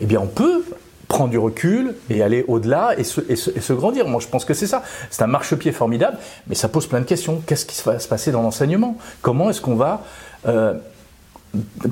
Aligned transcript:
eh 0.00 0.06
bien 0.06 0.20
on 0.20 0.26
peut 0.26 0.64
prendre 1.08 1.30
du 1.30 1.38
recul 1.38 1.94
et 2.10 2.22
aller 2.22 2.44
au-delà 2.48 2.94
et 2.98 3.04
se, 3.04 3.20
et, 3.28 3.36
se, 3.36 3.72
grandir. 3.72 4.06
Moi, 4.06 4.20
je 4.20 4.28
pense 4.28 4.44
que 4.44 4.52
c'est 4.52 4.66
ça. 4.66 4.82
C'est 5.10 5.22
un 5.22 5.26
marchepied 5.26 5.72
formidable, 5.72 6.18
mais 6.46 6.54
ça 6.54 6.68
pose 6.68 6.86
plein 6.86 7.00
de 7.00 7.06
questions. 7.06 7.42
Qu'est-ce 7.46 7.64
qui 7.64 7.82
va 7.82 7.98
se 7.98 8.06
passer 8.06 8.30
dans 8.30 8.42
l'enseignement? 8.42 8.98
Comment 9.22 9.48
est-ce 9.48 9.62
qu'on 9.62 9.74
va 9.74 10.04
euh, 10.46 10.74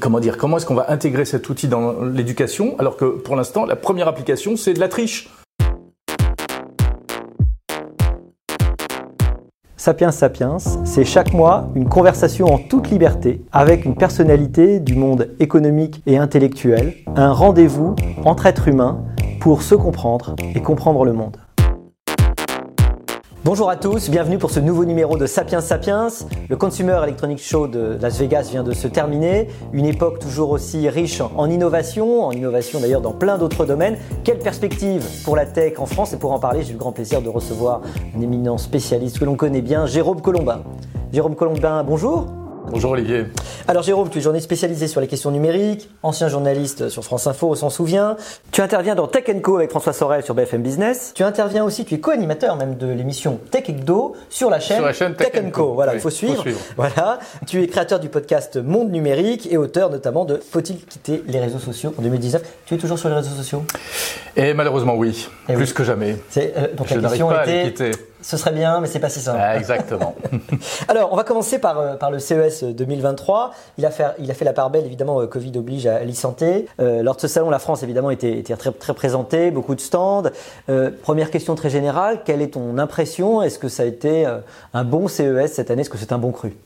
comment 0.01 0.21
dire 0.21 0.37
Comment 0.37 0.59
est-ce 0.59 0.67
qu'on 0.67 0.75
va 0.75 0.91
intégrer 0.91 1.25
cet 1.25 1.49
outil 1.49 1.67
dans 1.67 2.03
l'éducation 2.03 2.77
alors 2.79 2.97
que 2.97 3.07
pour 3.07 3.37
l'instant, 3.37 3.65
la 3.65 3.77
première 3.77 4.07
application, 4.07 4.57
c'est 4.57 4.75
de 4.75 4.81
la 4.81 4.89
triche? 4.89 5.31
Sapiens 9.87 10.11
Sapiens, 10.11 10.57
c'est 10.85 11.05
chaque 11.05 11.33
mois 11.33 11.71
une 11.77 11.89
conversation 11.89 12.53
en 12.53 12.59
toute 12.59 12.91
liberté 12.91 13.41
avec 13.53 13.85
une 13.85 13.95
personnalité 13.95 14.81
du 14.81 14.97
monde 14.97 15.29
économique 15.39 16.03
et 16.07 16.19
intellectuel, 16.19 16.95
un 17.15 17.31
rendez-vous 17.31 17.95
entre 18.25 18.47
êtres 18.47 18.67
humains 18.67 19.05
pour 19.39 19.63
se 19.63 19.77
comprendre 19.77 20.35
et 20.57 20.61
comprendre 20.61 21.05
le 21.05 21.13
monde. 21.13 21.37
Bonjour 23.47 23.71
à 23.71 23.77
tous, 23.77 24.11
bienvenue 24.11 24.39
pour 24.39 24.51
ce 24.51 24.59
nouveau 24.59 24.85
numéro 24.85 25.17
de 25.17 25.25
Sapiens 25.25 25.61
Sapiens. 25.61 26.09
Le 26.49 26.57
Consumer 26.57 26.99
Electronic 27.05 27.39
Show 27.39 27.69
de 27.69 27.97
Las 28.01 28.19
Vegas 28.19 28.49
vient 28.51 28.65
de 28.65 28.73
se 28.73 28.89
terminer. 28.89 29.47
Une 29.73 29.87
époque 29.87 30.19
toujours 30.19 30.51
aussi 30.51 30.89
riche 30.89 31.21
en 31.21 31.49
innovation, 31.49 32.25
en 32.25 32.33
innovation 32.33 32.81
d'ailleurs 32.81 33.03
dans 33.03 33.13
plein 33.13 33.39
d'autres 33.39 33.65
domaines. 33.65 33.99
Quelle 34.25 34.41
perspective 34.41 35.07
pour 35.25 35.37
la 35.37 35.47
tech 35.47 35.75
en 35.79 35.87
France? 35.87 36.13
Et 36.13 36.17
pour 36.17 36.33
en 36.33 36.41
parler, 36.41 36.65
j'ai 36.65 36.73
le 36.73 36.79
grand 36.81 36.91
plaisir 36.91 37.23
de 37.23 37.29
recevoir 37.29 37.83
un 38.17 38.21
éminent 38.21 38.59
spécialiste 38.59 39.21
que 39.21 39.25
l'on 39.25 39.37
connaît 39.37 39.63
bien, 39.63 39.87
Jérôme 39.87 40.21
Colombin. 40.21 40.63
Jérôme 41.13 41.37
Colombin, 41.37 41.85
bonjour. 41.85 42.27
Bonjour 42.71 42.91
Olivier. 42.91 43.27
Alors 43.69 43.83
Jérôme, 43.83 44.11
tu 44.11 44.19
es 44.19 44.21
journaliste 44.21 44.47
spécialisé 44.47 44.89
sur 44.89 45.01
les 45.01 45.07
questions 45.07 45.31
numériques, 45.31 45.89
ancien 46.03 46.29
journaliste 46.29 46.89
sur 46.89 47.05
France 47.05 47.27
Info, 47.27 47.51
on 47.51 47.55
s'en 47.55 47.71
souvient. 47.71 48.17
Tu 48.51 48.61
interviens 48.61 48.95
dans 48.95 49.07
Tech 49.07 49.25
Co 49.43 49.57
avec 49.57 49.71
François 49.71 49.93
Sorel 49.93 50.25
sur 50.25 50.35
BFM 50.35 50.63
Business. 50.63 51.13
Tu 51.15 51.23
interviens 51.23 51.65
aussi, 51.65 51.85
tu 51.85 51.95
es 51.95 52.01
co-animateur 52.01 52.57
même 52.57 52.77
de 52.77 52.87
l'émission 52.89 53.39
Tech 53.51 53.69
Do 53.85 54.15
sur 54.29 54.51
la 54.51 54.61
chaîne, 54.61 54.83
Tech, 55.17 55.53
Co. 55.53 55.75
Voilà, 55.75 55.95
il 55.95 56.01
faut, 56.01 56.11
suivre. 56.11 56.45
Voilà. 56.77 57.21
Tu 57.47 57.63
es 57.63 57.67
créateur 57.69 58.01
du 58.01 58.09
podcast 58.09 58.57
Monde 58.57 58.91
Numérique 58.91 59.49
et 59.51 59.57
auteur 59.57 59.91
notamment 59.91 60.25
de 60.25 60.37
Faut-il 60.37 60.79
quitter 60.85 61.23
les 61.29 61.41
réseaux 61.41 61.59
sociaux 61.59 61.95
en 61.99 62.03
2019. 62.03 62.43
Tu 62.67 62.75
es 62.75 62.79
toujours 62.79 62.99
sur 62.99 63.09
les 63.09 63.15
réseaux 63.15 63.35
sociaux? 63.35 63.63
Et 64.37 64.55
malheureusement 64.55 64.97
oui, 64.97 65.29
plus 65.47 65.73
que 65.73 65.85
jamais. 65.85 66.17
Euh, 66.37 66.75
donc 66.77 66.89
Je 66.89 66.95
la 66.97 67.09
question 67.09 67.29
pas 67.29 67.47
était, 67.47 67.93
ce 68.27 68.37
serait 68.37 68.51
bien, 68.51 68.81
mais 68.81 68.89
c'est 68.89 68.99
pas 68.99 69.09
si 69.09 69.21
simple. 69.21 69.39
Ah, 69.41 69.57
exactement. 69.57 70.17
Alors, 70.89 71.13
on 71.13 71.17
va 71.17 71.23
commencer 71.23 71.61
par, 71.61 71.79
euh, 71.79 71.95
par 71.95 72.11
le 72.11 72.19
CES 72.19 72.65
2023. 72.65 73.53
Il 73.79 73.87
a 73.87 73.93
fait, 73.93 74.05
il 74.19 74.29
a 74.29 74.35
fait 74.35 74.45
la 74.45 74.53
part 74.53 74.69
belle, 74.69 74.85
évidemment, 74.85 75.21
euh, 75.21 75.29
Covid 75.29 75.53
oblige 75.57 75.87
à 75.87 76.03
l'e-santé. 76.03 76.67
Euh, 76.81 77.05
lors 77.05 77.15
de 77.15 77.21
ce 77.21 77.29
salon, 77.29 77.51
la 77.51 77.61
France, 77.61 77.85
évidemment, 77.85 78.11
était, 78.11 78.37
était 78.37 78.57
très, 78.57 78.73
très 78.73 78.95
présentée, 78.95 79.53
beaucoup 79.53 79.77
de 79.77 79.81
stands. 79.81 80.25
première 81.03 81.31
question 81.31 81.55
très 81.55 81.71
générale, 81.71 82.23
quelle 82.25 82.43
est 82.43 82.55
ton 82.55 82.79
impression? 82.79 83.43
Est-ce 83.43 83.61
que 83.61 83.69
ça 83.69 83.85
a 83.85 83.87
été 83.87 84.27
un 84.75 84.85
bon 84.85 85.07
CES 85.07 85.53
cette 85.53 85.71
année? 85.71 85.83
Est-ce 85.83 85.91
que 85.91 85.99
c'est 85.99 86.11
un 86.11 86.19
bon 86.19 86.33
cru? 86.33 86.57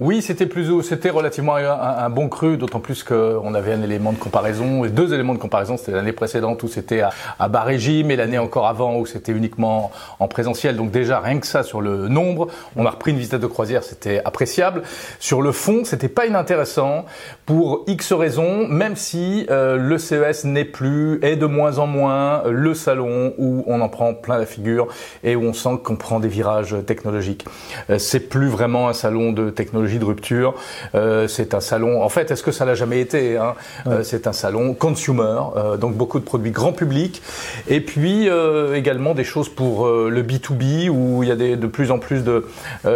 Oui, 0.00 0.22
c'était 0.22 0.46
plus, 0.46 0.80
c'était 0.84 1.10
relativement 1.10 1.56
un, 1.56 2.08
bon 2.08 2.28
cru, 2.28 2.56
d'autant 2.56 2.78
plus 2.78 3.02
qu'on 3.02 3.52
avait 3.52 3.72
un 3.72 3.82
élément 3.82 4.12
de 4.12 4.18
comparaison, 4.18 4.86
deux 4.86 5.12
éléments 5.12 5.34
de 5.34 5.40
comparaison. 5.40 5.76
C'était 5.76 5.90
l'année 5.90 6.12
précédente 6.12 6.62
où 6.62 6.68
c'était 6.68 7.00
à, 7.00 7.48
bas 7.48 7.64
régime 7.64 8.12
et 8.12 8.16
l'année 8.16 8.38
encore 8.38 8.68
avant 8.68 8.96
où 8.96 9.06
c'était 9.06 9.32
uniquement 9.32 9.90
en 10.20 10.28
présentiel. 10.28 10.76
Donc 10.76 10.92
déjà 10.92 11.18
rien 11.18 11.40
que 11.40 11.48
ça 11.48 11.64
sur 11.64 11.80
le 11.80 12.06
nombre, 12.06 12.46
on 12.76 12.86
a 12.86 12.90
repris 12.90 13.10
une 13.10 13.16
visite 13.16 13.34
de 13.34 13.46
croisière, 13.48 13.82
c'était 13.82 14.22
appréciable. 14.24 14.82
Sur 15.18 15.42
le 15.42 15.50
fond, 15.50 15.82
c'était 15.82 16.06
pas 16.06 16.26
inintéressant 16.26 17.04
pour 17.44 17.82
X 17.88 18.12
raisons, 18.12 18.68
même 18.68 18.94
si 18.94 19.46
euh, 19.50 19.76
le 19.76 19.98
CES 19.98 20.44
n'est 20.44 20.64
plus 20.64 21.18
est 21.22 21.34
de 21.34 21.46
moins 21.46 21.78
en 21.78 21.88
moins 21.88 22.44
le 22.48 22.72
salon 22.72 23.34
où 23.36 23.64
on 23.66 23.80
en 23.80 23.88
prend 23.88 24.14
plein 24.14 24.38
la 24.38 24.46
figure 24.46 24.86
et 25.24 25.34
où 25.34 25.42
on 25.42 25.52
sent 25.52 25.80
qu'on 25.82 25.96
prend 25.96 26.20
des 26.20 26.28
virages 26.28 26.76
technologiques. 26.86 27.44
Euh, 27.90 27.98
c'est 27.98 28.28
plus 28.28 28.46
vraiment 28.46 28.88
un 28.88 28.92
salon 28.92 29.32
de 29.32 29.50
technologie 29.50 29.87
de 29.96 30.04
rupture. 30.04 30.54
Euh, 30.94 31.26
c'est 31.28 31.54
un 31.54 31.60
salon. 31.60 32.02
En 32.02 32.08
fait, 32.10 32.30
est-ce 32.30 32.42
que 32.42 32.52
ça 32.52 32.66
l'a 32.66 32.74
jamais 32.74 33.00
été 33.00 33.38
hein 33.38 33.54
euh, 33.86 34.02
C'est 34.02 34.26
un 34.26 34.32
salon 34.34 34.74
consumer, 34.74 35.40
euh, 35.56 35.76
donc 35.78 35.94
beaucoup 35.94 36.18
de 36.18 36.24
produits 36.24 36.50
grand 36.50 36.72
public, 36.72 37.22
et 37.68 37.80
puis 37.80 38.28
également 38.74 39.14
des 39.14 39.24
choses 39.24 39.48
pour 39.48 39.88
le 39.88 40.22
B2B 40.22 40.88
où 40.90 41.22
il 41.22 41.28
y 41.28 41.32
a 41.32 41.36
des, 41.36 41.56
de 41.56 41.66
plus 41.66 41.90
en 41.90 41.98
plus 41.98 42.24
de 42.24 42.46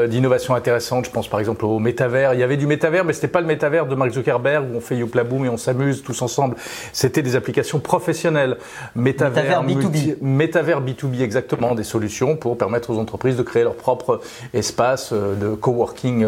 d'innovations 0.06 0.54
intéressantes. 0.54 1.06
Je 1.06 1.10
pense 1.10 1.28
par 1.28 1.40
exemple 1.40 1.64
au 1.64 1.78
métavers. 1.78 2.34
Il 2.34 2.40
y 2.40 2.42
avait 2.42 2.56
du 2.56 2.66
métavers, 2.66 3.04
mais 3.04 3.12
c'était 3.12 3.28
pas 3.28 3.40
le 3.40 3.46
métavers 3.46 3.86
de 3.86 3.94
Mark 3.94 4.10
Zuckerberg 4.10 4.66
où 4.72 4.76
on 4.76 4.80
fait 4.80 4.96
Youpla 4.96 5.24
Boom 5.24 5.44
et 5.44 5.48
on 5.48 5.56
s'amuse 5.56 6.02
tous 6.02 6.20
ensemble. 6.22 6.56
C'était 6.92 7.22
des 7.22 7.36
applications 7.36 7.78
professionnelles. 7.78 8.56
Métavers, 8.94 9.64
B2B. 9.64 10.16
Métavers 10.20 10.82
B2B 10.82 11.22
exactement, 11.22 11.74
des 11.74 11.84
solutions 11.84 12.36
pour 12.36 12.58
permettre 12.58 12.90
aux 12.90 12.98
entreprises 12.98 13.36
de 13.36 13.42
créer 13.42 13.62
leur 13.62 13.76
propre 13.76 14.20
espace 14.54 15.12
de 15.12 15.54
coworking 15.54 16.26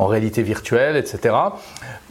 en 0.00 0.06
réalité 0.06 0.42
virtuelle, 0.42 0.96
etc. 0.96 1.34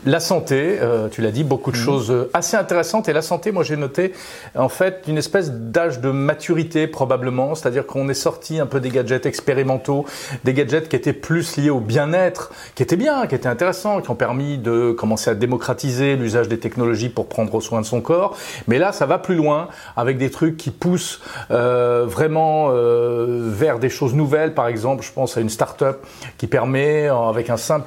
La 0.05 0.21
santé, 0.21 0.77
euh, 0.79 1.09
tu 1.09 1.21
l'as 1.21 1.31
dit, 1.31 1.43
beaucoup 1.43 1.71
de 1.71 1.77
mm. 1.77 1.81
choses 1.81 2.11
euh, 2.11 2.29
assez 2.33 2.55
intéressantes. 2.55 3.09
Et 3.09 3.13
la 3.13 3.23
santé, 3.23 3.51
moi 3.51 3.63
j'ai 3.63 3.75
noté 3.75 4.13
en 4.55 4.69
fait 4.69 5.03
une 5.07 5.17
espèce 5.17 5.51
d'âge 5.51 5.99
de 5.99 6.11
maturité 6.11 6.87
probablement, 6.87 7.55
c'est-à-dire 7.55 7.85
qu'on 7.85 8.07
est 8.07 8.13
sorti 8.13 8.59
un 8.59 8.67
peu 8.67 8.79
des 8.79 8.89
gadgets 8.91 9.25
expérimentaux, 9.25 10.05
des 10.43 10.53
gadgets 10.53 10.87
qui 10.87 10.95
étaient 10.95 11.13
plus 11.13 11.57
liés 11.57 11.71
au 11.71 11.79
bien-être, 11.79 12.51
qui 12.75 12.83
étaient 12.83 12.95
bien, 12.95 13.25
qui 13.25 13.35
étaient 13.35 13.47
intéressants, 13.47 14.01
qui 14.01 14.11
ont 14.11 14.15
permis 14.15 14.59
de 14.59 14.91
commencer 14.91 15.31
à 15.31 15.35
démocratiser 15.35 16.15
l'usage 16.15 16.47
des 16.47 16.59
technologies 16.59 17.09
pour 17.09 17.27
prendre 17.27 17.59
soin 17.59 17.81
de 17.81 17.85
son 17.85 18.01
corps. 18.01 18.37
Mais 18.67 18.77
là, 18.77 18.91
ça 18.91 19.07
va 19.07 19.17
plus 19.17 19.35
loin 19.35 19.67
avec 19.97 20.19
des 20.19 20.29
trucs 20.29 20.57
qui 20.57 20.69
poussent 20.69 21.21
euh, 21.49 22.05
vraiment 22.07 22.67
euh, 22.69 23.49
vers 23.51 23.79
des 23.79 23.89
choses 23.89 24.13
nouvelles. 24.13 24.53
Par 24.53 24.67
exemple, 24.67 25.03
je 25.03 25.11
pense 25.11 25.35
à 25.35 25.41
une 25.41 25.49
start-up 25.49 26.05
qui 26.37 26.45
permet, 26.45 27.07
avec 27.07 27.49
un 27.49 27.57
simple 27.57 27.78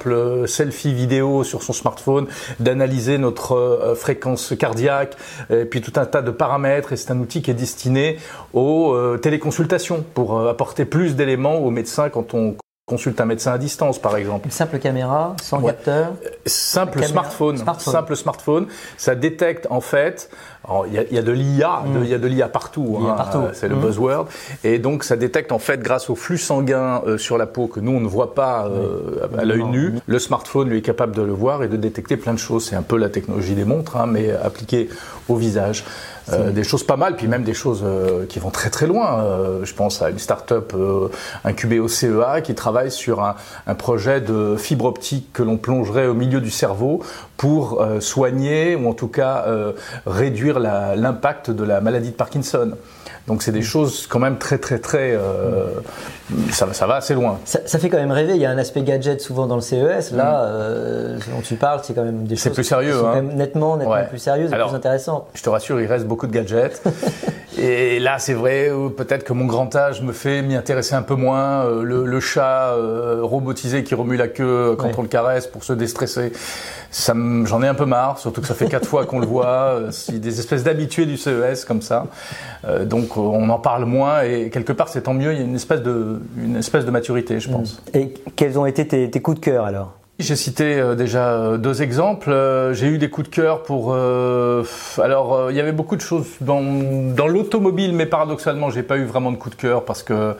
selfie 0.47 0.93
vidéo 0.93 1.43
sur 1.43 1.63
son 1.63 1.73
smartphone, 1.73 2.27
d'analyser 2.59 3.17
notre 3.17 3.55
euh, 3.55 3.95
fréquence 3.95 4.53
cardiaque, 4.57 5.15
et 5.49 5.65
puis 5.65 5.81
tout 5.81 5.93
un 5.95 6.05
tas 6.05 6.21
de 6.21 6.31
paramètres. 6.31 6.93
Et 6.93 6.97
c'est 6.97 7.11
un 7.11 7.19
outil 7.19 7.41
qui 7.41 7.51
est 7.51 7.55
destiné 7.55 8.17
aux 8.53 8.93
euh, 8.93 9.17
téléconsultations 9.17 10.03
pour 10.13 10.37
euh, 10.37 10.49
apporter 10.49 10.85
plus 10.85 11.15
d'éléments 11.15 11.57
aux 11.57 11.71
médecins 11.71 12.09
quand 12.09 12.33
on 12.33 12.55
consulte 12.85 13.21
un 13.21 13.25
médecin 13.25 13.53
à 13.53 13.57
distance, 13.57 13.97
par 13.97 14.17
exemple. 14.17 14.45
Une 14.45 14.51
simple 14.51 14.77
caméra, 14.77 15.35
sans 15.41 15.61
capteur. 15.61 16.13
Simple 16.45 17.03
smartphone, 17.03 17.57
Simple 17.79 18.15
smartphone. 18.15 18.67
Ça 18.97 19.15
détecte 19.15 19.67
en 19.69 19.79
fait. 19.79 20.29
Il 20.87 20.93
y, 20.93 21.17
a, 21.17 21.21
de 21.21 21.31
l'IA, 21.31 21.83
il 22.01 22.07
y 22.07 22.13
a 22.13 22.17
de 22.17 22.27
l'IA 22.27 22.47
partout. 22.47 22.97
Hein, 23.01 23.15
partout. 23.17 23.41
C'est 23.53 23.67
le 23.67 23.75
mmh. 23.75 23.81
buzzword. 23.81 24.27
Et 24.63 24.79
donc 24.79 25.03
ça 25.03 25.17
détecte 25.17 25.51
en 25.51 25.59
fait 25.59 25.81
grâce 25.81 26.09
au 26.09 26.15
flux 26.15 26.37
sanguin 26.37 27.01
euh, 27.05 27.17
sur 27.17 27.37
la 27.37 27.47
peau 27.47 27.67
que 27.67 27.81
nous 27.81 27.91
on 27.91 27.99
ne 27.99 28.07
voit 28.07 28.33
pas 28.33 28.67
euh, 28.67 29.27
à 29.37 29.43
l'œil 29.43 29.63
nu. 29.63 29.95
Le 30.05 30.19
smartphone 30.19 30.69
lui 30.69 30.77
est 30.77 30.81
capable 30.81 31.15
de 31.15 31.21
le 31.21 31.33
voir 31.33 31.63
et 31.63 31.67
de 31.67 31.75
détecter 31.75 32.15
plein 32.15 32.33
de 32.33 32.39
choses. 32.39 32.65
C'est 32.65 32.77
un 32.77 32.81
peu 32.81 32.97
la 32.97 33.09
technologie 33.09 33.55
des 33.55 33.65
montres, 33.65 33.97
hein, 33.97 34.07
mais 34.07 34.31
appliquée 34.31 34.87
au 35.27 35.35
visage. 35.35 35.83
Euh, 36.31 36.51
des 36.51 36.63
choses 36.63 36.85
pas 36.85 36.95
mal, 36.95 37.17
puis 37.17 37.27
même 37.27 37.43
des 37.43 37.53
choses 37.53 37.81
euh, 37.83 38.25
qui 38.25 38.39
vont 38.39 38.49
très 38.49 38.69
très 38.69 38.87
loin. 38.87 39.19
Euh, 39.19 39.65
je 39.65 39.73
pense 39.73 40.01
à 40.01 40.09
une 40.09 40.19
start-up 40.19 40.73
incubée 41.43 41.79
au 41.79 41.87
CEA 41.87 42.41
qui 42.41 42.55
travaille 42.55 42.91
sur 42.91 43.21
un, 43.21 43.35
un 43.67 43.75
projet 43.75 44.21
de 44.21 44.55
fibre 44.57 44.85
optique 44.85 45.33
que 45.33 45.43
l'on 45.43 45.57
plongerait 45.57 46.07
au 46.07 46.13
milieu 46.13 46.39
du 46.39 46.49
cerveau 46.49 47.01
pour 47.37 47.85
soigner 47.99 48.75
ou 48.75 48.89
en 48.89 48.93
tout 48.93 49.07
cas 49.07 49.45
réduire 50.05 50.52
l'impact 50.59 51.51
de 51.51 51.63
la 51.63 51.81
maladie 51.81 52.11
de 52.11 52.15
Parkinson. 52.15 52.71
Donc 53.27 53.41
c'est 53.41 53.51
des 53.51 53.61
choses 53.61 54.05
quand 54.07 54.19
même 54.19 54.37
très 54.37 54.57
très 54.57 54.79
très 54.79 55.11
euh, 55.13 55.67
ça, 56.51 56.71
ça, 56.73 56.87
va 56.87 56.95
assez 56.95 57.13
loin. 57.13 57.39
Ça, 57.45 57.59
ça, 57.65 57.79
fait 57.79 57.89
quand 57.89 57.97
même 57.97 58.11
rêver. 58.11 58.33
Il 58.35 58.41
y 58.41 58.45
a 58.45 58.49
un 58.49 58.57
aspect 58.57 58.81
gadget 58.81 59.21
souvent 59.21 59.45
dans 59.45 59.55
le 59.55 59.61
CES. 59.61 60.11
Là, 60.11 60.23
mm. 60.23 60.45
euh, 60.45 61.17
dont 61.33 61.41
tu 61.41 61.55
parles, 61.55 61.81
c'est 61.83 61.93
quand 61.93 62.03
même 62.03 62.25
des 62.25 62.35
choses 62.35 62.53
plus 62.53 62.63
sérieux, 62.63 62.99
qui 62.99 63.05
hein. 63.05 63.21
nettement, 63.21 63.77
nettement 63.77 64.05
plus 64.09 64.19
sérieuses 64.19 64.51
et 64.51 64.55
plus 64.55 64.75
intéressantes. 64.75 65.27
Je 65.33 65.43
te 65.43 65.49
rassure, 65.49 65.79
il 65.79 65.87
reste 65.87 66.05
beaucoup 66.05 66.27
de 66.27 66.31
gadgets. 66.31 66.81
et 67.57 67.99
là, 67.99 68.19
c'est 68.19 68.33
vrai, 68.33 68.71
peut-être 68.97 69.23
que 69.23 69.33
mon 69.33 69.45
grand 69.45 69.73
âge 69.75 70.01
me 70.01 70.11
fait 70.11 70.41
m'y 70.41 70.55
intéresser 70.55 70.95
un 70.95 71.01
peu 71.01 71.15
moins. 71.15 71.65
Euh, 71.65 71.83
le, 71.83 72.05
le, 72.05 72.19
chat 72.19 72.71
euh, 72.71 73.19
robotisé 73.21 73.83
qui 73.83 73.95
remue 73.95 74.15
la 74.17 74.27
queue 74.27 74.75
quand 74.77 74.89
on 74.97 75.01
le 75.01 75.07
caresse 75.07 75.47
pour 75.47 75.63
se 75.63 75.73
déstresser 75.73 76.31
j'en 77.45 77.63
ai 77.63 77.67
un 77.67 77.73
peu 77.73 77.85
marre, 77.85 78.19
surtout 78.19 78.41
que 78.41 78.47
ça 78.47 78.53
fait 78.53 78.67
quatre 78.67 78.87
fois 78.87 79.05
qu'on 79.05 79.19
le 79.19 79.25
voit, 79.25 79.79
euh, 79.79 79.91
des 80.09 80.39
espèces 80.39 80.63
d'habitués 80.63 81.05
du 81.05 81.17
CES 81.17 81.65
comme 81.65 81.81
ça. 81.81 82.07
Euh, 82.65 82.85
donc 83.13 83.25
on 83.25 83.49
en 83.49 83.59
parle 83.59 83.85
moins 83.85 84.21
et 84.21 84.49
quelque 84.49 84.73
part 84.73 84.89
c'est 84.89 85.03
tant 85.03 85.13
mieux, 85.13 85.33
il 85.33 85.39
y 85.39 85.41
a 85.41 85.45
une 85.45 85.55
espèce 85.55 85.81
de, 85.81 86.21
une 86.37 86.55
espèce 86.55 86.85
de 86.85 86.91
maturité, 86.91 87.39
je 87.39 87.49
pense. 87.49 87.81
Et 87.93 88.13
quels 88.35 88.57
ont 88.57 88.65
été 88.65 88.87
tes, 88.87 89.09
tes 89.09 89.21
coups 89.21 89.39
de 89.39 89.43
cœur 89.43 89.65
alors? 89.65 89.93
J'ai 90.19 90.35
cité 90.35 90.79
euh, 90.79 90.93
déjà 90.93 91.31
euh, 91.31 91.57
deux 91.57 91.81
exemples. 91.81 92.29
Euh, 92.29 92.73
j'ai 92.75 92.85
eu 92.85 92.99
des 92.99 93.09
coups 93.09 93.29
de 93.29 93.33
cœur 93.35 93.63
pour. 93.63 93.93
alors, 93.93 95.49
il 95.49 95.57
y 95.57 95.59
avait 95.59 95.71
beaucoup 95.71 95.95
de 95.95 96.01
choses 96.01 96.27
dans, 96.39 96.61
dans 96.61 97.27
l'automobile, 97.27 97.93
mais 97.93 98.05
paradoxalement, 98.05 98.69
j'ai 98.69 98.83
pas 98.83 98.97
eu 98.97 99.05
vraiment 99.05 99.31
de 99.31 99.37
coup 99.37 99.49
de 99.49 99.55
cœur 99.55 99.85
parce 99.85 100.03
que 100.03 100.35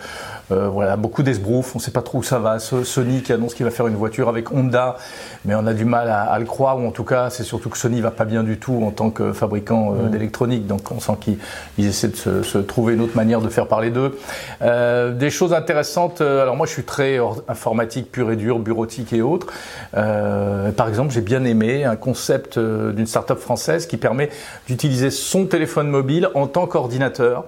voilà, 0.49 0.97
beaucoup 0.97 1.23
d'esbrouf. 1.23 1.75
On 1.75 1.79
sait 1.79 1.91
pas 1.91 2.01
trop 2.01 2.19
où 2.19 2.23
ça 2.23 2.39
va. 2.39 2.59
Sony 2.59 3.21
qui 3.21 3.33
annonce 3.33 3.53
qu'il 3.53 3.65
va 3.65 3.71
faire 3.71 3.87
une 3.87 3.95
voiture 3.95 4.29
avec 4.29 4.51
Honda, 4.51 4.97
mais 5.45 5.55
on 5.55 5.65
a 5.65 5.73
du 5.73 5.85
mal 5.85 6.09
à, 6.09 6.37
le 6.39 6.45
croire. 6.45 6.79
Ou 6.79 6.87
en 6.87 6.91
tout 6.91 7.03
cas, 7.03 7.29
c'est 7.29 7.43
surtout 7.43 7.69
que 7.69 7.77
Sony 7.77 8.01
va 8.01 8.11
pas 8.11 8.25
bien 8.25 8.43
du 8.43 8.59
tout 8.59 8.83
en 8.83 8.91
tant 8.91 9.09
que 9.09 9.33
fabricant 9.33 9.91
mm. 9.91 10.09
d'électronique. 10.09 10.67
Donc, 10.67 10.91
on 10.91 10.99
sent 10.99 11.17
qu'ils 11.21 11.87
essaient 11.87 12.09
de 12.09 12.15
se, 12.15 12.43
se, 12.43 12.57
trouver 12.57 12.93
une 12.93 13.01
autre 13.01 13.15
manière 13.15 13.41
de 13.41 13.49
faire 13.49 13.67
parler 13.67 13.89
d'eux. 13.89 14.17
des 14.61 15.29
choses 15.29 15.53
intéressantes. 15.53 16.21
Alors 16.21 16.55
moi, 16.55 16.65
je 16.67 16.71
suis 16.71 16.83
très 16.83 17.19
informatique 17.47 18.11
pur 18.11 18.31
et 18.31 18.35
dur, 18.35 18.59
bureautique 18.59 19.13
et 19.13 19.21
autres. 19.21 19.47
Euh, 19.95 20.71
par 20.71 20.87
exemple, 20.87 21.13
j'ai 21.13 21.21
bien 21.21 21.43
aimé 21.43 21.83
un 21.83 21.95
concept 21.95 22.57
euh, 22.57 22.91
d'une 22.91 23.07
start-up 23.07 23.39
française 23.39 23.85
qui 23.85 23.97
permet 23.97 24.29
d'utiliser 24.67 25.09
son 25.09 25.45
téléphone 25.45 25.89
mobile 25.89 26.29
en 26.35 26.47
tant 26.47 26.67
qu'ordinateur 26.67 27.45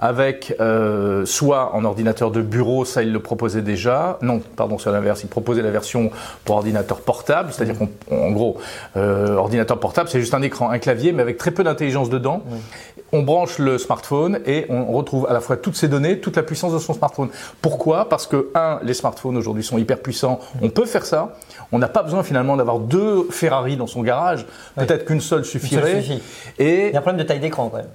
avec 0.00 0.54
euh, 0.60 1.24
soit 1.24 1.74
en 1.74 1.84
ordinateur 1.84 2.30
de 2.30 2.40
bureau, 2.42 2.84
ça 2.84 3.02
il 3.02 3.12
le 3.12 3.20
proposait 3.20 3.62
déjà, 3.62 4.18
non, 4.22 4.40
pardon, 4.56 4.78
c'est 4.78 4.90
l'inverse, 4.90 5.22
il 5.22 5.28
proposait 5.28 5.62
la 5.62 5.70
version 5.70 6.10
pour 6.44 6.56
ordinateur 6.56 7.00
portable, 7.00 7.52
c'est-à-dire 7.52 7.76
qu'en 7.78 8.30
gros, 8.30 8.58
euh, 8.96 9.36
ordinateur 9.36 9.78
portable, 9.78 10.08
c'est 10.08 10.20
juste 10.20 10.34
un 10.34 10.42
écran, 10.42 10.70
un 10.70 10.78
clavier, 10.78 11.12
mais 11.12 11.22
avec 11.22 11.38
très 11.38 11.50
peu 11.50 11.64
d'intelligence 11.64 12.10
dedans. 12.10 12.42
On 13.12 13.22
branche 13.22 13.58
le 13.58 13.78
smartphone 13.78 14.40
et 14.44 14.66
on 14.68 14.92
retrouve 14.92 15.26
à 15.28 15.32
la 15.32 15.40
fois 15.40 15.56
toutes 15.56 15.76
ces 15.76 15.86
données, 15.86 16.18
toute 16.18 16.36
la 16.36 16.42
puissance 16.42 16.72
de 16.72 16.78
son 16.78 16.94
smartphone. 16.94 17.28
Pourquoi? 17.62 18.08
Parce 18.08 18.26
que, 18.26 18.50
un, 18.54 18.80
les 18.82 18.94
smartphones 18.94 19.36
aujourd'hui 19.36 19.62
sont 19.62 19.78
hyper 19.78 20.00
puissants, 20.00 20.40
on 20.62 20.70
peut 20.70 20.86
faire 20.86 21.06
ça, 21.06 21.36
on 21.70 21.78
n'a 21.78 21.88
pas 21.88 22.02
besoin 22.02 22.22
finalement 22.22 22.56
d'avoir 22.56 22.78
deux 22.78 23.28
Ferrari 23.30 23.76
dans 23.76 23.86
son 23.86 24.02
garage, 24.02 24.46
peut-être 24.76 25.04
qu'une 25.04 25.20
seule 25.20 25.44
suffirait. 25.44 26.04
Et... 26.58 26.88
Il 26.88 26.92
y 26.92 26.96
a 26.96 26.98
un 26.98 27.02
problème 27.02 27.22
de 27.22 27.26
taille 27.26 27.40
d'écran 27.40 27.68
quand 27.68 27.78
même. 27.78 27.86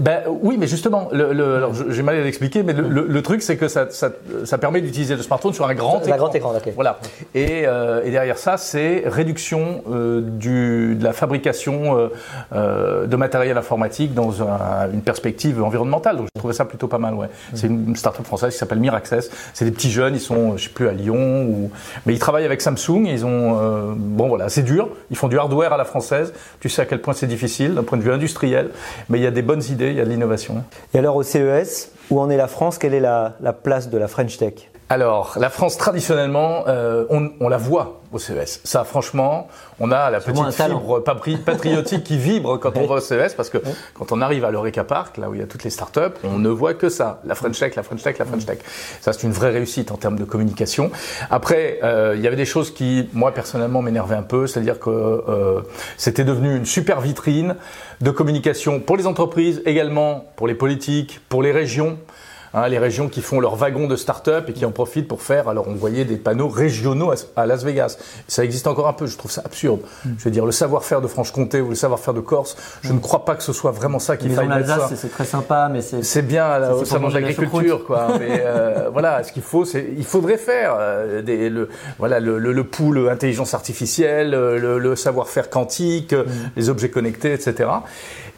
Ben, 0.00 0.22
oui, 0.28 0.56
mais 0.58 0.66
justement, 0.66 1.08
le, 1.12 1.32
le, 1.32 1.56
alors 1.56 1.72
j'ai 1.74 2.02
mal 2.02 2.16
à 2.16 2.24
l'expliquer, 2.24 2.62
mais 2.62 2.72
le, 2.72 3.06
le, 3.06 3.22
truc 3.22 3.42
c'est 3.42 3.56
que 3.56 3.68
ça, 3.68 3.90
ça, 3.90 4.10
ça 4.44 4.58
permet 4.58 4.80
d'utiliser 4.80 5.14
le 5.14 5.22
smartphone 5.22 5.52
sur 5.52 5.66
un 5.66 5.74
grand 5.74 6.00
écran. 6.00 6.16
grand 6.16 6.32
écran, 6.32 6.52
Voilà. 6.74 6.98
Et, 7.34 7.62
euh, 7.66 8.02
et, 8.04 8.10
derrière 8.10 8.38
ça, 8.38 8.56
c'est 8.56 9.04
réduction 9.06 9.82
euh, 9.90 10.20
du, 10.20 10.96
de 10.96 11.04
la 11.04 11.12
fabrication 11.12 11.96
euh, 11.96 12.08
euh 12.52 13.06
de 13.06 13.16
matériel 13.16 13.58
informatique 13.58 14.14
dans 14.14 14.30
une 14.92 15.02
perspective 15.02 15.62
environnementale. 15.62 16.16
Donc 16.16 16.26
je 16.34 16.40
trouvais 16.40 16.54
ça 16.54 16.64
plutôt 16.64 16.88
pas 16.88 16.98
mal. 16.98 17.14
Ouais. 17.14 17.28
C'est 17.54 17.66
une 17.66 17.94
start-up 17.96 18.24
française 18.26 18.52
qui 18.52 18.58
s'appelle 18.58 18.80
Miraccess. 18.80 19.30
C'est 19.54 19.64
des 19.64 19.70
petits 19.70 19.90
jeunes, 19.90 20.14
ils 20.14 20.20
sont, 20.20 20.56
je 20.56 20.64
sais 20.64 20.70
plus, 20.70 20.88
à 20.88 20.92
Lyon, 20.92 21.44
ou... 21.44 21.70
mais 22.06 22.14
ils 22.14 22.18
travaillent 22.18 22.44
avec 22.44 22.60
Samsung. 22.60 23.06
Ils 23.06 23.24
ont, 23.24 23.58
euh, 23.60 23.92
bon 23.96 24.28
voilà, 24.28 24.48
c'est 24.48 24.62
dur. 24.62 24.88
Ils 25.10 25.16
font 25.16 25.28
du 25.28 25.38
hardware 25.38 25.72
à 25.72 25.76
la 25.76 25.84
française. 25.84 26.32
Tu 26.60 26.68
sais 26.68 26.82
à 26.82 26.86
quel 26.86 27.00
point 27.00 27.14
c'est 27.14 27.26
difficile 27.26 27.74
d'un 27.74 27.82
point 27.82 27.98
de 27.98 28.02
vue 28.02 28.12
industriel, 28.12 28.70
mais 29.08 29.18
il 29.18 29.22
y 29.22 29.26
a 29.26 29.30
des 29.30 29.41
bonnes 29.42 29.62
idées, 29.70 29.90
il 29.90 29.96
y 29.96 30.00
a 30.00 30.04
de 30.04 30.10
l'innovation. 30.10 30.64
Et 30.94 30.98
alors 30.98 31.16
au 31.16 31.22
CES, 31.22 31.90
où 32.10 32.20
en 32.20 32.30
est 32.30 32.36
la 32.36 32.48
France? 32.48 32.78
Quelle 32.78 32.94
est 32.94 33.00
la, 33.00 33.34
place 33.62 33.90
de 33.90 33.98
la 33.98 34.08
French 34.08 34.38
Tech? 34.38 34.71
Alors, 34.92 35.38
la 35.40 35.48
France, 35.48 35.78
traditionnellement, 35.78 36.64
euh, 36.68 37.06
on, 37.08 37.48
la 37.48 37.56
voit 37.56 38.02
au 38.12 38.18
CES. 38.18 38.60
Ça, 38.62 38.84
franchement, 38.84 39.48
on 39.80 39.90
a 39.90 40.10
la 40.10 40.20
petite 40.20 40.50
fibre 40.50 41.00
patriotique 41.00 42.04
qui 42.04 42.18
vibre 42.18 42.60
quand 42.60 42.76
on 42.76 42.86
va 42.86 42.96
au 42.96 43.00
CES, 43.00 43.32
parce 43.34 43.48
que 43.48 43.56
quand 43.94 44.12
on 44.12 44.20
arrive 44.20 44.44
à 44.44 44.50
l'Eureka 44.50 44.84
Park, 44.84 45.16
là 45.16 45.30
où 45.30 45.34
il 45.34 45.40
y 45.40 45.42
a 45.42 45.46
toutes 45.46 45.64
les 45.64 45.70
startups, 45.70 46.18
on 46.24 46.38
ne 46.38 46.50
voit 46.50 46.74
que 46.74 46.90
ça. 46.90 47.22
La 47.24 47.34
French 47.34 47.58
Tech, 47.58 47.74
la 47.74 47.82
French 47.82 48.02
Tech, 48.02 48.18
la 48.18 48.26
French 48.26 48.44
Tech. 48.44 48.58
Ça, 49.00 49.14
c'est 49.14 49.22
une 49.22 49.32
vraie 49.32 49.48
réussite 49.48 49.90
en 49.92 49.96
termes 49.96 50.18
de 50.18 50.24
communication. 50.24 50.90
Après, 51.30 51.78
euh, 51.82 52.12
il 52.14 52.20
y 52.20 52.26
avait 52.26 52.36
des 52.36 52.44
choses 52.44 52.70
qui, 52.70 53.08
moi, 53.14 53.32
personnellement, 53.32 53.80
m'énervaient 53.80 54.16
un 54.16 54.22
peu. 54.22 54.46
C'est-à-dire 54.46 54.78
que 54.78 54.90
euh, 54.90 55.62
c'était 55.96 56.24
devenu 56.24 56.54
une 56.54 56.66
super 56.66 57.00
vitrine 57.00 57.56
de 58.02 58.10
communication 58.10 58.78
pour 58.78 58.98
les 58.98 59.06
entreprises, 59.06 59.62
également 59.64 60.26
pour 60.36 60.46
les 60.46 60.54
politiques, 60.54 61.20
pour 61.30 61.42
les 61.42 61.50
régions. 61.50 61.96
Hein, 62.54 62.68
les 62.68 62.78
régions 62.78 63.08
qui 63.08 63.22
font 63.22 63.40
leur 63.40 63.56
wagon 63.56 63.86
de 63.86 63.96
start-up 63.96 64.50
et 64.50 64.52
qui 64.52 64.64
en 64.66 64.72
profitent 64.72 65.08
pour 65.08 65.22
faire. 65.22 65.48
Alors 65.48 65.68
on 65.68 65.74
voyait 65.74 66.04
des 66.04 66.16
panneaux 66.16 66.48
régionaux 66.48 67.12
à 67.34 67.46
Las 67.46 67.64
Vegas. 67.64 67.96
Ça 68.28 68.44
existe 68.44 68.66
encore 68.66 68.88
un 68.88 68.92
peu. 68.92 69.06
Je 69.06 69.16
trouve 69.16 69.30
ça 69.30 69.42
absurde. 69.44 69.80
Mm. 70.04 70.10
Je 70.18 70.24
veux 70.24 70.30
dire 70.30 70.44
le 70.44 70.52
savoir-faire 70.52 71.00
de 71.00 71.06
Franche-Comté 71.06 71.60
ou 71.60 71.70
le 71.70 71.74
savoir-faire 71.74 72.12
de 72.12 72.20
Corse. 72.20 72.56
Je 72.82 72.92
mm. 72.92 72.96
ne 72.96 73.00
crois 73.00 73.24
pas 73.24 73.36
que 73.36 73.42
ce 73.42 73.52
soit 73.52 73.70
vraiment 73.70 73.98
ça 73.98 74.16
qui 74.16 74.28
faille 74.28 74.48
mettre 74.48 74.66
ça. 74.66 74.90
C'est 74.94 75.10
très 75.10 75.24
sympa, 75.24 75.70
mais 75.72 75.80
c'est 75.80 76.02
c'est 76.02 76.22
bien 76.22 76.70
au 76.72 76.84
salon 76.84 77.08
de 77.08 77.14
l'agriculture, 77.14 77.86
quoi. 77.86 78.18
mais 78.18 78.42
euh, 78.44 78.88
voilà, 78.92 79.22
ce 79.22 79.32
qu'il 79.32 79.42
faut, 79.42 79.64
c'est 79.64 79.86
il 79.96 80.04
faudrait 80.04 80.36
faire 80.36 80.76
euh, 80.78 81.22
des, 81.22 81.48
le 81.48 81.68
voilà 81.98 82.20
le, 82.20 82.38
le, 82.38 82.52
le 82.52 82.64
pool 82.64 83.08
intelligence 83.08 83.54
artificielle, 83.54 84.30
le, 84.30 84.78
le 84.78 84.96
savoir-faire 84.96 85.48
quantique, 85.48 86.12
mm. 86.12 86.24
les 86.56 86.68
objets 86.68 86.90
connectés, 86.90 87.32
etc. 87.32 87.70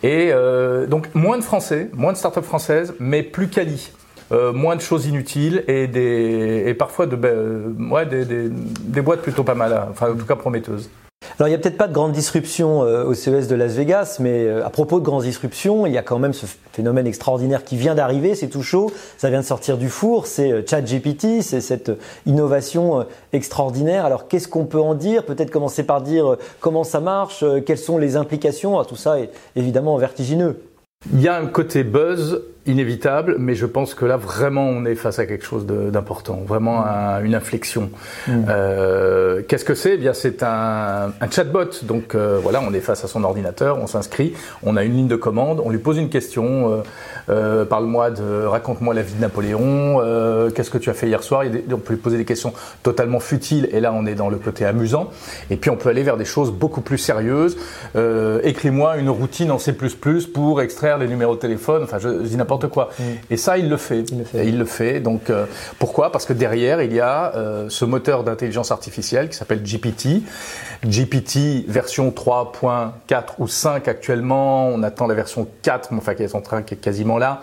Et 0.05 0.31
euh, 0.33 0.87
donc 0.87 1.13
moins 1.15 1.39
de 1.39 1.43
Français, 1.43 1.91
moins 1.95 2.13
de 2.13 2.19
start-up 2.19 2.45
françaises, 2.45 2.95
mais 3.01 3.23
plus 3.23 3.49
quali. 3.49 3.91
Euh, 4.33 4.53
moins 4.53 4.75
de 4.75 4.81
choses 4.81 5.07
inutiles 5.07 5.65
et, 5.69 5.87
des, 5.87 6.65
et 6.67 6.75
parfois 6.75 7.07
de, 7.07 7.15
ben, 7.15 7.77
ouais, 7.91 8.07
des, 8.07 8.25
des, 8.25 8.49
des, 8.49 9.03
boîtes 9.03 9.21
plutôt 9.21 9.45
pas 9.45 9.55
mal, 9.55 9.73
hein. 9.75 9.89
enfin 9.91 10.13
en 10.13 10.17
tout 10.17 10.25
cas 10.25 10.35
prometteuses. 10.37 10.89
Alors 11.39 11.49
il 11.49 11.51
n'y 11.51 11.55
a 11.55 11.59
peut-être 11.59 11.77
pas 11.77 11.89
de 11.89 11.93
grande 11.93 12.13
disruption 12.13 12.85
euh, 12.85 13.05
au 13.05 13.13
CES 13.13 13.49
de 13.49 13.55
Las 13.55 13.75
Vegas, 13.75 14.17
mais 14.21 14.47
euh, 14.47 14.65
à 14.65 14.71
propos 14.71 15.01
de 15.01 15.05
grandes 15.05 15.25
disruptions, 15.25 15.85
il 15.85 15.93
y 15.93 15.99
a 15.99 16.03
quand 16.03 16.19
même 16.19 16.33
ce 16.33 16.47
phénomène 16.73 17.07
extraordinaire 17.07 17.65
qui 17.65 17.77
vient 17.77 17.95
d'arriver, 17.95 18.35
c'est 18.35 18.49
tout 18.49 18.63
chaud, 18.63 18.91
ça 19.19 19.29
vient 19.29 19.41
de 19.41 19.45
sortir 19.45 19.77
du 19.77 19.91
four, 19.91 20.27
c'est 20.27 20.67
ChatGPT, 20.67 21.43
c'est 21.43 21.61
cette 21.61 21.93
innovation 22.25 23.05
extraordinaire. 23.35 24.07
Alors 24.07 24.27
qu'est-ce 24.27 24.49
qu'on 24.49 24.65
peut 24.65 24.81
en 24.81 24.95
dire? 24.95 25.25
Peut-être 25.25 25.51
commencer 25.51 25.83
par 25.83 26.01
dire 26.01 26.37
comment 26.61 26.85
ça 26.85 27.01
marche, 27.01 27.45
quelles 27.67 27.79
sont 27.79 27.99
les 27.99 28.17
implications, 28.17 28.79
ah, 28.79 28.87
tout 28.87 28.97
ça 28.97 29.21
est 29.21 29.31
évidemment 29.55 29.99
vertigineux. 29.99 30.63
Il 31.13 31.21
y 31.21 31.29
a 31.29 31.37
un 31.37 31.47
côté 31.47 31.85
buzz 31.85 32.43
inévitable, 32.67 33.37
mais 33.39 33.55
je 33.55 33.67
pense 33.67 33.95
que 33.95 34.07
là 34.07 34.17
vraiment 34.17 34.67
on 34.67 34.87
est 34.87 34.95
face 34.95 35.19
à 35.19 35.27
quelque 35.27 35.45
chose 35.45 35.67
d'important, 35.67 36.41
vraiment 36.47 36.81
à 36.81 37.21
une 37.23 37.35
inflexion. 37.35 37.91
Mm. 38.27 38.45
Euh, 38.49 39.43
Qu'est-ce 39.47 39.67
que 39.67 39.75
c'est? 39.75 39.95
Eh 39.95 39.97
Bien 39.99 40.15
c'est 40.15 40.43
un, 40.43 41.13
un, 41.21 41.31
chatbot, 41.31 41.83
donc 41.83 42.15
euh, 42.15 42.39
voilà, 42.43 42.63
on 42.67 42.73
est 42.73 42.81
face 42.81 43.05
à 43.05 43.09
son 43.09 43.23
ordinateur, 43.23 43.79
on 43.79 43.87
s'inscrit, 43.87 44.33
on 44.63 44.77
a 44.77 44.85
une 44.85 44.95
ligne 44.95 45.09
de 45.09 45.17
commande, 45.17 45.61
on 45.63 45.69
lui 45.69 45.79
pose 45.79 45.99
une 45.99 46.09
question, 46.09 46.73
euh, 46.73 46.83
euh 47.29 47.65
parle-moi 47.67 48.11
de, 48.11 48.45
raconte-moi 48.45 48.95
la 48.95 49.03
vie 49.03 49.15
de 49.15 49.21
Napoléon, 49.21 50.01
euh, 50.01 50.51
qu'est-ce 50.51 50.71
que 50.71 50.79
tu 50.79 50.89
as 50.89 50.95
fait 50.95 51.09
hier 51.09 51.23
soir? 51.23 51.45
On 51.71 51.77
peut 51.77 51.95
lui 51.95 52.01
poser 52.01 52.17
des 52.17 52.25
questions 52.25 52.55
totalement 52.83 53.21
futiles, 53.21 53.69
et 53.73 53.81
là 53.81 53.93
on 53.93 54.07
est 54.07 54.15
dans 54.15 54.31
le 54.31 54.39
côté 54.39 54.65
amusant, 54.65 55.11
et 55.51 55.57
puis 55.57 55.69
on 55.69 55.77
peut 55.77 55.91
aller 55.91 56.03
vers 56.03 56.17
des 56.17 56.25
choses 56.25 56.51
beaucoup 56.51 56.81
plus 56.81 56.99
sérieuses. 56.99 57.59
Écris-moi 58.43 58.97
une 58.97 59.11
routine 59.11 59.51
en 59.51 59.59
C++ 59.59 59.75
pour 60.33 60.63
extraire 60.63 60.97
les 60.97 61.09
numéros 61.09 61.35
de 61.35 61.41
téléphone, 61.41 61.83
enfin 61.83 61.99
je, 61.99 62.09
je 62.09 62.29
dis 62.29 62.37
n'importe 62.37 62.54
quoi. 62.59 62.91
Mm. 62.99 63.03
Et 63.31 63.37
ça, 63.37 63.59
il 63.59 63.69
le 63.69 63.77
fait. 63.77 64.05
Il 64.11 64.19
le 64.19 64.25
fait. 64.25 64.47
il 64.47 64.59
le 64.59 64.65
fait. 64.65 65.01
Donc, 65.01 65.31
euh, 65.31 65.47
pourquoi? 65.79 66.13
Parce 66.13 66.27
que 66.27 66.33
derrière, 66.33 66.83
il 66.83 66.93
y 66.93 67.01
a 67.01 67.35
euh, 67.35 67.69
ce 67.69 67.85
moteur 67.85 68.25
d'intelligence 68.25 68.71
artificielle 68.71 69.29
qui 69.29 69.37
s'appelle 69.37 69.63
GPT. 69.63 70.23
GPT 70.85 71.65
version 71.69 72.11
3.4 72.11 73.23
ou 73.39 73.49
5 73.49 73.89
actuellement. 73.89 74.69
On 74.69 74.83
attend 74.83 75.07
la 75.07 75.15
version 75.15 75.47
4, 75.63 75.93
mais 75.93 75.99
enfin 75.99 76.15
qui 76.15 76.23
est 76.23 76.35
en 76.35 76.41
train, 76.41 76.63
qui 76.63 76.75
est 76.75 76.79
quasiment 76.79 77.19
là 77.19 77.43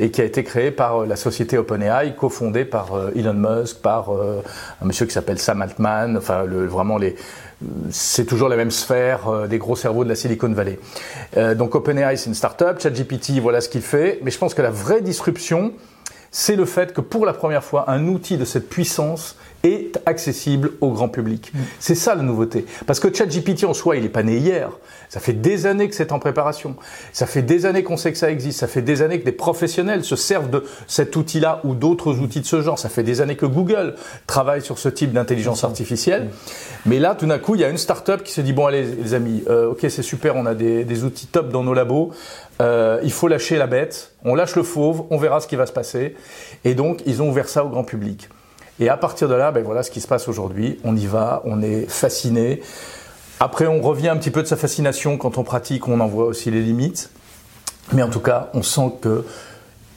et 0.00 0.12
qui 0.12 0.20
a 0.20 0.24
été 0.24 0.44
créé 0.44 0.70
par 0.70 1.02
euh, 1.02 1.06
la 1.06 1.16
société 1.16 1.58
OpenAI, 1.58 2.14
cofondée 2.14 2.64
par 2.64 2.90
Elon 3.16 3.34
Musk, 3.34 3.78
par 3.82 4.10
un 4.10 4.84
monsieur 4.84 5.06
qui 5.06 5.12
s'appelle 5.12 5.38
Sam 5.38 5.60
Altman, 5.60 6.16
enfin 6.16 6.44
le, 6.44 6.66
vraiment 6.66 6.98
les 6.98 7.16
c'est 7.90 8.24
toujours 8.24 8.48
la 8.48 8.56
même 8.56 8.70
sphère 8.70 9.28
euh, 9.28 9.46
des 9.46 9.58
gros 9.58 9.76
cerveaux 9.76 10.04
de 10.04 10.08
la 10.08 10.14
Silicon 10.14 10.52
Valley. 10.52 10.78
Euh, 11.36 11.54
donc 11.54 11.74
OpenAI, 11.74 12.16
c'est 12.16 12.26
une 12.26 12.34
startup. 12.34 12.80
ChatGPT, 12.80 13.40
voilà 13.40 13.60
ce 13.60 13.68
qu'il 13.68 13.82
fait. 13.82 14.20
Mais 14.22 14.30
je 14.30 14.38
pense 14.38 14.54
que 14.54 14.62
la 14.62 14.70
vraie 14.70 15.00
disruption, 15.00 15.72
c'est 16.30 16.56
le 16.56 16.64
fait 16.64 16.92
que 16.92 17.00
pour 17.00 17.26
la 17.26 17.32
première 17.32 17.64
fois, 17.64 17.90
un 17.90 18.06
outil 18.06 18.36
de 18.36 18.44
cette 18.44 18.68
puissance 18.68 19.36
est 19.64 19.98
accessible 20.06 20.72
au 20.80 20.90
grand 20.90 21.08
public. 21.08 21.52
Mm. 21.52 21.58
C'est 21.80 21.94
ça 21.94 22.14
la 22.14 22.22
nouveauté. 22.22 22.64
Parce 22.86 23.00
que 23.00 23.12
ChatGPT 23.12 23.64
en 23.64 23.74
soi, 23.74 23.96
il 23.96 24.02
n'est 24.02 24.08
pas 24.08 24.22
né 24.22 24.36
hier. 24.36 24.70
Ça 25.08 25.20
fait 25.20 25.32
des 25.32 25.66
années 25.66 25.88
que 25.88 25.94
c'est 25.94 26.12
en 26.12 26.18
préparation. 26.18 26.76
Ça 27.12 27.26
fait 27.26 27.42
des 27.42 27.66
années 27.66 27.82
qu'on 27.82 27.96
sait 27.96 28.12
que 28.12 28.18
ça 28.18 28.30
existe. 28.30 28.60
Ça 28.60 28.68
fait 28.68 28.82
des 28.82 29.02
années 29.02 29.18
que 29.18 29.24
des 29.24 29.32
professionnels 29.32 30.04
se 30.04 30.16
servent 30.16 30.50
de 30.50 30.64
cet 30.86 31.16
outil-là 31.16 31.60
ou 31.64 31.74
d'autres 31.74 32.18
outils 32.18 32.40
de 32.40 32.46
ce 32.46 32.62
genre. 32.62 32.78
Ça 32.78 32.88
fait 32.88 33.02
des 33.02 33.20
années 33.20 33.36
que 33.36 33.46
Google 33.46 33.94
travaille 34.26 34.62
sur 34.62 34.78
ce 34.78 34.88
type 34.88 35.12
d'intelligence 35.12 35.64
artificielle. 35.64 36.24
Mm. 36.24 36.28
Mais 36.86 36.98
là, 36.98 37.14
tout 37.14 37.26
d'un 37.26 37.38
coup, 37.38 37.54
il 37.54 37.60
y 37.60 37.64
a 37.64 37.68
une 37.68 37.78
start-up 37.78 38.22
qui 38.22 38.32
se 38.32 38.40
dit, 38.40 38.52
bon 38.52 38.66
allez 38.66 38.84
les 38.84 39.14
amis, 39.14 39.42
euh, 39.48 39.70
ok 39.70 39.86
c'est 39.88 40.02
super, 40.02 40.36
on 40.36 40.46
a 40.46 40.54
des, 40.54 40.84
des, 40.84 41.04
outils 41.04 41.26
top 41.26 41.50
dans 41.50 41.62
nos 41.62 41.74
labos. 41.74 42.12
Euh, 42.60 43.00
il 43.02 43.12
faut 43.12 43.28
lâcher 43.28 43.56
la 43.56 43.66
bête. 43.66 44.12
On 44.24 44.34
lâche 44.34 44.56
le 44.56 44.62
fauve, 44.62 45.04
on 45.10 45.16
verra 45.16 45.40
ce 45.40 45.46
qui 45.46 45.56
va 45.56 45.66
se 45.66 45.72
passer. 45.72 46.16
Et 46.64 46.74
donc, 46.74 47.02
ils 47.06 47.22
ont 47.22 47.28
ouvert 47.28 47.48
ça 47.48 47.64
au 47.64 47.68
grand 47.68 47.84
public. 47.84 48.28
Et 48.80 48.88
à 48.88 48.96
partir 48.96 49.28
de 49.28 49.34
là, 49.34 49.50
ben 49.50 49.64
voilà 49.64 49.82
ce 49.82 49.90
qui 49.90 50.00
se 50.00 50.08
passe 50.08 50.28
aujourd'hui. 50.28 50.78
On 50.84 50.96
y 50.96 51.06
va, 51.06 51.42
on 51.44 51.62
est 51.62 51.88
fasciné. 51.88 52.62
Après, 53.40 53.66
on 53.66 53.80
revient 53.80 54.08
un 54.08 54.16
petit 54.16 54.30
peu 54.30 54.42
de 54.42 54.48
sa 54.48 54.56
fascination 54.56 55.16
quand 55.16 55.38
on 55.38 55.44
pratique, 55.44 55.88
on 55.88 56.00
en 56.00 56.06
voit 56.06 56.26
aussi 56.26 56.50
les 56.50 56.60
limites. 56.60 57.10
Mais 57.92 58.02
en 58.02 58.10
tout 58.10 58.20
cas, 58.20 58.50
on 58.54 58.62
sent 58.62 58.92
que 59.00 59.24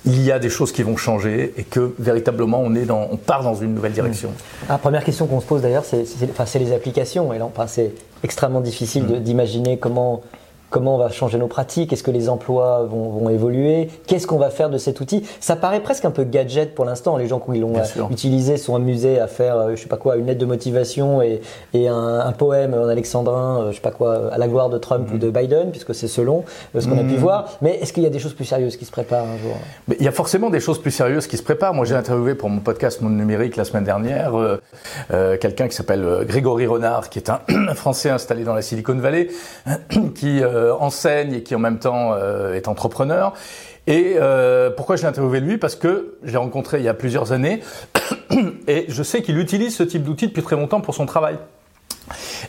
il 0.05 0.21
y 0.23 0.31
a 0.31 0.39
des 0.39 0.49
choses 0.49 0.71
qui 0.71 0.81
vont 0.81 0.97
changer 0.97 1.53
et 1.57 1.63
que 1.63 1.93
véritablement 1.99 2.59
on 2.59 2.73
est 2.73 2.85
dans, 2.85 3.07
on 3.11 3.17
part 3.17 3.43
dans 3.43 3.53
une 3.53 3.75
nouvelle 3.75 3.91
direction. 3.91 4.31
La 4.67 4.79
première 4.79 5.03
question 5.03 5.27
qu'on 5.27 5.41
se 5.41 5.45
pose 5.45 5.61
d'ailleurs, 5.61 5.85
c'est, 5.85 6.05
enfin, 6.23 6.45
les 6.57 6.73
applications. 6.73 7.31
Et 7.33 7.37
là, 7.37 7.45
enfin, 7.45 7.67
c'est 7.67 7.93
extrêmement 8.23 8.61
difficile 8.61 9.03
mm. 9.03 9.19
d'imaginer 9.19 9.77
comment 9.77 10.23
comment 10.71 10.95
on 10.95 10.97
va 10.97 11.09
changer 11.09 11.37
nos 11.37 11.47
pratiques, 11.47 11.93
est-ce 11.93 12.01
que 12.01 12.09
les 12.09 12.29
emplois 12.29 12.87
vont, 12.89 13.29
évoluer, 13.29 13.89
qu'est-ce 14.07 14.25
qu'on 14.25 14.37
va 14.37 14.49
faire 14.49 14.69
de 14.69 14.77
cet 14.77 14.99
outil? 15.01 15.23
Ça 15.39 15.55
paraît 15.55 15.81
presque 15.81 16.05
un 16.05 16.11
peu 16.11 16.23
gadget 16.23 16.73
pour 16.73 16.85
l'instant. 16.85 17.17
Les 17.17 17.27
gens 17.27 17.39
qui 17.39 17.59
l'ont 17.59 17.73
utilisé 18.09 18.57
sont 18.57 18.75
amusés 18.75 19.19
à 19.19 19.27
faire, 19.27 19.57
euh, 19.57 19.75
je 19.75 19.81
sais 19.81 19.87
pas 19.87 19.97
quoi, 19.97 20.15
une 20.15 20.25
lettre 20.25 20.39
de 20.39 20.45
motivation 20.45 21.21
et, 21.21 21.41
un, 21.73 22.31
poème 22.31 22.73
en 22.73 22.87
alexandrin, 22.87 23.61
euh, 23.61 23.71
je 23.71 23.75
sais 23.75 23.81
pas 23.81 23.91
quoi, 23.91 24.33
à 24.33 24.37
la 24.37 24.47
gloire 24.47 24.69
de 24.69 24.77
Trump 24.77 25.09
ou 25.13 25.17
de 25.17 25.27
mm. 25.27 25.31
Biden, 25.31 25.71
puisque 25.71 25.93
c'est 25.93 26.07
selon 26.07 26.45
euh, 26.75 26.79
ce 26.79 26.87
qu'on 26.87 26.97
a 26.97 27.03
pu 27.03 27.15
mm. 27.15 27.17
voir. 27.17 27.57
Mais 27.61 27.77
est-ce 27.81 27.91
qu'il 27.91 28.03
y 28.03 28.07
a 28.07 28.09
des 28.09 28.19
choses 28.19 28.33
plus 28.33 28.45
sérieuses 28.45 28.77
qui 28.77 28.85
se 28.85 28.91
préparent 28.91 29.25
un 29.25 29.37
jour? 29.37 29.55
Il 29.99 30.03
y 30.03 30.07
a 30.07 30.11
forcément 30.11 30.49
des 30.49 30.61
choses 30.61 30.81
plus 30.81 30.91
sérieuses 30.91 31.27
qui 31.27 31.37
se 31.37 31.43
préparent. 31.43 31.73
Moi, 31.73 31.85
j'ai 31.85 31.95
interviewé 31.95 32.33
pour 32.33 32.49
mon 32.49 32.61
podcast 32.61 33.01
Monde 33.01 33.17
Numérique 33.17 33.57
la 33.57 33.65
semaine 33.65 33.83
dernière 33.83 34.31
quelqu'un 35.39 35.67
qui 35.67 35.75
s'appelle 35.75 36.25
Grégory 36.25 36.65
Renard, 36.65 37.09
qui 37.09 37.19
est 37.19 37.29
un, 37.49 37.75
Français 37.75 38.09
installé 38.09 38.43
dans 38.43 38.53
la 38.53 38.61
Silicon 38.61 38.95
Valley, 38.95 39.27
qui 40.15 40.41
enseigne 40.79 41.33
et 41.33 41.43
qui 41.43 41.55
en 41.55 41.59
même 41.59 41.79
temps 41.79 42.15
est 42.53 42.67
entrepreneur. 42.67 43.33
Et 43.87 44.15
euh, 44.17 44.69
pourquoi 44.69 44.95
j'ai 44.95 45.07
interviewé 45.07 45.39
lui? 45.39 45.57
Parce 45.57 45.75
que 45.75 46.17
je 46.23 46.31
l'ai 46.31 46.37
rencontré 46.37 46.77
il 46.77 46.83
y 46.83 46.89
a 46.89 46.93
plusieurs 46.93 47.31
années 47.31 47.61
et 48.67 48.85
je 48.87 49.03
sais 49.03 49.21
qu'il 49.21 49.39
utilise 49.39 49.75
ce 49.75 49.83
type 49.83 50.03
d'outil 50.03 50.27
depuis 50.27 50.43
très 50.43 50.55
longtemps 50.55 50.81
pour 50.81 50.93
son 50.93 51.05
travail. 51.05 51.37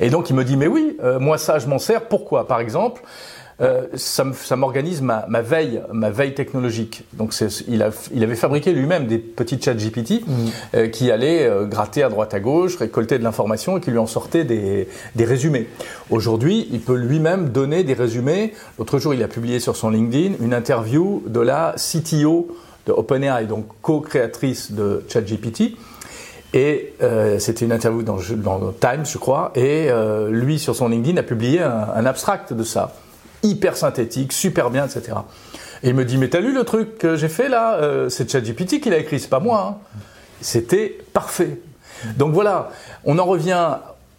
Et 0.00 0.11
donc 0.11 0.28
il 0.28 0.37
me 0.37 0.45
dit 0.45 0.57
mais 0.57 0.66
oui, 0.66 0.97
euh, 1.02 1.19
moi 1.19 1.38
ça 1.38 1.59
je 1.59 1.66
m'en 1.66 1.78
sers. 1.78 2.07
Pourquoi? 2.07 2.47
Par 2.47 2.61
exemple, 2.61 3.02
euh, 3.62 3.87
ça, 3.95 4.57
m'organise 4.57 5.02
ma, 5.02 5.25
veille, 5.40 5.83
ma 5.92 6.11
veille 6.11 6.35
technologique. 6.35 7.04
Donc 7.12 7.33
il, 7.69 7.87
il 8.12 8.25
avait 8.25 8.35
fabriqué 8.35 8.73
lui-même 8.73 9.07
des 9.07 9.19
petits 9.19 9.61
chats 9.61 9.75
GPT 9.75 10.26
mmh. 10.26 10.33
euh, 10.75 10.88
qui 10.88 11.11
allaient 11.12 11.47
euh, 11.47 11.64
gratter 11.66 12.02
à 12.02 12.09
droite 12.09 12.35
à 12.35 12.40
gauche, 12.40 12.76
récolter 12.76 13.19
de 13.19 13.25
l'information 13.25 13.78
et 13.78 13.81
qui 13.81 13.92
lui 13.92 13.99
en 13.99 14.07
sortaient 14.07 14.45
des, 14.45 14.88
résumés. 15.25 15.69
Aujourd'hui, 16.11 16.66
il 16.73 16.81
peut 16.81 16.97
lui-même 16.97 17.50
donner 17.50 17.85
des 17.85 17.95
résumés. 17.95 18.52
L'autre 18.78 18.99
jour, 18.99 19.14
il 19.14 19.23
a 19.23 19.28
publié 19.28 19.61
sur 19.61 19.76
son 19.76 19.90
LinkedIn 19.90 20.35
une 20.40 20.54
interview 20.54 21.23
de 21.26 21.40
la 21.40 21.76
CTO 21.76 22.49
de 22.87 22.92
OpenAI, 22.92 23.47
donc 23.47 23.66
co-créatrice 23.81 24.73
de 24.73 25.04
ChatGPT. 25.09 25.76
Et 26.54 26.92
c'était 27.38 27.64
une 27.64 27.73
interview 27.73 28.02
dans, 28.02 28.19
dans, 28.37 28.73
Times, 28.73 29.07
je 29.07 29.16
crois. 29.16 29.52
Et 29.54 29.88
lui, 30.28 30.59
sur 30.59 30.75
son 30.75 30.88
LinkedIn, 30.88 31.16
a 31.19 31.23
publié 31.23 31.61
un 31.61 32.04
abstract 32.04 32.52
de 32.52 32.64
ça 32.64 32.92
hyper 33.43 33.77
synthétique, 33.77 34.33
super 34.33 34.71
bien, 34.71 34.87
etc. 34.87 35.19
Et 35.83 35.89
il 35.91 35.95
me 35.95 36.05
dit, 36.05 36.17
mais 36.17 36.29
t'as 36.29 36.41
lu 36.41 36.53
le 36.53 36.65
truc 36.65 36.99
que 36.99 37.17
j'ai 37.17 37.29
fait 37.29 37.49
là? 37.49 37.75
Euh, 37.75 38.09
C'est 38.09 38.31
ChatGPT 38.31 38.81
qui 38.81 38.91
l'a 38.91 38.99
écrit, 38.99 39.19
c'est 39.19 39.29
pas 39.29 39.41
moi. 39.41 39.77
Hein. 39.77 39.99
C'était 40.41 40.99
parfait. 41.13 41.61
Donc 42.17 42.33
voilà, 42.33 42.71
on 43.05 43.19
en 43.19 43.25
revient 43.25 43.77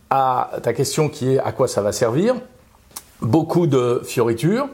à 0.09 0.51
ta 0.61 0.73
question 0.73 1.09
qui 1.09 1.33
est 1.33 1.39
à 1.39 1.51
quoi 1.51 1.67
ça 1.67 1.81
va 1.81 1.91
servir. 1.91 2.35
Beaucoup 3.21 3.67
de 3.67 4.01
fioritures. 4.05 4.67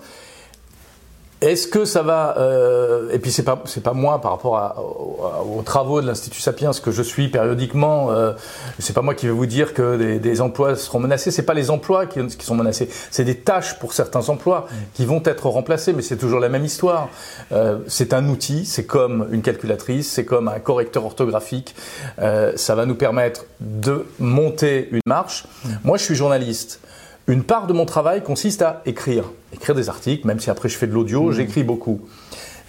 Est-ce 1.41 1.69
que 1.69 1.85
ça 1.85 2.01
va 2.01 2.35
euh, 2.37 3.11
et 3.11 3.19
puis 3.19 3.31
c'est 3.31 3.43
pas 3.43 3.61
c'est 3.63 3.81
pas 3.81 3.93
moi 3.93 4.19
par 4.19 4.31
rapport 4.31 5.23
aux, 5.47 5.61
travaux 5.61 6.01
de 6.01 6.07
l'institut 6.07 6.41
Sapiens 6.41 6.71
que 6.83 6.91
je 6.91 7.01
suis 7.01 7.29
périodiquement 7.29 8.11
euh, 8.11 8.33
c'est 8.77 8.91
pas 8.91 9.01
moi 9.01 9.15
qui 9.15 9.25
vais 9.25 9.31
vous 9.31 9.45
dire 9.45 9.73
que 9.73 10.17
des, 10.17 10.41
emplois 10.41 10.75
seront 10.75 10.99
menacés. 10.99 11.31
C'est 11.31 11.43
pas 11.43 11.53
les 11.53 11.69
emplois 11.69 12.05
qui, 12.07 12.21
sont 12.41 12.55
menacés. 12.55 12.89
C'est 13.09 13.23
des 13.23 13.35
tâches 13.35 13.79
pour 13.79 13.93
certains 13.93 14.27
emplois 14.27 14.67
qui 14.93 15.05
vont 15.05 15.21
être 15.23 15.47
remplacés 15.47 15.93
mais 15.93 16.01
c'est 16.01 16.17
toujours 16.17 16.41
la 16.41 16.49
même 16.49 16.65
histoire. 16.65 17.07
Euh, 17.53 17.79
c'est 17.87 18.13
un 18.13 18.27
outil 18.27 18.65
c'est 18.65 18.85
comme 18.85 19.29
une 19.31 19.41
calculatrice 19.41 20.11
c'est 20.11 20.25
comme 20.25 20.49
un 20.49 20.59
correcteur 20.59 21.05
orthographique. 21.05 21.73
Euh, 22.19 22.51
ça 22.57 22.75
va 22.75 22.85
nous 22.85 22.95
permettre 22.95 23.45
de 23.61 24.05
monter 24.19 24.89
une 24.91 24.99
marche. 25.05 25.45
Moi 25.85 25.97
je 25.97 26.03
suis 26.03 26.15
journaliste 26.15 26.81
une 27.29 27.43
part 27.43 27.67
de 27.67 27.73
mon 27.73 27.85
travail 27.85 28.23
consiste 28.23 28.63
à 28.63 28.81
écrire, 28.85 29.31
écrire 29.53 29.75
des 29.75 29.87
articles, 29.87 30.25
même 30.25 30.39
si 30.39 30.49
après 30.49 30.67
je 30.67 30.77
fais 30.77 30.87
de 30.87 30.93
l'audio, 30.93 31.29
mmh. 31.29 31.33
j'écris 31.33 31.63
beaucoup. 31.63 32.01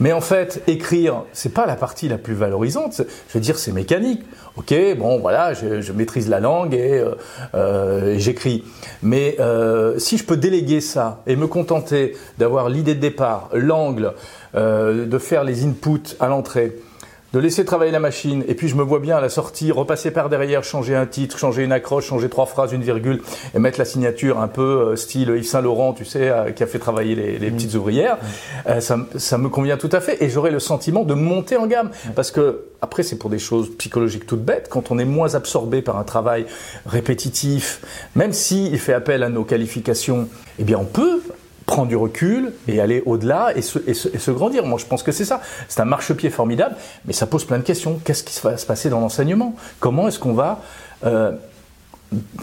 Mais 0.01 0.13
en 0.13 0.21
fait, 0.23 0.63
écrire, 0.67 1.25
c'est 1.33 1.53
pas 1.53 1.67
la 1.67 1.77
partie 1.77 2.09
la 2.09 2.17
plus 2.17 2.33
valorisante. 2.33 3.03
Je 3.29 3.35
veux 3.35 3.41
dire, 3.41 3.59
c'est 3.59 3.73
mécanique. 3.73 4.23
Ok, 4.57 4.75
bon, 4.99 5.19
voilà, 5.19 5.53
je, 5.53 5.93
maîtrise 5.93 6.29
la 6.29 6.41
langue 6.41 6.75
et, 6.75 6.99
euh, 6.99 7.15
euh, 7.55 8.19
j'écris. 8.19 8.65
Mais 9.03 9.37
euh, 9.41 9.99
si 9.99 10.17
je 10.17 10.25
peux 10.25 10.39
déléguer 10.39 10.81
ça 10.81 11.23
et 11.27 11.37
me 11.37 11.47
contenter 11.47 12.17
d'avoir 12.39 12.71
l'idée 12.71 12.95
de 12.95 13.01
départ, 13.01 13.51
l'angle, 13.53 14.15
de 14.55 15.19
faire 15.19 15.45
les 15.45 15.65
inputs 15.65 16.17
à 16.19 16.27
l'entrée, 16.27 16.77
de 17.33 17.39
laisser 17.39 17.65
travailler 17.65 17.93
la 17.93 18.01
machine, 18.01 18.45
et 18.49 18.55
puis 18.55 18.69
je 18.69 18.75
me 18.75 18.83
vois 18.83 18.99
bien 18.99 19.17
à 19.17 19.21
la 19.21 19.29
sortie 19.29 19.71
repasser 19.71 20.11
par 20.11 20.29
derrière, 20.29 20.65
changer 20.65 20.97
un 20.97 21.07
titre, 21.07 21.39
changer 21.39 21.63
une 21.63 21.73
accroche, 21.73 22.07
changer 22.07 22.29
trois 22.29 22.47
phrases, 22.47 22.73
une 22.73 22.83
virgule, 22.83 23.23
et 23.55 23.59
mettre 23.59 23.79
la 23.79 23.85
signature 23.85 24.41
un 24.41 24.49
peu 24.49 24.63
euh, 24.91 24.97
style 24.97 25.29
Yves 25.29 25.47
Saint 25.47 25.61
Laurent, 25.61 25.93
tu 25.93 26.05
sais, 26.05 26.29
euh, 26.29 26.51
qui 26.51 26.63
a 26.63 26.67
fait 26.67 26.79
travailler 26.79 27.15
les, 27.15 27.51
petites 27.51 27.75
ouvrières. 27.75 28.19
Euh, 28.69 28.81
ça, 28.81 28.99
ça, 29.17 29.39
me 29.39 29.49
convient 29.49 29.77
tout 29.77 29.91
à 29.93 30.01
fait, 30.01 30.23
et 30.23 30.29
j'aurai 30.29 30.51
le 30.51 30.61
sentiment 30.61 31.05
de 31.05 31.15
monter 31.15 31.57
en 31.57 31.67
gamme, 31.67 31.91
parce 32.17 32.31
que 32.31 32.65
après 32.83 33.03
c'est 33.03 33.17
pour 33.17 33.31
des 33.31 33.39
choses 33.39 33.71
psychologiques 33.77 34.27
toutes 34.27 34.45
bêtes. 34.45 34.69
Quand 34.71 34.91
on 34.91 34.99
est 34.99 35.05
moins 35.05 35.35
absorbé 35.35 35.83
par 35.83 35.99
un 35.99 36.05
travail 36.05 36.47
répétitif, 36.87 37.83
même 38.15 38.33
s'il 38.33 38.79
fait 38.79 38.95
appel 38.95 39.23
à 39.23 39.29
nos 39.29 39.45
qualifications, 39.45 40.29
eh 40.59 40.65
bien 40.65 40.79
on 40.79 40.85
peut 40.85 41.21
prendre 41.71 41.87
du 41.87 41.95
recul 41.95 42.53
et 42.67 42.81
aller 42.81 43.01
au-delà 43.07 43.53
et 43.55 43.63
se, 43.63 43.79
et, 43.87 43.95
se, 43.95 44.31
grandir. 44.33 44.67
Moi, 44.67 44.77
je 44.77 44.87
pense 44.87 45.05
que 45.05 45.13
c'est 45.13 45.25
ça. 45.25 45.41
C'est 45.69 45.81
un 45.81 45.85
marchepied 45.85 46.29
formidable, 46.29 46.75
mais 47.05 47.13
ça 47.13 47.27
pose 47.27 47.45
plein 47.45 47.59
de 47.59 47.63
questions. 47.63 48.01
Qu'est-ce 48.05 48.25
qui 48.25 48.39
va 48.43 48.57
se 48.57 48.67
passer 48.67 48.91
dans 48.91 48.99
l'enseignement? 48.99 49.55
Comment 49.79 50.09
est-ce 50.09 50.19
qu'on 50.19 50.35
va 50.35 50.63
euh, 51.07 51.31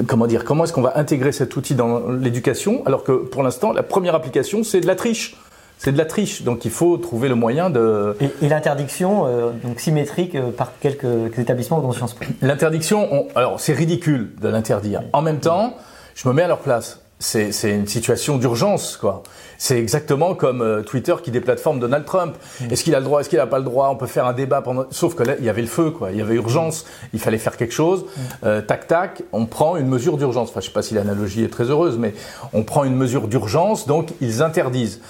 comment 0.07 0.27
dire 0.27 0.45
Comment 0.45 0.63
est-ce 0.63 0.71
qu'on 0.71 0.81
va 0.81 0.97
intégrer 0.97 1.33
cet 1.33 1.57
outil 1.57 1.75
dans 1.75 2.09
l'éducation 2.09 2.83
alors 2.85 3.03
que 3.03 3.11
pour 3.11 3.43
l'instant, 3.43 3.73
la 3.73 3.83
première 3.83 4.15
application, 4.15 4.63
c'est 4.63 4.79
de 4.79 4.87
la 4.87 4.95
triche 4.95 5.35
c'est 5.79 5.91
de 5.91 5.97
la 5.99 6.05
triche, 6.05 6.41
donc 6.41 6.65
il 6.65 6.71
faut 6.71 6.97
trouver 6.97 7.29
le 7.29 7.35
moyen 7.35 7.69
de. 7.69 8.17
Et, 8.19 8.49
l'interdiction, 8.49 9.27
euh, 9.27 9.51
donc 9.63 9.79
symétrique 9.79 10.33
euh, 10.33 10.49
par 10.49 10.71
quelques 10.79 11.37
établissements 11.37 11.81
dont 11.81 11.91
Sciences 11.91 12.15
Po. 12.15 12.25
L'interdiction, 12.41 13.27
alors 13.35 13.59
c'est 13.59 13.73
ridicule 13.73 14.31
de 14.41 14.47
l'interdire. 14.47 15.03
En 15.13 15.21
même 15.21 15.39
temps, 15.39 15.75
je 16.15 16.27
me 16.27 16.33
mets 16.33 16.41
à 16.41 16.47
leur 16.47 16.61
place 16.61 17.01
c'est 17.19 17.71
une 17.71 17.87
situation 17.87 18.37
d'urgence, 18.37 18.95
quoi. 18.95 19.23
C'est 19.57 19.79
exactement 19.79 20.35
comme 20.35 20.61
euh, 20.61 20.83
Twitter 20.83 21.15
qui 21.23 21.31
déplateforme 21.31 21.79
Donald 21.79 22.05
Trump. 22.05 22.35
Mm. 22.61 22.71
Est-ce 22.71 22.83
qu'il 22.83 22.93
a 22.93 22.99
le 22.99 23.05
droit, 23.05 23.21
est-ce 23.21 23.29
qu'il 23.29 23.39
n'a 23.39 23.47
pas 23.47 23.57
le 23.57 23.63
droit? 23.63 23.89
On 23.89 23.95
peut 23.95 24.05
faire 24.05 24.27
un 24.27 24.33
débat 24.33 24.61
pendant. 24.61 24.85
Sauf 24.91 25.15
que 25.15 25.23
là, 25.23 25.33
il 25.39 25.45
y 25.45 25.49
avait 25.49 25.63
le 25.63 25.67
feu, 25.67 25.89
quoi. 25.89 26.11
Il 26.11 26.17
y 26.17 26.21
avait 26.21 26.35
urgence. 26.35 26.85
Il 27.13 27.19
fallait 27.19 27.39
faire 27.39 27.57
quelque 27.57 27.73
chose. 27.73 28.05
Mm. 28.05 28.21
Euh, 28.43 28.61
tac 28.61 28.87
tac. 28.87 29.23
On 29.31 29.47
prend 29.47 29.77
une 29.77 29.87
mesure 29.87 30.17
d'urgence. 30.17 30.49
Enfin, 30.49 30.59
je 30.59 30.67
sais 30.67 30.71
pas 30.71 30.83
si 30.83 30.93
l'analogie 30.93 31.43
est 31.43 31.51
très 31.51 31.65
heureuse, 31.65 31.97
mais 31.97 32.13
on 32.53 32.63
prend 32.63 32.83
une 32.83 32.95
mesure 32.95 33.27
d'urgence, 33.27 33.87
donc 33.87 34.09
ils 34.21 34.43
interdisent. 34.43 35.01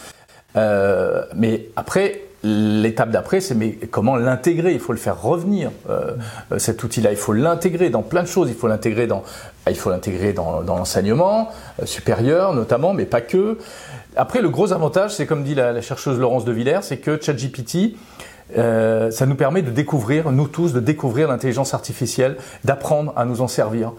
Euh, 0.55 1.25
mais 1.35 1.69
après, 1.75 2.26
L'étape 2.47 3.09
d'après, 3.09 3.41
c'est 3.41 3.55
mais 3.55 3.73
comment 3.91 4.15
l'intégrer? 4.15 4.71
Il 4.71 4.79
faut 4.79 4.93
le 4.93 4.99
faire 4.99 5.21
revenir 5.21 5.71
euh, 5.89 6.11
euh, 6.51 6.59
cet 6.59 6.83
outil-là. 6.83 7.11
Il 7.11 7.17
faut 7.17 7.33
l'intégrer 7.33 7.89
dans 7.89 8.03
plein 8.03 8.23
de 8.23 8.27
choses. 8.27 8.49
Il 8.49 8.55
faut 8.55 8.67
l'intégrer 8.67 9.05
dans, 9.07 9.23
l'enseignement 10.65 11.49
euh, 11.81 11.85
supérieur 11.85 12.53
notamment, 12.53 12.93
mais 12.93 13.05
pas 13.05 13.21
que. 13.21 13.57
Après, 14.17 14.41
le 14.41 14.49
gros 14.49 14.73
avantage, 14.73 15.13
c'est 15.15 15.25
comme 15.25 15.43
dit 15.43 15.55
la, 15.55 15.79
chercheuse 15.81 16.19
Laurence 16.19 16.43
de 16.43 16.51
Villers, 16.51 16.79
c'est 16.81 16.97
que 16.97 17.21
ChatGPT 17.21 17.95
euh, 18.57 19.11
ça 19.11 19.25
nous 19.25 19.35
permet 19.35 19.61
de 19.61 19.71
découvrir, 19.71 20.31
nous 20.31 20.47
tous, 20.47 20.71
de 20.71 20.79
découvrir 20.79 21.27
l'intelligence 21.27 21.73
artificielle, 21.73 22.37
d'apprendre 22.63 23.11
à 23.17 23.25
nous 23.25 23.41
en 23.41 23.47
servir. 23.47 23.91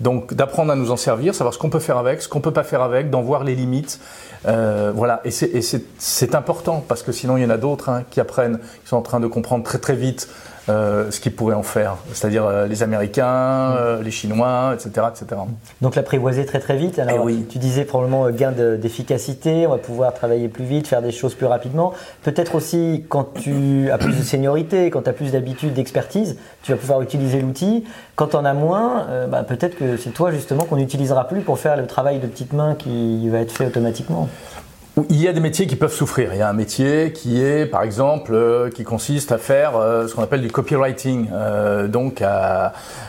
Donc 0.00 0.32
d'apprendre 0.32 0.72
à 0.72 0.76
nous 0.76 0.90
en 0.90 0.96
servir, 0.96 1.34
savoir 1.34 1.52
ce 1.52 1.58
qu'on 1.58 1.68
peut 1.68 1.80
faire 1.80 1.98
avec, 1.98 2.22
ce 2.22 2.28
qu'on 2.28 2.40
peut 2.40 2.52
pas 2.52 2.62
faire 2.62 2.80
avec, 2.80 3.10
d'en 3.10 3.20
voir 3.20 3.44
les 3.44 3.54
limites. 3.54 4.00
Euh, 4.48 4.90
voilà, 4.94 5.20
et 5.24 5.30
c'est 5.30 6.34
important 6.34 6.82
parce 6.88 7.02
que 7.02 7.12
sinon 7.12 7.36
il 7.36 7.42
y 7.42 7.46
en 7.46 7.50
a 7.50 7.58
d'autres 7.58 7.90
hein, 7.90 8.04
qui 8.10 8.20
apprennent, 8.20 8.58
qui 8.82 8.88
sont 8.88 8.96
en 8.96 9.02
train 9.02 9.20
de 9.20 9.26
comprendre 9.26 9.64
très 9.64 9.78
très 9.78 9.96
vite 9.96 10.30
euh, 10.70 11.10
ce 11.10 11.18
qu'ils 11.20 11.32
pourraient 11.32 11.54
en 11.54 11.64
faire, 11.64 11.96
c'est-à-dire 12.12 12.44
euh, 12.44 12.66
les 12.66 12.82
Américains, 12.82 13.70
mm. 13.70 13.76
euh, 13.78 14.02
les 14.02 14.10
Chinois, 14.10 14.72
etc., 14.74 15.06
etc. 15.10 15.40
Donc 15.80 15.96
l'apprivoiser 15.96 16.46
très 16.46 16.60
très 16.60 16.76
vite. 16.76 16.98
Alors 16.98 17.16
eh 17.20 17.24
oui. 17.24 17.46
tu 17.48 17.58
disais 17.58 17.84
probablement 17.84 18.30
gain 18.30 18.52
d'efficacité, 18.52 19.66
on 19.66 19.70
va 19.70 19.78
pouvoir 19.78 20.14
travailler 20.14 20.48
plus 20.48 20.64
vite, 20.64 20.86
faire 20.86 21.02
des 21.02 21.10
choses 21.10 21.34
plus 21.34 21.46
rapidement. 21.46 21.92
Peut-être 22.22 22.54
aussi 22.54 23.04
quand 23.08 23.34
tu 23.34 23.90
as 23.90 23.98
plus 23.98 24.16
de 24.16 24.22
seniorité, 24.22 24.90
quand 24.90 25.02
tu 25.02 25.10
as 25.10 25.12
plus 25.12 25.32
d'habitude, 25.32 25.74
d'expertise, 25.74 26.36
tu 26.62 26.72
vas 26.72 26.78
pouvoir 26.78 27.02
utiliser 27.02 27.40
l'outil. 27.40 27.84
Quand 28.14 28.28
tu 28.28 28.36
en 28.36 28.44
as 28.44 28.54
moins, 28.54 29.06
bah, 29.28 29.42
peut-être 29.42 29.76
que 29.76 29.96
c'est 29.96 30.10
toi 30.10 30.30
justement 30.30 30.64
qu'on 30.64 30.76
n'utilisera 30.76 31.26
plus 31.26 31.40
pour 31.40 31.58
faire 31.58 31.76
le 31.76 31.86
travail 31.86 32.18
de 32.18 32.26
petite 32.26 32.52
main 32.52 32.74
qui 32.74 33.28
va 33.28 33.38
être 33.38 33.52
fait 33.52 33.66
automatiquement. 33.66 34.28
Il 35.08 35.22
y 35.22 35.28
a 35.28 35.32
des 35.32 35.40
métiers 35.40 35.66
qui 35.66 35.76
peuvent 35.76 35.92
souffrir. 35.92 36.34
Il 36.34 36.38
y 36.38 36.42
a 36.42 36.48
un 36.48 36.54
métier 36.54 37.12
qui 37.12 37.40
est, 37.40 37.66
par 37.66 37.82
exemple, 37.82 38.32
euh, 38.34 38.70
qui 38.70 38.84
consiste 38.84 39.32
à 39.32 39.38
faire 39.38 39.76
euh, 39.76 40.08
ce 40.08 40.14
qu'on 40.14 40.22
appelle 40.22 40.42
du 40.42 40.50
copywriting. 40.50 41.28
Euh, 41.32 41.88
donc, 41.88 42.22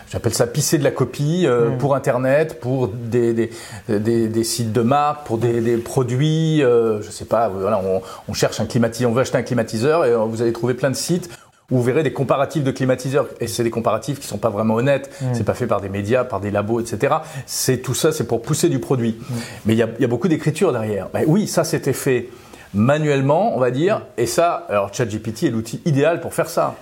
j'appelle 0.10 0.34
ça 0.34 0.48
pisser 0.48 0.78
de 0.78 0.84
la 0.84 0.92
copie 0.92 1.48
mm. 1.48 1.78
pour 1.78 1.96
Internet, 1.96 2.60
pour 2.60 2.88
des, 2.88 3.34
des, 3.34 3.50
des, 3.90 4.28
des, 4.28 4.44
sites 4.44 4.72
de 4.72 4.82
marque, 4.82 5.26
pour 5.26 5.38
des, 5.38 5.62
des 5.62 5.78
produits. 5.78 6.60
je 6.60 7.10
sais 7.10 7.26
pas. 7.26 7.50
Voilà, 7.50 7.82
on, 7.84 8.02
on 8.28 8.34
cherche 8.34 8.60
un 8.60 8.66
climatiseur, 8.66 9.10
on 9.10 9.14
veut 9.14 9.22
acheter 9.22 9.38
un 9.38 9.44
climatiseur 9.44 10.06
et 10.06 10.14
vous 10.14 10.42
allez 10.42 10.54
trouver 10.54 10.74
plein 10.74 10.90
de 10.90 10.96
sites 10.96 11.30
vous 11.72 11.82
verrez 11.82 12.04
des 12.04 12.14
comparatifs 12.14 12.64
de 12.64 12.72
climatiseurs. 12.72 13.28
Et 13.40 13.48
c'est 13.48 13.64
des 13.64 13.70
comparatifs 13.70 14.20
qui 14.20 14.28
sont 14.28 14.38
pas 14.38 14.50
vraiment 14.50 14.76
honnêtes. 14.76 15.10
Mm. 15.22 15.26
C'est 15.34 15.44
pas 15.44 15.54
fait 15.54 15.68
par 15.68 15.82
des 15.82 15.90
médias, 15.90 16.24
par 16.24 16.40
des 16.40 16.52
labos, 16.52 16.82
etc. 16.82 17.16
C'est 17.46 17.78
tout 17.78 17.94
ça, 17.94 18.12
c'est 18.12 18.26
pour 18.26 18.42
pousser 18.42 18.70
du 18.70 18.80
produit. 18.80 19.18
Mm. 19.18 19.34
Mais 19.66 19.74
il 19.74 19.78
y 19.78 19.84
a, 19.84 19.90
y 20.00 20.04
a, 20.04 20.08
beaucoup 20.08 20.28
d'écriture 20.28 20.72
derrière. 20.72 21.10
Ben 21.14 21.24
oui, 21.26 21.48
ça 21.48 21.64
c'était 21.64 21.94
fait 21.94 22.30
manuellement, 22.74 23.56
on 23.56 23.60
va 23.60 23.72
dire. 23.72 24.02
Et 24.18 24.26
ça, 24.26 24.66
alors 24.70 24.94
ChatGPT 24.94 25.44
est 25.44 25.50
l'outil 25.50 25.82
idéal 25.86 26.22
pour 26.22 26.34
faire 26.34 26.50
ça. 26.50 26.76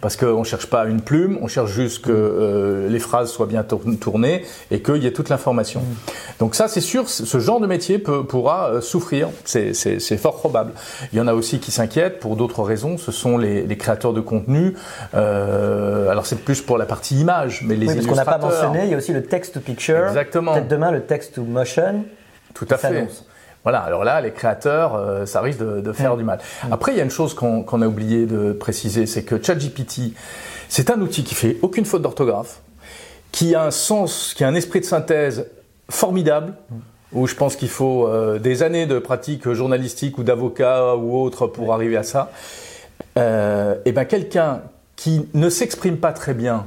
Parce 0.00 0.16
qu'on 0.16 0.40
ne 0.40 0.44
cherche 0.44 0.66
pas 0.66 0.86
une 0.86 1.00
plume, 1.00 1.38
on 1.42 1.48
cherche 1.48 1.70
juste 1.70 2.04
que 2.04 2.12
euh, 2.12 2.88
les 2.88 2.98
phrases 2.98 3.30
soient 3.30 3.46
bien 3.46 3.64
tournées 3.64 4.44
et 4.70 4.80
qu'il 4.80 5.02
y 5.02 5.06
ait 5.06 5.12
toute 5.12 5.28
l'information. 5.28 5.80
Mm. 5.80 5.94
Donc 6.40 6.54
ça, 6.54 6.68
c'est 6.68 6.80
sûr, 6.80 7.08
ce 7.08 7.38
genre 7.38 7.60
de 7.60 7.66
métier 7.66 7.98
peut, 7.98 8.24
pourra 8.24 8.70
euh, 8.70 8.80
souffrir. 8.80 9.28
C'est 9.44 10.16
fort 10.16 10.36
probable. 10.36 10.72
Il 11.12 11.18
y 11.18 11.20
en 11.20 11.26
a 11.26 11.34
aussi 11.34 11.58
qui 11.58 11.70
s'inquiètent 11.70 12.20
pour 12.20 12.36
d'autres 12.36 12.62
raisons. 12.62 12.98
Ce 12.98 13.12
sont 13.12 13.38
les, 13.38 13.62
les 13.62 13.76
créateurs 13.76 14.12
de 14.12 14.20
contenu. 14.20 14.74
Euh, 15.14 16.08
alors 16.08 16.26
c'est 16.26 16.40
plus 16.40 16.62
pour 16.62 16.78
la 16.78 16.86
partie 16.86 17.20
image, 17.20 17.62
mais 17.64 17.76
les 17.76 17.88
oui, 17.88 17.94
parce 17.94 18.06
qu'on 18.06 18.14
n'a 18.14 18.24
pas 18.24 18.38
mentionné, 18.38 18.84
il 18.84 18.90
y 18.90 18.94
a 18.94 18.96
aussi 18.96 19.12
le 19.12 19.22
text 19.22 19.54
to 19.54 19.60
picture. 19.60 20.08
Exactement. 20.08 20.54
Peut-être 20.54 20.68
demain 20.68 20.90
le 20.90 21.02
text 21.02 21.34
to 21.34 21.42
motion. 21.42 22.04
Tout 22.54 22.66
à 22.70 22.76
fait. 22.76 23.08
Voilà, 23.64 23.80
alors 23.80 24.04
là, 24.04 24.20
les 24.20 24.30
créateurs, 24.30 24.94
euh, 24.94 25.26
ça 25.26 25.40
risque 25.40 25.58
de, 25.58 25.80
de 25.80 25.92
faire 25.92 26.16
du 26.16 26.22
mal. 26.22 26.38
Après, 26.70 26.92
il 26.92 26.98
y 26.98 27.00
a 27.00 27.04
une 27.04 27.10
chose 27.10 27.34
qu'on 27.34 27.82
a 27.82 27.86
oublié 27.86 28.26
de 28.26 28.52
préciser, 28.52 29.06
c'est 29.06 29.24
que 29.24 29.42
ChatGPT, 29.42 30.12
c'est 30.68 30.90
un 30.90 31.00
outil 31.00 31.24
qui 31.24 31.34
fait 31.34 31.56
aucune 31.62 31.84
faute 31.84 32.02
d'orthographe, 32.02 32.60
qui 33.32 33.54
a 33.54 33.64
un 33.64 33.70
sens, 33.70 34.34
qui 34.36 34.44
a 34.44 34.48
un 34.48 34.54
esprit 34.54 34.80
de 34.80 34.84
synthèse 34.84 35.46
formidable, 35.88 36.54
où 37.12 37.26
je 37.26 37.34
pense 37.34 37.56
qu'il 37.56 37.68
faut 37.68 38.06
euh, 38.06 38.38
des 38.38 38.62
années 38.62 38.86
de 38.86 38.98
pratique 38.98 39.50
journalistique 39.52 40.18
ou 40.18 40.24
d'avocat 40.24 40.96
ou 40.96 41.16
autre 41.18 41.46
pour 41.46 41.72
arriver 41.72 41.96
à 41.96 42.02
ça. 42.02 42.30
Euh, 43.18 43.76
et 43.84 43.92
ben 43.92 44.04
quelqu'un 44.04 44.62
qui 44.96 45.28
ne 45.34 45.48
s'exprime 45.48 45.98
pas 45.98 46.12
très 46.12 46.34
bien 46.34 46.66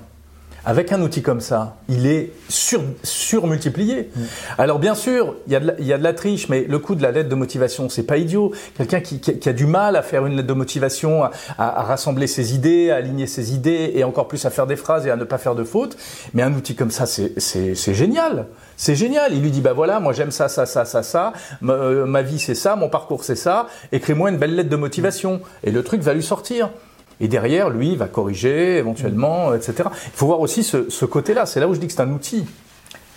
avec 0.67 0.91
un 0.91 1.01
outil 1.01 1.21
comme 1.21 1.39
ça, 1.39 1.77
il 1.88 2.05
est 2.07 2.33
sur, 2.50 2.81
surmultiplié. 3.01 4.09
Mm. 4.13 4.21
Alors 4.57 4.79
bien 4.79 4.95
sûr, 4.95 5.36
il 5.47 5.53
y, 5.53 5.55
a 5.55 5.62
de 5.62 5.67
la, 5.67 5.79
il 5.79 5.86
y 5.86 5.93
a 5.93 5.97
de 5.97 6.03
la 6.03 6.12
triche, 6.12 6.50
mais 6.50 6.65
le 6.67 6.77
coût 6.77 6.93
de 6.95 7.01
la 7.01 7.12
lettre 7.12 7.29
de 7.29 7.36
motivation, 7.36 7.88
c'est 7.88 8.03
pas 8.03 8.17
idiot. 8.17 8.51
Quelqu'un 8.75 9.00
qui, 9.00 9.21
qui, 9.21 9.39
qui, 9.39 9.47
a 9.47 9.53
du 9.53 9.65
mal 9.65 9.95
à 9.95 10.01
faire 10.01 10.25
une 10.25 10.36
lettre 10.36 10.50
de 10.50 10.53
motivation, 10.53 11.24
à, 11.24 11.31
à, 11.57 11.83
rassembler 11.83 12.27
ses 12.27 12.53
idées, 12.53 12.91
à 12.91 12.97
aligner 12.97 13.27
ses 13.27 13.53
idées, 13.53 13.93
et 13.95 14.03
encore 14.03 14.27
plus 14.27 14.45
à 14.45 14.50
faire 14.50 14.67
des 14.67 14.75
phrases 14.75 15.07
et 15.07 15.09
à 15.09 15.15
ne 15.15 15.24
pas 15.24 15.38
faire 15.38 15.55
de 15.55 15.63
fautes. 15.63 15.95
Mais 16.33 16.43
un 16.43 16.53
outil 16.53 16.75
comme 16.75 16.91
ça, 16.91 17.05
c'est 17.05 17.93
génial. 17.93 18.47
C'est 18.75 18.95
génial. 18.95 19.31
Il 19.33 19.41
lui 19.41 19.51
dit, 19.51 19.62
bah 19.62 19.71
voilà, 19.71 20.01
moi 20.01 20.12
j'aime 20.12 20.31
ça, 20.31 20.50
ça, 20.50 20.65
ça, 20.65 20.83
ça, 20.83 21.01
ça. 21.01 21.31
Ma, 21.62 21.75
euh, 21.75 22.05
ma 22.05 22.21
vie 22.21 22.39
c'est 22.39 22.55
ça, 22.55 22.75
mon 22.75 22.89
parcours 22.89 23.24
c'est 23.24 23.38
ça. 23.38 23.67
Écris-moi 23.93 24.31
une 24.31 24.38
belle 24.38 24.53
lettre 24.53 24.69
de 24.69 24.75
motivation. 24.75 25.39
Et 25.63 25.71
le 25.71 25.81
truc 25.81 26.01
va 26.01 26.13
lui 26.13 26.24
sortir. 26.24 26.71
Et 27.19 27.27
derrière, 27.27 27.69
lui, 27.69 27.93
il 27.93 27.97
va 27.97 28.07
corriger 28.07 28.77
éventuellement, 28.77 29.53
etc. 29.53 29.74
Il 30.05 30.12
faut 30.13 30.27
voir 30.27 30.39
aussi 30.39 30.63
ce, 30.63 30.89
ce 30.89 31.05
côté-là. 31.05 31.45
C'est 31.45 31.59
là 31.59 31.67
où 31.67 31.74
je 31.74 31.79
dis 31.79 31.88
que 31.88 31.93
c'est 31.93 32.01
un 32.01 32.12
outil. 32.12 32.45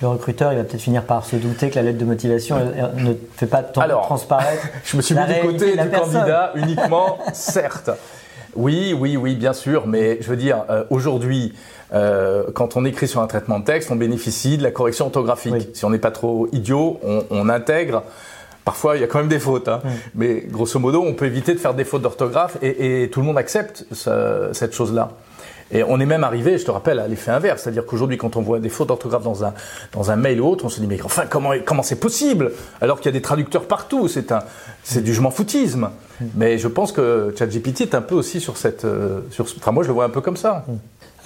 Le 0.03 0.09
recruteur, 0.09 0.53
il 0.53 0.57
va 0.57 0.65
peut-être 0.65 0.81
finir 0.81 1.05
par 1.05 1.27
se 1.27 1.37
douter 1.37 1.69
que 1.69 1.77
la 1.77 1.83
lettre 1.83 1.99
de 1.99 2.07
motivation 2.07 2.57
ne 2.97 3.13
fait 3.37 3.47
pas 3.47 3.63
tant 3.63 3.83
Alors, 3.83 4.03
transparaître. 4.03 4.67
je 4.85 4.97
me 4.97 5.03
suis 5.03 5.15
mis 5.15 5.27
du 5.27 5.41
côté 5.43 5.77
du 5.77 5.91
candidat 5.91 6.53
uniquement, 6.55 7.19
certes. 7.35 7.91
Oui, 8.57 8.97
oui, 8.99 9.17
oui, 9.19 9.37
bien 9.37 9.53
sûr, 9.53 9.87
mais 9.87 10.19
je 10.23 10.29
veux 10.29 10.37
dire, 10.37 10.65
euh, 10.71 10.85
aujourd'hui, 10.89 11.53
euh, 11.93 12.45
quand 12.55 12.77
on 12.77 12.85
écrit 12.85 13.07
sur 13.07 13.21
un 13.21 13.27
traitement 13.27 13.61
de 13.61 13.65
texte, 13.65 13.91
on 13.91 13.97
bénéficie 13.97 14.57
de 14.57 14.63
la 14.63 14.71
correction 14.71 15.07
orthographique. 15.07 15.69
Si 15.75 15.85
on 15.85 15.91
n'est 15.91 15.99
pas 15.99 16.11
trop 16.11 16.49
idiot, 16.53 16.99
on, 17.05 17.25
on 17.31 17.49
intègre 17.51 18.03
Parfois, 18.65 18.97
il 18.97 19.01
y 19.01 19.05
a 19.05 19.07
quand 19.07 19.19
même 19.19 19.29
des 19.29 19.39
fautes, 19.39 19.69
hein. 19.69 19.81
mais 20.15 20.45
grosso 20.49 20.79
modo, 20.79 21.03
on 21.03 21.15
peut 21.15 21.27
éviter 21.27 21.55
de 21.55 21.59
faire 21.59 21.75
des 21.75 21.85
fautes 21.85 22.03
d'orthographe 22.03 22.59
et, 22.63 23.03
et, 23.03 23.11
tout 23.11 23.21
le 23.21 23.27
monde 23.27 23.39
accepte 23.39 23.87
ce, 23.93 24.51
cette 24.53 24.75
chose-là. 24.75 25.11
Et 25.73 25.85
on 25.85 26.01
est 26.01 26.07
même 26.07 26.25
arrivé, 26.25 26.59
je 26.59 26.65
te 26.65 26.71
rappelle, 26.71 26.99
à 26.99 27.07
l'effet 27.07 27.31
inverse, 27.31 27.63
c'est-à-dire 27.63 27.87
qu'aujourd'hui, 27.87 28.19
quand 28.19 28.37
on 28.37 28.43
voit 28.43 28.59
des 28.59 28.69
fautes 28.69 28.89
d'orthographe 28.89 29.23
dans 29.23 29.45
un 29.45 29.55
dans 29.93 30.11
un 30.11 30.17
mail 30.17 30.41
ou 30.41 30.49
autre, 30.49 30.65
on 30.65 30.69
se 30.69 30.81
dit 30.81 30.87
mais 30.87 31.01
enfin 31.03 31.27
comment 31.31 31.53
comment 31.65 31.83
c'est 31.83 32.01
possible? 32.01 32.53
Alors 32.81 32.99
qu'il 32.99 33.07
y 33.07 33.09
a 33.11 33.13
des 33.13 33.23
traducteurs 33.23 33.67
partout 33.67 34.09
C'est 34.09 34.33
un 34.33 34.41
c'est 34.83 35.03
du 35.03 35.15
je 35.15 35.21
m'en 35.21 35.31
foutisme. 35.31 35.91
Mais 36.35 36.59
je 36.59 36.69
pense 36.69 36.93
que 36.93 37.33
ChatGPT 37.39 37.83
est 37.83 37.95
un 37.95 38.03
peu 38.03 38.15
aussi 38.15 38.41
sur 38.41 38.57
cette 38.57 38.85
euh, 38.85 39.21
sur 39.31 39.45
enfin 39.45 39.71
moi 39.71 39.85
je 39.85 39.89
le 39.89 39.95
vois 39.95 40.05
un 40.05 40.11
peu 40.11 40.21
comme 40.21 40.37
ça. 40.37 40.65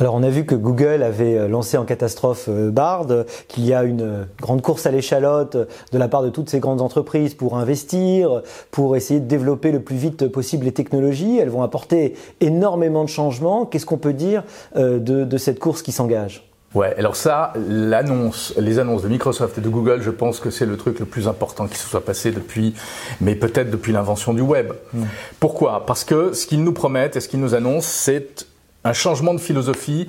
Alors 0.01 0.15
on 0.15 0.23
a 0.25 0.29
vu 0.29 0.45
que 0.45 0.55
Google 0.57 1.03
avait 1.03 1.39
euh, 1.39 1.49
lancé 1.49 1.77
en 1.77 1.85
catastrophe 1.85 2.47
euh, 2.49 2.71
Bard, 2.71 3.07
qu'il 3.47 3.65
y 3.65 3.73
a 3.73 3.85
une 3.85 4.03
euh, 4.03 4.25
grande 4.41 4.61
course 4.61 4.87
à 4.87 4.91
l'échalote 4.91 5.57
de 5.57 5.99
la 5.99 6.09
part 6.09 6.23
de 6.23 6.31
toutes 6.31 6.51
ces 6.51 6.59
grandes 6.59 6.81
entreprises 6.81 7.35
pour 7.35 7.57
investir, 7.57 8.43
pour 8.73 8.97
essayer 8.97 9.21
de 9.21 9.27
développer 9.27 9.71
le 9.71 9.81
plus 9.81 9.97
vite 9.97 10.27
possible 10.29 10.65
les 10.65 10.73
technologies. 10.73 11.39
Elles 11.39 11.49
vont 11.49 11.63
apporter 11.63 12.15
énormément 12.41 13.05
de 13.05 13.09
changements. 13.09 13.67
Qu'est-ce 13.67 13.87
qu'on 13.87 13.99
peut 13.99 14.13
dire 14.13 14.43
de, 14.75 14.99
de 14.99 15.37
cette 15.37 15.61
course 15.61 15.83
qui 15.83 15.93
s'engage? 15.93 16.49
Ouais, 16.75 16.93
alors 16.99 17.15
ça, 17.15 17.52
l'annonce, 17.69 18.52
les 18.59 18.80
annonces 18.80 19.02
de 19.02 19.09
Microsoft 19.09 19.59
et 19.59 19.61
de 19.61 19.69
Google, 19.69 20.02
je 20.02 20.11
pense 20.11 20.41
que 20.41 20.50
c'est 20.50 20.67
le 20.67 20.76
truc 20.76 20.99
le 20.99 21.07
plus 21.07 21.28
important 21.28 21.69
qui 21.69 21.78
se 21.78 21.87
soit 21.87 22.04
passé 22.04 22.33
depuis, 22.33 22.75
mais 23.21 23.37
peut-être 23.37 23.71
depuis 23.71 23.93
l'invention 23.93 24.35
du 24.35 24.41
web. 24.41 24.73
Mmh. 24.93 25.02
Pourquoi? 25.39 25.87
Parce 25.87 26.02
que 26.02 26.33
ce 26.33 26.47
qu'ils 26.47 26.65
nous 26.65 26.73
promettent 26.73 27.15
et 27.15 27.21
ce 27.21 27.28
qu'ils 27.28 27.41
nous 27.41 27.54
annoncent, 27.54 27.89
c'est 27.89 28.47
un 28.84 28.92
changement 28.92 29.34
de 29.34 29.40
philosophie 29.40 30.08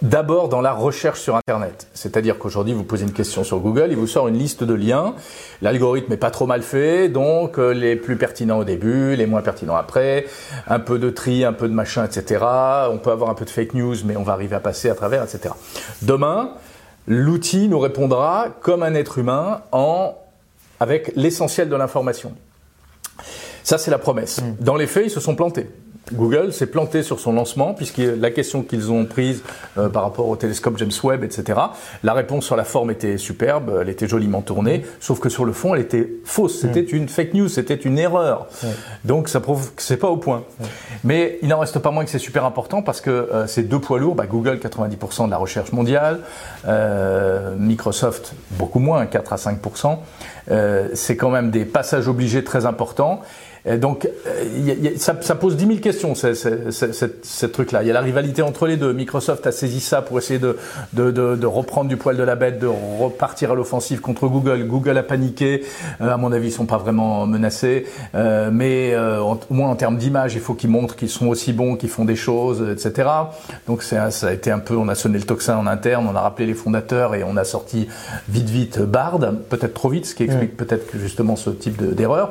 D'abord 0.00 0.48
dans 0.48 0.62
la 0.62 0.72
recherche 0.72 1.20
sur 1.20 1.36
Internet. 1.36 1.88
C'est-à-dire 1.92 2.38
qu'aujourd'hui, 2.38 2.72
vous 2.72 2.84
posez 2.84 3.04
une 3.04 3.12
question 3.12 3.44
sur 3.44 3.58
Google, 3.58 3.88
il 3.90 3.96
vous 3.96 4.06
sort 4.06 4.28
une 4.28 4.38
liste 4.38 4.64
de 4.64 4.72
liens. 4.72 5.14
L'algorithme 5.60 6.12
est 6.12 6.18
pas 6.18 6.30
trop 6.30 6.46
mal 6.46 6.62
fait, 6.62 7.08
donc 7.10 7.58
euh, 7.58 7.72
les 7.72 7.94
plus 7.96 8.16
pertinents 8.16 8.58
au 8.58 8.64
début, 8.64 9.14
les 9.14 9.26
moins 9.26 9.42
pertinents 9.42 9.76
après, 9.76 10.24
un 10.66 10.78
peu 10.78 10.98
de 10.98 11.10
tri, 11.10 11.44
un 11.44 11.52
peu 11.52 11.68
de 11.68 11.74
machin, 11.74 12.04
etc. 12.04 12.44
On 12.90 12.98
peut 12.98 13.10
avoir 13.10 13.28
un 13.28 13.34
peu 13.34 13.44
de 13.44 13.50
fake 13.50 13.74
news, 13.74 13.96
mais 14.06 14.16
on 14.16 14.22
va 14.22 14.32
arriver 14.32 14.56
à 14.56 14.60
passer 14.60 14.88
à 14.88 14.94
travers, 14.94 15.22
etc. 15.22 15.54
Demain, 16.00 16.52
l'outil 17.06 17.68
nous 17.68 17.78
répondra 17.78 18.48
comme 18.62 18.82
un 18.82 18.94
être 18.94 19.18
humain 19.18 19.60
en 19.70 20.16
avec 20.80 21.12
l'essentiel 21.14 21.68
de 21.68 21.76
l'information. 21.76 22.32
Ça, 23.62 23.76
c'est 23.78 23.90
la 23.90 23.98
promesse. 23.98 24.40
Mm. 24.40 24.64
Dans 24.64 24.76
les 24.76 24.86
faits, 24.86 25.06
ils 25.06 25.10
se 25.10 25.20
sont 25.20 25.36
plantés. 25.36 25.68
Google 26.12 26.52
s'est 26.52 26.66
planté 26.66 27.02
sur 27.02 27.18
son 27.20 27.32
lancement, 27.32 27.74
puisque 27.74 27.98
la 27.98 28.30
question 28.30 28.62
qu'ils 28.62 28.92
ont 28.92 29.04
prise 29.04 29.42
euh, 29.78 29.88
par 29.88 30.02
rapport 30.02 30.28
au 30.28 30.36
télescope 30.36 30.76
James 30.78 30.90
Webb, 31.02 31.24
etc., 31.24 31.58
la 32.02 32.12
réponse 32.12 32.44
sur 32.44 32.56
la 32.56 32.64
forme 32.64 32.90
était 32.90 33.16
superbe, 33.16 33.78
elle 33.80 33.88
était 33.88 34.06
joliment 34.06 34.42
tournée, 34.42 34.84
sauf 35.00 35.20
que 35.20 35.28
sur 35.28 35.44
le 35.44 35.52
fond, 35.52 35.74
elle 35.74 35.80
était 35.80 36.08
fausse. 36.24 36.60
C'était 36.60 36.82
mm. 36.82 36.96
une 36.96 37.08
fake 37.08 37.34
news, 37.34 37.48
c'était 37.48 37.74
une 37.74 37.98
erreur. 37.98 38.46
Donc 39.04 39.28
ça 39.28 39.40
prouve 39.40 39.74
que 39.74 39.82
c'est 39.82 39.96
pas 39.96 40.08
au 40.08 40.16
point. 40.16 40.44
Mais 41.02 41.38
il 41.42 41.48
n'en 41.48 41.58
reste 41.58 41.78
pas 41.78 41.90
moins 41.90 42.04
que 42.04 42.10
c'est 42.10 42.18
super 42.18 42.44
important 42.44 42.82
parce 42.82 43.00
que 43.00 43.10
euh, 43.10 43.46
ces 43.46 43.62
deux 43.62 43.78
poids 43.78 43.98
lourds, 43.98 44.14
bah, 44.14 44.26
Google 44.26 44.58
90% 44.62 45.26
de 45.26 45.30
la 45.30 45.36
recherche 45.36 45.72
mondiale, 45.72 46.20
euh, 46.66 47.54
Microsoft 47.56 48.34
beaucoup 48.52 48.78
moins, 48.78 49.06
4 49.06 49.32
à 49.32 49.36
5%, 49.36 49.98
euh, 50.50 50.88
c'est 50.94 51.16
quand 51.16 51.30
même 51.30 51.50
des 51.50 51.64
passages 51.64 52.08
obligés 52.08 52.44
très 52.44 52.66
importants. 52.66 53.20
Et 53.66 53.78
donc, 53.78 54.06
euh, 54.26 54.44
y 54.58 54.88
a, 54.88 54.98
ça, 54.98 55.16
ça, 55.22 55.34
pose 55.34 55.56
10 55.56 55.66
000 55.66 55.78
questions, 55.78 56.14
ce 56.14 57.46
truc-là. 57.46 57.82
Il 57.82 57.86
y 57.86 57.90
a 57.90 57.94
la 57.94 58.00
rivalité 58.00 58.42
entre 58.42 58.66
les 58.66 58.76
deux. 58.76 58.92
Microsoft 58.92 59.46
a 59.46 59.52
saisi 59.52 59.80
ça 59.80 60.02
pour 60.02 60.18
essayer 60.18 60.38
de, 60.38 60.58
de, 60.92 61.10
de, 61.10 61.34
de 61.34 61.46
reprendre 61.46 61.88
du 61.88 61.96
poil 61.96 62.16
de 62.16 62.22
la 62.22 62.36
bête, 62.36 62.58
de 62.58 62.66
repartir 62.66 63.52
à 63.52 63.54
l'offensive 63.54 64.00
contre 64.00 64.28
Google. 64.28 64.64
Google 64.66 64.98
a 64.98 65.02
paniqué. 65.02 65.64
Euh, 66.02 66.12
à 66.12 66.18
mon 66.18 66.30
avis, 66.32 66.48
ils 66.48 66.52
sont 66.52 66.66
pas 66.66 66.76
vraiment 66.76 67.26
menacés. 67.26 67.86
Euh, 68.14 68.50
mais 68.52 68.92
euh, 68.92 69.20
au 69.20 69.38
moins 69.50 69.70
en 69.70 69.76
termes 69.76 69.96
d'image, 69.96 70.34
il 70.34 70.40
faut 70.40 70.54
qu'ils 70.54 70.70
montrent 70.70 70.94
qu'ils 70.94 71.08
sont 71.08 71.28
aussi 71.28 71.54
bons, 71.54 71.76
qu'ils 71.76 71.88
font 71.88 72.04
des 72.04 72.16
choses, 72.16 72.62
etc. 72.70 73.08
Donc, 73.66 73.82
ça 73.82 74.10
a 74.22 74.32
été 74.32 74.50
un 74.50 74.58
peu, 74.58 74.76
on 74.76 74.88
a 74.88 74.94
sonné 74.94 75.18
le 75.18 75.24
tocsin 75.24 75.56
en 75.56 75.66
interne, 75.66 76.06
on 76.10 76.14
a 76.14 76.20
rappelé 76.20 76.46
les 76.46 76.54
fondateurs 76.54 77.14
et 77.14 77.24
on 77.24 77.36
a 77.38 77.44
sorti 77.44 77.88
vite, 78.28 78.50
vite 78.50 78.80
Bard, 78.80 79.20
peut-être 79.48 79.74
trop 79.74 79.88
vite, 79.88 80.04
ce 80.04 80.14
qui 80.14 80.24
explique 80.24 80.56
peut-être 80.56 80.96
justement 80.98 81.36
ce 81.36 81.48
type 81.50 81.82
d'erreur. 81.94 82.30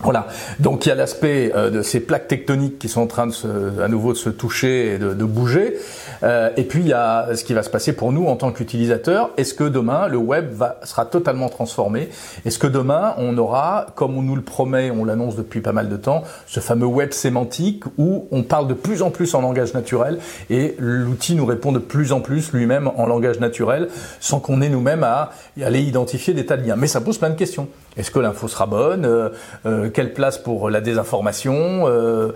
Voilà. 0.00 0.28
Donc 0.60 0.86
il 0.86 0.90
y 0.90 0.92
a 0.92 0.94
l'aspect 0.94 1.50
euh, 1.56 1.70
de 1.70 1.82
ces 1.82 1.98
plaques 1.98 2.28
tectoniques 2.28 2.78
qui 2.78 2.88
sont 2.88 3.00
en 3.00 3.08
train 3.08 3.26
de 3.26 3.32
se, 3.32 3.80
à 3.82 3.88
nouveau 3.88 4.12
de 4.12 4.18
se 4.18 4.30
toucher 4.30 4.94
et 4.94 4.98
de, 4.98 5.12
de 5.12 5.24
bouger. 5.24 5.76
Euh, 6.22 6.50
et 6.56 6.62
puis 6.62 6.82
il 6.82 6.88
y 6.88 6.92
a 6.92 7.34
ce 7.34 7.42
qui 7.42 7.52
va 7.52 7.64
se 7.64 7.70
passer 7.70 7.92
pour 7.92 8.12
nous 8.12 8.26
en 8.26 8.36
tant 8.36 8.52
qu'utilisateurs. 8.52 9.30
Est-ce 9.36 9.54
que 9.54 9.64
demain 9.64 10.06
le 10.06 10.16
web 10.16 10.52
va, 10.52 10.78
sera 10.84 11.04
totalement 11.04 11.48
transformé? 11.48 12.10
Est-ce 12.44 12.60
que 12.60 12.68
demain 12.68 13.14
on 13.18 13.36
aura, 13.38 13.86
comme 13.96 14.16
on 14.16 14.22
nous 14.22 14.36
le 14.36 14.42
promet, 14.42 14.92
on 14.92 15.04
l'annonce 15.04 15.34
depuis 15.34 15.60
pas 15.60 15.72
mal 15.72 15.88
de 15.88 15.96
temps, 15.96 16.22
ce 16.46 16.60
fameux 16.60 16.86
web 16.86 17.12
sémantique 17.12 17.82
où 17.98 18.28
on 18.30 18.44
parle 18.44 18.68
de 18.68 18.74
plus 18.74 19.02
en 19.02 19.10
plus 19.10 19.34
en 19.34 19.40
langage 19.40 19.74
naturel 19.74 20.18
et 20.48 20.76
l'outil 20.78 21.34
nous 21.34 21.46
répond 21.46 21.72
de 21.72 21.80
plus 21.80 22.12
en 22.12 22.20
plus 22.20 22.52
lui-même 22.52 22.88
en 22.96 23.06
langage 23.06 23.40
naturel 23.40 23.88
sans 24.20 24.38
qu'on 24.38 24.62
ait 24.62 24.68
nous-mêmes 24.68 25.02
à 25.02 25.30
aller 25.60 25.80
identifier 25.80 26.34
des 26.34 26.46
tas 26.46 26.56
de 26.56 26.64
liens? 26.64 26.76
Mais 26.76 26.86
ça 26.86 27.00
pose 27.00 27.18
plein 27.18 27.30
de 27.30 27.36
questions. 27.36 27.68
Est-ce 27.96 28.12
que 28.12 28.20
l'info 28.20 28.46
sera 28.46 28.66
bonne? 28.66 29.04
Euh, 29.04 29.30
euh, 29.66 29.87
Quelle 29.92 30.12
place 30.12 30.38
pour 30.38 30.70
la 30.70 30.80
désinformation 30.80 31.84
euh, 31.86 32.32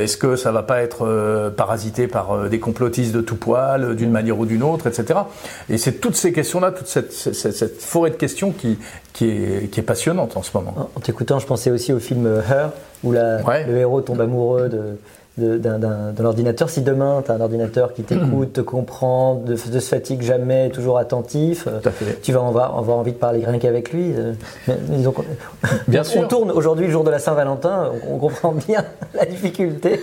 Est-ce 0.00 0.16
que 0.16 0.36
ça 0.36 0.52
va 0.52 0.62
pas 0.62 0.82
être 0.82 1.52
parasité 1.56 2.06
par 2.06 2.48
des 2.48 2.58
complotistes 2.58 3.12
de 3.12 3.20
tout 3.20 3.36
poil, 3.36 3.96
d'une 3.96 4.10
manière 4.10 4.38
ou 4.38 4.46
d'une 4.46 4.62
autre, 4.62 4.86
etc. 4.86 5.20
Et 5.68 5.78
c'est 5.78 6.00
toutes 6.00 6.16
ces 6.16 6.32
questions-là, 6.32 6.72
toute 6.72 6.86
cette, 6.86 7.12
cette, 7.12 7.34
cette, 7.34 7.80
forêt 7.80 8.10
de 8.10 8.16
questions 8.16 8.52
qui, 8.52 8.78
qui, 9.12 9.28
est, 9.28 9.70
qui 9.70 9.80
est 9.80 9.84
passionnante 9.84 10.36
en 10.36 10.42
ce 10.42 10.50
moment. 10.54 10.90
En 10.96 11.00
t'écoutant, 11.00 11.38
je 11.38 11.46
pensais 11.46 11.70
aussi 11.70 11.92
au 11.92 11.98
film 11.98 12.26
Her, 12.26 12.70
où 13.04 13.12
la, 13.12 13.38
le 13.66 13.76
héros 13.76 14.00
tombe 14.00 14.20
amoureux 14.20 14.68
de 14.68 14.96
d'un 15.38 16.24
ordinateur. 16.24 16.68
Si 16.68 16.82
demain, 16.82 17.22
tu 17.24 17.30
as 17.30 17.34
un 17.34 17.40
ordinateur 17.40 17.94
qui 17.94 18.02
t'écoute, 18.02 18.52
te 18.54 18.60
comprend, 18.60 19.34
de, 19.36 19.56
se 19.56 19.78
fatigue 19.78 20.22
jamais, 20.22 20.70
toujours 20.70 20.98
attentif, 20.98 21.68
tu 22.22 22.32
vas 22.32 22.46
avoir, 22.46 22.76
avoir, 22.76 22.98
envie 22.98 23.12
de 23.12 23.16
parler 23.18 23.44
rien 23.44 23.58
qu'avec 23.58 23.92
lui. 23.92 24.12
Euh, 24.14 24.32
donc, 25.02 25.16
bien 25.88 26.00
on, 26.02 26.04
sûr. 26.04 26.20
on 26.22 26.28
tourne 26.28 26.50
aujourd'hui, 26.50 26.86
le 26.86 26.92
jour 26.92 27.04
de 27.04 27.10
la 27.10 27.18
Saint-Valentin, 27.18 27.92
on, 28.08 28.14
on 28.14 28.18
comprend 28.18 28.52
bien 28.52 28.84
la 29.14 29.24
difficulté. 29.24 30.00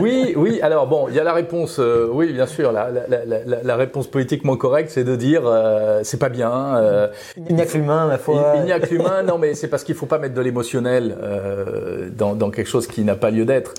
Oui, 0.00 0.34
oui. 0.36 0.60
Alors 0.62 0.86
bon, 0.86 1.06
il 1.08 1.14
y 1.14 1.20
a 1.20 1.24
la 1.24 1.32
réponse. 1.32 1.78
Euh, 1.78 2.08
oui, 2.10 2.32
bien 2.32 2.46
sûr. 2.46 2.72
La, 2.72 2.90
la, 2.90 3.24
la, 3.24 3.62
la, 3.62 3.76
réponse 3.76 4.06
politiquement 4.06 4.56
correcte, 4.56 4.90
c'est 4.90 5.04
de 5.04 5.16
dire 5.16 5.42
euh, 5.44 6.00
c'est 6.02 6.18
pas 6.18 6.28
bien. 6.28 6.76
Euh, 6.76 7.08
il 7.36 7.54
n'y 7.54 7.62
a 7.62 7.66
que 7.66 7.76
l'humain, 7.76 8.06
ma 8.06 8.18
foi. 8.18 8.54
Il, 8.56 8.64
n'y 8.64 8.72
a 8.72 8.80
que 8.80 8.90
l'humain. 8.90 9.22
non, 9.22 9.38
mais 9.38 9.54
c'est 9.54 9.68
parce 9.68 9.84
qu'il 9.84 9.94
faut 9.94 10.06
pas 10.06 10.18
mettre 10.18 10.34
de 10.34 10.40
l'émotionnel 10.40 11.16
euh, 11.22 12.08
dans, 12.16 12.34
dans, 12.34 12.50
quelque 12.50 12.68
chose 12.68 12.86
qui 12.86 13.02
n'a 13.02 13.16
pas 13.16 13.30
lieu 13.30 13.44
d'être. 13.44 13.74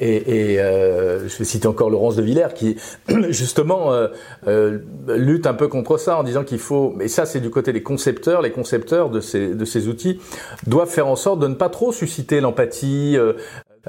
Et, 0.00 0.16
et, 0.16 0.54
et 0.54 0.56
je 0.56 1.38
vais 1.38 1.44
citer 1.44 1.68
encore 1.68 1.90
Laurence 1.90 2.16
de 2.16 2.22
Villers 2.22 2.54
qui 2.54 2.76
justement 3.30 3.92
lutte 5.08 5.46
un 5.46 5.54
peu 5.54 5.68
contre 5.68 5.98
ça 5.98 6.18
en 6.18 6.22
disant 6.22 6.44
qu'il 6.44 6.58
faut. 6.58 6.92
Mais 6.96 7.08
ça, 7.08 7.26
c'est 7.26 7.40
du 7.40 7.50
côté 7.50 7.72
des 7.72 7.82
concepteurs. 7.82 8.42
Les 8.42 8.52
concepteurs 8.52 9.10
de 9.10 9.20
ces 9.20 9.54
de 9.54 9.64
ces 9.64 9.88
outils 9.88 10.20
doivent 10.66 10.90
faire 10.90 11.06
en 11.06 11.16
sorte 11.16 11.40
de 11.40 11.48
ne 11.48 11.54
pas 11.54 11.68
trop 11.68 11.92
susciter 11.92 12.40
l'empathie. 12.40 13.16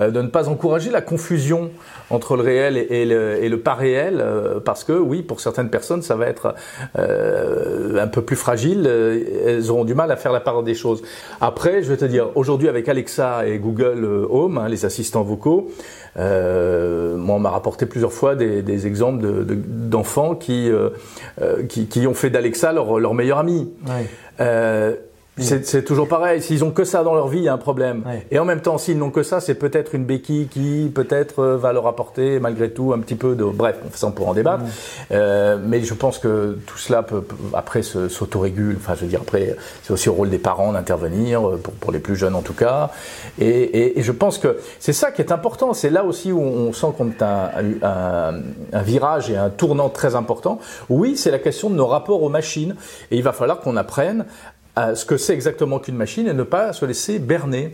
Euh, 0.02 0.12
de 0.12 0.22
ne 0.22 0.28
pas 0.28 0.50
encourager 0.50 0.92
la 0.92 1.02
confusion 1.02 1.72
entre 2.10 2.36
le 2.36 2.44
réel 2.44 2.78
et, 2.78 3.06
le, 3.06 3.42
et 3.42 3.48
le, 3.48 3.60
pas 3.60 3.76
réel, 3.76 4.20
euh, 4.20 4.60
parce 4.60 4.84
que 4.84 4.92
oui, 4.92 5.22
pour 5.22 5.40
certaines 5.40 5.70
personnes, 5.70 6.02
ça 6.02 6.16
va 6.16 6.28
être 6.28 6.54
euh, 7.00 8.02
un 8.02 8.08
peu 8.08 8.22
plus 8.22 8.36
fragile, 8.36 8.88
elles 8.88 9.72
auront 9.72 9.86
du 9.86 9.96
mal 9.96 10.12
à 10.12 10.18
faire 10.18 10.34
la 10.34 10.42
part 10.42 10.64
des 10.64 10.76
choses. 10.76 11.02
Après, 11.40 11.82
je 11.82 11.90
vais 11.90 11.98
te 11.98 12.06
dire, 12.06 12.28
aujourd'hui 12.36 12.68
avec 12.68 12.90
Alexa 12.90 13.48
et 13.48 13.58
Google 13.58 14.06
Home, 14.30 14.58
hein, 14.58 14.68
les 14.68 14.86
assistants 14.86 15.24
vocaux, 15.24 15.72
euh, 16.18 17.16
moi, 17.16 17.38
on 17.38 17.40
m'a 17.40 17.50
rapporté 17.50 17.86
plusieurs 17.86 18.14
fois 18.14 18.36
des, 18.36 18.62
des 18.62 18.88
exemples 18.88 19.26
d'enfants 19.46 20.34
de, 20.34 20.40
qui, 20.40 20.72
qui, 21.70 21.88
qui, 21.88 22.08
ont 22.08 22.14
fait 22.14 22.30
d'Alexa 22.30 22.74
leur, 22.74 23.00
leur 23.00 23.14
meilleur 23.14 23.40
ami. 23.40 23.72
Ouais. 23.88 25.00
C'est 25.38 25.84
toujours 25.84 26.08
pareil. 26.08 26.42
S'ils 26.42 26.64
ont 26.64 26.72
que 26.72 26.86
ça 26.86 27.04
dans 27.04 27.14
leur 27.14 27.28
vie, 27.28 27.40
il 27.40 27.44
y 27.44 27.50
a 27.50 27.54
un 27.54 27.58
problème. 27.58 28.04
Et 28.32 28.40
en 28.40 28.46
même 28.46 28.62
temps, 28.62 28.78
s'ils 28.78 28.98
n'ont 28.98 29.12
que 29.12 29.24
ça, 29.24 29.42
c'est 29.42 29.56
peut-être 29.56 29.94
une 29.94 30.06
béquille 30.06 30.48
qui 30.48 30.90
peut-être 30.94 31.40
euh, 31.40 31.58
va 31.58 31.74
leur 31.74 31.88
apporter 31.88 32.40
malgré 32.40 32.70
tout 32.70 32.94
un 32.94 33.00
petit 33.00 33.16
peu 33.16 33.36
de. 33.36 33.44
Bref, 33.44 33.78
ça 33.94 34.08
on 34.08 34.12
pourra 34.12 34.32
en 34.32 34.34
débattre. 34.34 34.64
Euh, 35.12 35.58
mais 35.62 35.82
je 35.82 35.94
pense 35.94 36.20
que 36.20 36.58
tout 36.66 36.78
cela 36.78 37.04
peut, 37.04 37.24
après 37.54 37.84
s'autorégule. 37.84 38.78
Enfin, 38.78 38.96
je 38.96 39.02
veux 39.02 39.08
dire 39.08 39.22
après, 39.22 39.58
c'est 39.84 39.92
aussi 39.92 40.08
au 40.08 40.14
rôle 40.14 40.30
des 40.30 40.38
parents 40.38 40.72
d'intervenir 40.72 41.48
euh, 41.48 41.58
pour, 41.58 41.74
pour, 41.74 41.92
les 41.92 42.00
plus 42.00 42.16
jeunes 42.16 42.36
en 42.36 42.42
tout 42.42 42.54
cas. 42.54 42.92
Et, 43.38 43.48
et, 43.48 44.00
et 44.00 44.04
je 44.04 44.12
pense 44.14 44.38
que 44.38 44.58
c'est 44.80 44.94
ça 44.94 45.12
qui 45.12 45.22
est 45.22 45.34
important. 45.34 45.74
C'est 45.74 45.90
là 45.90 46.06
aussi 46.06 46.32
où 46.32 46.40
on 46.40 46.72
sent 46.72 46.88
qu'on 46.98 47.12
a 47.20 47.52
un, 47.60 47.84
un, 47.84 48.42
un, 48.72 48.82
virage 48.82 49.30
et 49.30 49.36
un 49.36 49.50
tournant 49.50 49.90
très 49.90 50.16
important. 50.16 50.60
Oui, 50.90 51.18
c'est 51.18 51.32
la 51.32 51.40
question 51.40 51.70
de 51.70 51.76
nos 51.76 51.88
rapports 51.88 52.24
aux 52.24 52.30
machines. 52.30 52.76
Et 53.12 53.18
il 53.18 53.24
va 53.24 53.34
falloir 53.34 53.60
qu'on 53.60 53.76
apprenne 53.76 54.26
à 54.76 54.96
ce 54.96 55.06
que 55.06 55.18
c'est 55.18 55.34
exactement 55.34 55.80
qu'une 55.80 55.96
machine 55.96 56.28
et 56.28 56.34
ne 56.34 56.44
pas 56.44 56.74
se 56.74 56.86
laisser 56.86 57.20
berner. 57.20 57.74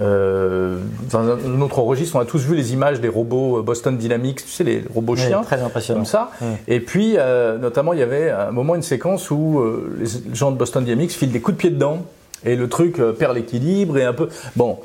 Euh, 0.00 0.78
dans 1.12 1.20
un 1.20 1.60
autre 1.60 1.78
registre, 1.78 2.16
on 2.16 2.20
a 2.20 2.24
tous 2.24 2.40
vu 2.40 2.56
les 2.56 2.72
images 2.72 3.00
des 3.00 3.08
robots 3.08 3.58
euh, 3.58 3.62
Boston 3.62 3.96
Dynamics, 3.96 4.44
tu 4.44 4.50
sais, 4.50 4.64
les 4.64 4.82
robots 4.92 5.14
chiens, 5.14 5.42
très 5.42 5.62
impressionnant. 5.62 6.00
comme 6.00 6.06
ça. 6.06 6.32
Et 6.66 6.80
puis, 6.80 7.14
euh, 7.16 7.58
notamment, 7.58 7.92
il 7.92 8.00
y 8.00 8.02
avait 8.02 8.30
un 8.30 8.50
moment, 8.50 8.74
une 8.74 8.82
séquence 8.82 9.30
où 9.30 9.60
euh, 9.60 9.96
les 10.00 10.34
gens 10.34 10.50
de 10.50 10.56
Boston 10.56 10.84
Dynamics 10.84 11.12
filent 11.12 11.30
des 11.30 11.40
coups 11.40 11.56
de 11.56 11.60
pied 11.60 11.70
dedans 11.70 12.04
et 12.44 12.56
le 12.56 12.68
truc 12.68 12.98
euh, 12.98 13.12
perd 13.12 13.36
l'équilibre 13.36 13.96
et 13.96 14.04
un 14.04 14.12
peu. 14.12 14.28
Bon, 14.56 14.78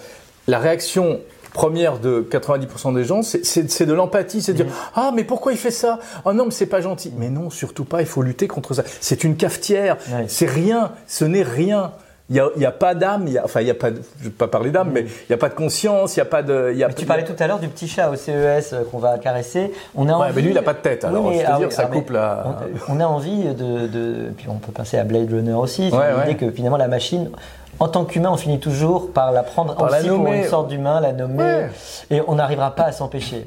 la 0.47 0.59
réaction 0.59 1.19
première 1.53 1.99
de 1.99 2.27
90% 2.29 2.93
des 2.95 3.03
gens, 3.03 3.21
c'est 3.23 3.85
de 3.85 3.93
l'empathie, 3.93 4.41
c'est 4.41 4.53
de 4.53 4.63
dire 4.63 4.67
mmh. 4.67 4.91
ah 4.95 5.11
mais 5.15 5.23
pourquoi 5.23 5.51
il 5.51 5.57
fait 5.57 5.71
ça? 5.71 5.99
Oh 6.25 6.33
non 6.33 6.45
mais 6.45 6.51
c'est 6.51 6.65
pas 6.65 6.81
gentil. 6.81 7.11
Mais 7.17 7.29
non, 7.29 7.49
surtout 7.49 7.85
pas. 7.85 8.01
Il 8.01 8.07
faut 8.07 8.21
lutter 8.21 8.47
contre 8.47 8.73
ça. 8.73 8.83
C'est 9.01 9.23
une 9.23 9.35
cafetière. 9.35 9.97
C'est 10.27 10.49
rien. 10.49 10.91
Ce 11.07 11.25
n'est 11.25 11.43
rien. 11.43 11.91
Il 12.31 12.33
n'y 12.33 12.39
a, 12.39 12.49
y 12.57 12.65
a, 12.65 12.71
pas 12.71 12.93
d'âme, 12.93 13.27
enfin 13.43 13.61
il 13.61 13.67
y 13.67 13.71
a 13.71 13.73
pas, 13.73 13.89
de, 13.89 14.01
je 14.19 14.25
vais 14.25 14.29
pas 14.29 14.47
parler 14.47 14.69
d'âme, 14.69 14.91
mais 14.93 15.01
il 15.01 15.29
n'y 15.31 15.33
a 15.33 15.37
pas 15.37 15.49
de 15.49 15.55
conscience, 15.55 16.15
il 16.15 16.19
y 16.19 16.21
a 16.21 16.25
pas 16.25 16.43
de. 16.43 16.73
Y 16.75 16.83
a 16.83 16.87
mais 16.87 16.93
tu 16.93 17.07
parlais 17.07 17.23
tout 17.23 17.33
à 17.39 17.47
l'heure 17.47 17.57
du 17.57 17.67
petit 17.67 17.87
chat 17.87 18.11
au 18.11 18.15
CES 18.15 18.29
euh, 18.73 18.83
qu'on 18.91 18.99
va 18.99 19.17
caresser. 19.17 19.71
On 19.95 20.07
a 20.07 20.13
envie... 20.13 20.33
mais 20.35 20.41
lui 20.43 20.49
il 20.49 20.53
n'a 20.53 20.61
pas 20.61 20.75
de 20.75 20.79
tête. 20.79 21.05
Alors 21.05 21.25
oui, 21.25 21.39
je 21.39 21.45
peux 21.45 21.51
ah 21.51 21.57
dire, 21.57 21.71
ça 21.71 21.89
ah, 21.89 21.91
coupe 21.91 22.11
la. 22.11 22.45
On, 22.87 22.97
on, 22.97 22.99
a 22.99 23.05
envie 23.05 23.45
de, 23.45 23.87
de, 23.87 24.29
puis 24.37 24.45
on 24.47 24.57
peut 24.57 24.71
penser 24.71 24.99
à 24.99 25.05
Blade 25.05 25.31
Runner 25.31 25.53
aussi. 25.53 25.89
Ouais, 25.89 26.23
l'idée 26.23 26.37
que 26.37 26.51
finalement 26.51 26.77
la 26.77 26.87
machine, 26.87 27.31
en 27.79 27.87
tant 27.87 28.05
qu'humain, 28.05 28.29
on 28.31 28.37
finit 28.37 28.59
toujours 28.59 29.11
par 29.11 29.31
la 29.31 29.43
prendre 29.43 29.75
par 29.75 29.89
aussi 29.89 30.07
pour 30.07 30.27
une 30.27 30.43
sorte 30.43 30.67
d'humain, 30.67 30.99
la 30.99 31.13
nommer, 31.13 31.67
et 32.09 32.21
on 32.27 32.35
n'arrivera 32.35 32.71
pas 32.71 32.83
à 32.83 32.91
s'empêcher. 32.91 33.45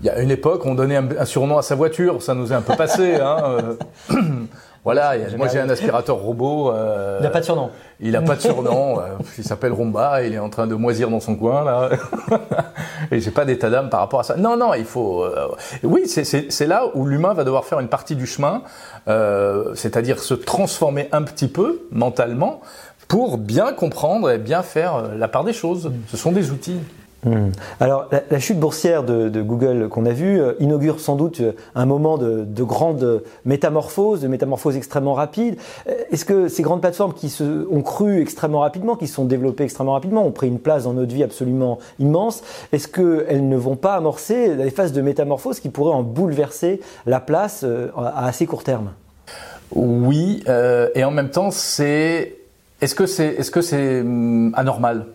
Il 0.00 0.06
y 0.06 0.10
a 0.10 0.18
une 0.18 0.30
époque, 0.30 0.64
on 0.64 0.74
donnait 0.74 0.96
un, 0.96 1.24
surnom 1.24 1.58
à 1.58 1.62
sa 1.62 1.74
voiture, 1.74 2.22
ça 2.22 2.34
nous 2.34 2.52
est 2.52 2.56
un 2.56 2.62
peu 2.62 2.76
passé. 2.76 3.18
Hein, 3.24 3.76
voilà, 4.84 5.14
moi 5.36 5.48
j'ai 5.48 5.58
un 5.60 5.68
aspirateur 5.70 6.16
robot. 6.16 6.70
Euh, 6.70 7.16
il 7.20 7.22
n'a 7.22 7.30
pas 7.30 7.40
de 7.40 7.44
surnom. 7.44 7.70
Il 8.00 8.12
n'a 8.12 8.22
pas 8.22 8.36
de 8.36 8.40
surnom. 8.42 8.98
Euh, 8.98 9.02
il 9.38 9.44
s'appelle 9.44 9.72
Rumba. 9.72 10.22
Il 10.22 10.34
est 10.34 10.38
en 10.38 10.50
train 10.50 10.66
de 10.66 10.74
moisir 10.74 11.08
dans 11.08 11.20
son 11.20 11.36
coin 11.36 11.64
là. 11.64 11.90
et 13.10 13.20
j'ai 13.20 13.30
pas 13.30 13.44
d'état 13.44 13.70
d'âme 13.70 13.88
par 13.88 14.00
rapport 14.00 14.20
à 14.20 14.24
ça. 14.24 14.36
Non, 14.36 14.56
non, 14.56 14.74
il 14.74 14.84
faut. 14.84 15.24
Euh, 15.24 15.48
oui, 15.84 16.06
c'est 16.06 16.66
là 16.66 16.84
où 16.94 17.06
l'humain 17.06 17.32
va 17.32 17.44
devoir 17.44 17.64
faire 17.64 17.80
une 17.80 17.88
partie 17.88 18.16
du 18.16 18.26
chemin, 18.26 18.62
c'est-à-dire 19.06 20.18
se 20.18 20.34
transformer 20.34 21.08
un 21.12 21.22
petit 21.22 21.48
peu 21.48 21.82
mentalement 21.90 22.60
pour 23.08 23.38
bien 23.38 23.72
comprendre 23.72 24.30
et 24.30 24.38
bien 24.38 24.62
faire 24.62 24.96
euh, 24.96 25.14
la 25.16 25.28
part 25.28 25.44
des 25.44 25.52
choses. 25.52 25.92
Ce 26.08 26.16
sont 26.16 26.32
des 26.32 26.50
outils. 26.50 26.78
Hmm. 27.24 27.52
Alors, 27.80 28.10
la, 28.30 28.38
chute 28.38 28.60
boursière 28.60 29.02
de, 29.02 29.40
Google 29.40 29.88
qu'on 29.88 30.04
a 30.04 30.10
vue 30.10 30.38
euh, 30.38 30.52
inaugure 30.60 31.00
sans 31.00 31.16
doute 31.16 31.40
euh, 31.40 31.52
un 31.74 31.86
moment 31.86 32.18
de, 32.18 32.44
de, 32.44 32.62
grande 32.62 33.22
métamorphose, 33.46 34.20
de 34.20 34.28
métamorphose 34.28 34.76
extrêmement 34.76 35.14
rapide. 35.14 35.56
Est-ce 36.10 36.26
que 36.26 36.48
ces 36.48 36.62
grandes 36.62 36.82
plateformes 36.82 37.14
qui 37.14 37.30
se, 37.30 37.66
ont 37.70 37.80
cru 37.80 38.20
extrêmement 38.20 38.60
rapidement, 38.60 38.94
qui 38.94 39.06
se 39.06 39.14
sont 39.14 39.24
développées 39.24 39.64
extrêmement 39.64 39.94
rapidement, 39.94 40.26
ont 40.26 40.32
pris 40.32 40.48
une 40.48 40.58
place 40.58 40.84
dans 40.84 40.92
notre 40.92 41.14
vie 41.14 41.22
absolument 41.22 41.78
immense, 41.98 42.42
est-ce 42.72 42.88
qu'elles 42.88 43.48
ne 43.48 43.56
vont 43.56 43.76
pas 43.76 43.94
amorcer 43.94 44.54
des 44.54 44.70
phases 44.70 44.92
de 44.92 45.00
métamorphose 45.00 45.60
qui 45.60 45.70
pourraient 45.70 45.94
en 45.94 46.02
bouleverser 46.02 46.80
la 47.06 47.20
place 47.20 47.64
à 47.96 48.26
assez 48.26 48.44
court 48.44 48.64
terme? 48.64 48.90
Oui, 49.74 50.44
euh, 50.48 50.88
et 50.94 51.04
en 51.04 51.10
même 51.10 51.30
temps, 51.30 51.50
c'est 51.50 52.36
est-ce 52.80 52.94
que 52.94 53.06
c'est 53.06 53.26
est-ce 53.26 53.50
que 53.50 53.62
c'est 53.62 54.00
hum, 54.00 54.52
anormal? 54.56 55.06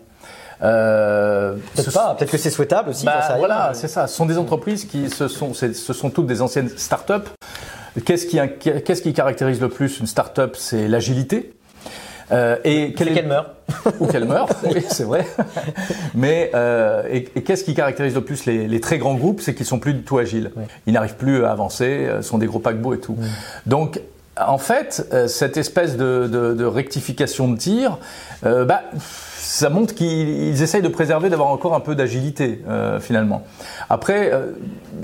Euh, 0.62 1.54
peut-être 1.74 1.92
pas, 1.92 2.14
peut-être 2.14 2.30
que 2.30 2.36
c'est 2.36 2.50
souhaitable 2.50 2.90
aussi. 2.90 3.06
Bah, 3.06 3.36
voilà, 3.38 3.72
c'est 3.74 3.88
ça. 3.88 4.06
Ce 4.06 4.14
sont 4.14 4.26
des 4.26 4.36
entreprises 4.36 4.84
qui 4.84 5.08
ce 5.08 5.26
sont, 5.26 5.54
ce 5.54 5.72
sont 5.72 6.10
toutes 6.10 6.26
des 6.26 6.42
anciennes 6.42 6.68
start-up. 6.76 7.28
Qu'est-ce 8.04 8.26
qui, 8.26 8.38
qu'est-ce 8.60 9.02
qui 9.02 9.12
caractérise 9.12 9.60
le 9.60 9.68
plus 9.68 10.00
une 10.00 10.06
start-up? 10.06 10.56
C'est 10.56 10.86
l'agilité. 10.86 11.54
Euh, 12.32 12.56
et 12.64 12.92
qu'elle 12.92 13.26
meurt. 13.26 13.48
Ou 13.98 14.06
qu'elle 14.06 14.24
meurt, 14.24 14.56
oui, 14.64 14.84
c'est 14.88 15.04
vrai. 15.04 15.26
Mais 16.14 16.50
euh, 16.54 17.02
et, 17.10 17.24
qu'est-ce 17.24 17.64
qui 17.64 17.74
caractérise 17.74 18.14
le 18.14 18.20
plus 18.20 18.46
les, 18.46 18.68
les 18.68 18.80
très 18.80 18.98
grands 18.98 19.14
groupes? 19.14 19.40
C'est 19.40 19.54
qu'ils 19.54 19.66
sont 19.66 19.78
plus 19.78 19.94
du 19.94 20.02
tout 20.02 20.18
agiles. 20.18 20.52
Ils 20.86 20.92
n'arrivent 20.92 21.16
plus 21.16 21.44
à 21.44 21.50
avancer, 21.50 22.06
euh, 22.06 22.22
sont 22.22 22.38
des 22.38 22.46
gros 22.46 22.60
paquebots 22.60 22.94
et 22.94 23.00
tout. 23.00 23.16
Donc 23.66 24.00
en 24.46 24.58
fait, 24.58 25.06
euh, 25.12 25.28
cette 25.28 25.56
espèce 25.56 25.96
de, 25.96 26.64
rectification 26.64 27.48
de 27.48 27.56
tir, 27.56 27.98
euh, 28.44 28.64
bah, 28.64 28.82
ça 29.50 29.68
montre 29.68 29.94
qu'ils 29.96 30.62
essayent 30.62 30.80
de 30.80 30.88
préserver, 30.88 31.28
d'avoir 31.28 31.48
encore 31.48 31.74
un 31.74 31.80
peu 31.80 31.96
d'agilité 31.96 32.62
euh, 32.68 33.00
finalement. 33.00 33.42
Après, 33.88 34.32
euh, 34.32 34.52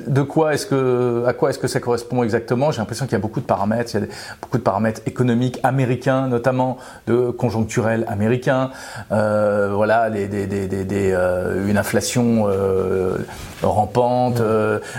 de 0.07 0.23
quoi 0.23 0.55
est-ce 0.55 0.67
que, 0.67 1.25
à 1.27 1.33
quoi 1.33 1.51
est-ce 1.51 1.59
que 1.59 1.67
ça 1.67 1.81
correspond 1.81 2.23
exactement? 2.23 2.71
J'ai 2.71 2.79
l'impression 2.79 3.07
qu'il 3.07 3.15
y 3.15 3.17
a 3.17 3.21
beaucoup 3.21 3.41
de 3.41 3.45
paramètres. 3.45 3.91
Il 3.95 4.01
y 4.01 4.05
a 4.05 4.07
beaucoup 4.41 4.59
de 4.59 4.63
paramètres 4.63 5.01
économiques 5.07 5.59
américains, 5.65 6.29
notamment 6.29 6.79
de 7.09 7.31
conjoncturels 7.31 8.05
américains. 8.07 8.71
Euh, 9.11 9.73
voilà, 9.75 10.11
des, 10.11 10.29
des, 10.29 10.47
des, 10.47 10.69
des 10.69 11.11
euh, 11.13 11.67
une 11.67 11.77
inflation 11.77 12.47
euh, 12.47 13.19
rampante, 13.65 14.41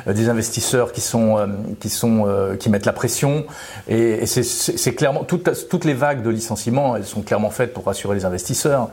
des 0.08 0.30
investisseurs 0.30 0.92
qui 0.92 1.00
sont 1.00 1.38
qui 1.80 1.90
sont 1.90 2.28
qui 2.60 2.70
mettent 2.70 2.86
la 2.86 2.92
pression. 2.92 3.46
Et, 3.88 4.24
et 4.24 4.26
c'est 4.26 4.94
clairement 4.94 5.24
toutes 5.24 5.70
toutes 5.70 5.86
les 5.86 5.94
vagues 5.94 6.22
de 6.22 6.30
licenciements, 6.30 6.98
elles 6.98 7.06
sont 7.06 7.22
clairement 7.22 7.50
faites 7.50 7.74
pour 7.74 7.86
rassurer 7.86 8.16
les 8.16 8.26
investisseurs. 8.26 8.90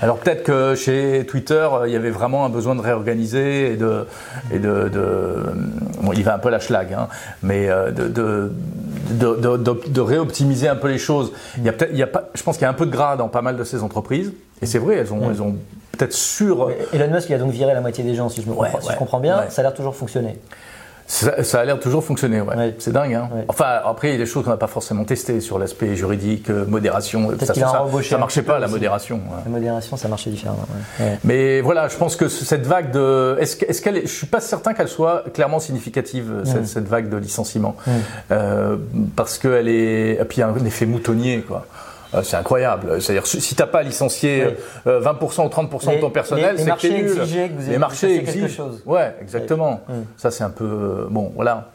Alors 0.00 0.18
peut-être 0.18 0.42
que 0.42 0.74
chez 0.74 1.24
Twitter, 1.26 1.68
il 1.86 1.92
y 1.92 1.96
avait 1.96 2.10
vraiment 2.10 2.44
un 2.44 2.48
besoin 2.48 2.74
de 2.74 2.80
réorganiser 2.80 3.72
et 3.72 3.76
de 3.76 4.06
et 4.52 4.58
de, 4.58 4.90
bon, 6.00 6.12
il 6.12 6.24
va 6.24 6.34
un 6.34 6.38
peu 6.38 6.50
la 6.50 6.60
schlag, 6.60 6.92
hein, 6.92 7.08
mais 7.42 7.68
euh, 7.68 7.90
de, 7.90 8.08
de, 8.08 8.52
de, 9.10 9.88
de, 9.88 10.00
réoptimiser 10.00 10.68
un 10.68 10.76
peu 10.76 10.88
les 10.88 10.98
choses. 10.98 11.32
Il 11.58 11.64
y 11.64 11.68
a 11.68 11.72
peut-être, 11.72 11.90
il 11.92 11.98
y 11.98 12.02
a 12.02 12.06
pas, 12.06 12.28
je 12.34 12.42
pense 12.42 12.56
qu'il 12.56 12.64
y 12.64 12.66
a 12.66 12.70
un 12.70 12.74
peu 12.74 12.86
de 12.86 12.90
gras 12.90 13.16
dans 13.16 13.28
pas 13.28 13.42
mal 13.42 13.56
de 13.56 13.64
ces 13.64 13.82
entreprises, 13.82 14.32
et 14.62 14.66
c'est 14.66 14.78
vrai, 14.78 14.96
elles 14.96 15.12
ont, 15.12 15.30
elles 15.30 15.42
ont 15.42 15.56
peut-être 15.92 16.12
sur. 16.12 16.70
Elon 16.92 17.12
Musk, 17.12 17.28
il 17.28 17.34
a 17.34 17.38
donc 17.38 17.50
viré 17.50 17.74
la 17.74 17.80
moitié 17.80 18.04
des 18.04 18.14
gens, 18.14 18.28
si 18.28 18.42
je, 18.42 18.48
me 18.48 18.54
comprends, 18.54 18.80
si 18.80 18.92
je 18.92 18.96
comprends 18.96 19.20
bien. 19.20 19.44
Ça 19.48 19.60
a 19.60 19.64
l'air 19.64 19.74
toujours 19.74 19.96
fonctionner. 19.96 20.38
Ça, 21.06 21.60
a 21.60 21.64
l'air 21.64 21.78
toujours 21.78 22.02
fonctionner, 22.02 22.40
ouais. 22.40 22.74
C'est 22.78 22.92
dingue, 22.92 23.14
hein. 23.14 23.28
Enfin, 23.48 23.80
après, 23.84 24.08
il 24.08 24.12
y 24.12 24.14
a 24.14 24.18
des 24.18 24.26
choses 24.26 24.44
qu'on 24.44 24.50
n'a 24.50 24.56
pas 24.56 24.66
forcément 24.66 25.04
testées 25.04 25.40
sur 25.40 25.58
l'aspect 25.58 25.96
juridique, 25.96 26.48
euh, 26.48 26.64
modération. 26.66 27.30
Ça, 27.40 27.54
ça, 27.54 27.54
ça 28.02 28.18
marchait 28.18 28.42
pas, 28.42 28.58
la 28.58 28.68
modération. 28.68 29.20
La 29.44 29.50
modération, 29.50 29.96
ça 29.96 30.08
marchait 30.08 30.30
différemment. 30.30 30.66
Mais 31.24 31.60
voilà, 31.60 31.88
je 31.88 31.96
pense 31.96 32.16
que 32.16 32.28
cette 32.28 32.66
vague 32.66 32.90
de, 32.90 33.36
est-ce 33.38 33.82
qu'elle, 33.82 33.98
est... 33.98 34.06
je 34.06 34.12
suis 34.12 34.26
pas 34.26 34.40
certain 34.40 34.72
qu'elle 34.72 34.88
soit 34.88 35.24
clairement 35.32 35.60
significative 35.60 36.42
cette, 36.44 36.66
cette, 36.66 36.88
vague 36.88 37.08
de 37.08 37.16
licenciement, 37.16 37.76
euh, 38.30 38.76
parce 39.14 39.38
qu'elle 39.38 39.68
est, 39.68 40.12
et 40.20 40.24
puis 40.24 40.38
il 40.38 40.40
y 40.40 40.42
a 40.42 40.48
un 40.48 40.64
effet 40.64 40.86
moutonnier, 40.86 41.42
quoi. 41.42 41.66
Euh, 42.14 42.22
c'est 42.22 42.36
incroyable. 42.36 43.00
C'est-à-dire, 43.00 43.26
si 43.26 43.54
t'as 43.54 43.66
pas 43.66 43.82
licencié 43.82 44.46
20% 44.86 44.86
euh, 44.86 45.44
ou 45.44 45.48
30% 45.48 45.96
de 45.96 46.00
ton 46.00 46.10
personnel, 46.10 46.56
c'est 46.58 46.70
que 46.70 46.80
t'es 46.80 46.90
nul. 46.90 47.14
Que 47.14 47.62
vous 47.62 47.70
les 47.70 47.78
marchés 47.78 48.16
exigent. 48.16 48.46
Quelque 48.46 48.56
chose. 48.56 48.82
Ouais, 48.86 49.14
exactement. 49.20 49.80
Ça, 50.16 50.30
c'est 50.30 50.44
un 50.44 50.50
peu 50.50 50.64
euh, 50.64 51.06
bon, 51.10 51.32
voilà. 51.34 51.70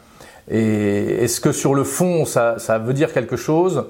Et 0.50 1.24
est-ce 1.24 1.40
que 1.40 1.52
sur 1.52 1.74
le 1.74 1.84
fond, 1.84 2.24
ça, 2.24 2.58
ça 2.58 2.78
veut 2.78 2.94
dire 2.94 3.12
quelque 3.12 3.36
chose? 3.36 3.84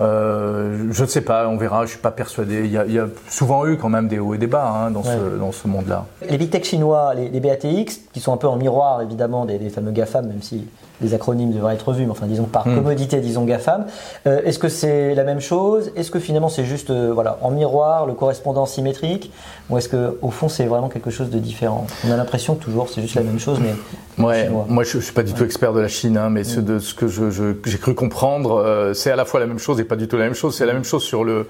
Euh, 0.00 0.88
je 0.90 1.02
ne 1.02 1.08
sais 1.08 1.20
pas, 1.20 1.46
on 1.48 1.56
verra, 1.56 1.84
je 1.84 1.90
suis 1.90 2.00
pas 2.00 2.10
persuadé. 2.10 2.62
Il 2.64 2.70
y, 2.70 2.78
a, 2.78 2.84
il 2.84 2.92
y 2.92 2.98
a 2.98 3.06
souvent 3.28 3.64
eu 3.66 3.76
quand 3.76 3.88
même 3.88 4.08
des 4.08 4.18
hauts 4.18 4.34
et 4.34 4.38
des 4.38 4.48
bas 4.48 4.66
hein, 4.68 4.90
dans, 4.90 5.04
ce, 5.04 5.38
dans 5.38 5.52
ce 5.52 5.68
monde-là. 5.68 6.06
Les 6.28 6.36
big 6.36 6.50
tech 6.50 6.64
chinois, 6.64 7.14
les, 7.14 7.28
les, 7.28 7.40
BATX, 7.40 8.00
qui 8.12 8.20
sont 8.20 8.32
un 8.32 8.36
peu 8.36 8.48
en 8.48 8.56
miroir 8.56 9.02
évidemment 9.02 9.44
des, 9.44 9.58
des 9.58 9.70
fameux 9.70 9.92
GAFAM, 9.92 10.26
même 10.26 10.42
si 10.42 10.66
les 11.00 11.14
acronymes 11.14 11.52
devraient 11.52 11.74
être 11.74 11.92
vus, 11.92 12.04
mais 12.04 12.10
enfin 12.10 12.26
disons 12.26 12.44
par 12.44 12.66
hmm. 12.66 12.76
commodité, 12.76 13.20
disons 13.20 13.44
GAFAM. 13.44 13.86
Euh, 14.26 14.40
Est-ce 14.44 14.58
que 14.58 14.68
c'est 14.68 15.14
la 15.14 15.24
même 15.24 15.40
chose? 15.40 15.90
Est-ce 15.96 16.10
que 16.10 16.20
finalement 16.20 16.48
c'est 16.48 16.64
juste 16.64 16.90
euh, 16.90 17.10
voilà 17.12 17.38
en 17.42 17.50
miroir, 17.50 18.06
le 18.06 18.14
correspondant 18.14 18.66
symétrique, 18.66 19.32
ou 19.70 19.78
est-ce 19.78 19.88
que 19.88 20.18
au 20.22 20.30
fond 20.30 20.48
c'est 20.48 20.66
vraiment 20.66 20.88
quelque 20.88 21.10
chose 21.10 21.30
de 21.30 21.38
différent? 21.38 21.86
On 22.06 22.12
a 22.12 22.16
l'impression 22.16 22.54
que 22.54 22.64
toujours 22.64 22.88
c'est 22.88 23.02
juste 23.02 23.16
la 23.16 23.22
même 23.22 23.40
chose, 23.40 23.58
mais 23.60 24.24
ouais, 24.24 24.48
moi 24.68 24.84
je, 24.84 24.98
je 24.98 25.04
suis 25.04 25.12
pas 25.12 25.22
du 25.22 25.32
tout 25.32 25.44
expert 25.44 25.72
de 25.72 25.80
la 25.80 25.88
Chine, 25.88 26.16
hein, 26.16 26.30
mais 26.30 26.42
hmm. 26.42 26.44
ce, 26.44 26.60
de 26.60 26.78
ce 26.78 26.94
que 26.94 27.06
j'ai 27.08 27.78
cru 27.78 27.94
comprendre, 27.94 28.56
euh, 28.56 28.94
c'est 28.94 29.10
à 29.10 29.16
la 29.16 29.24
fois 29.24 29.40
la 29.40 29.46
même 29.46 29.58
chose 29.58 29.80
et 29.80 29.84
pas 29.84 29.96
du 29.96 30.08
tout 30.08 30.16
la 30.16 30.24
même 30.24 30.34
chose. 30.34 30.56
C'est 30.56 30.66
la 30.66 30.74
même 30.74 30.84
chose 30.84 31.02
sur 31.02 31.24
le 31.24 31.46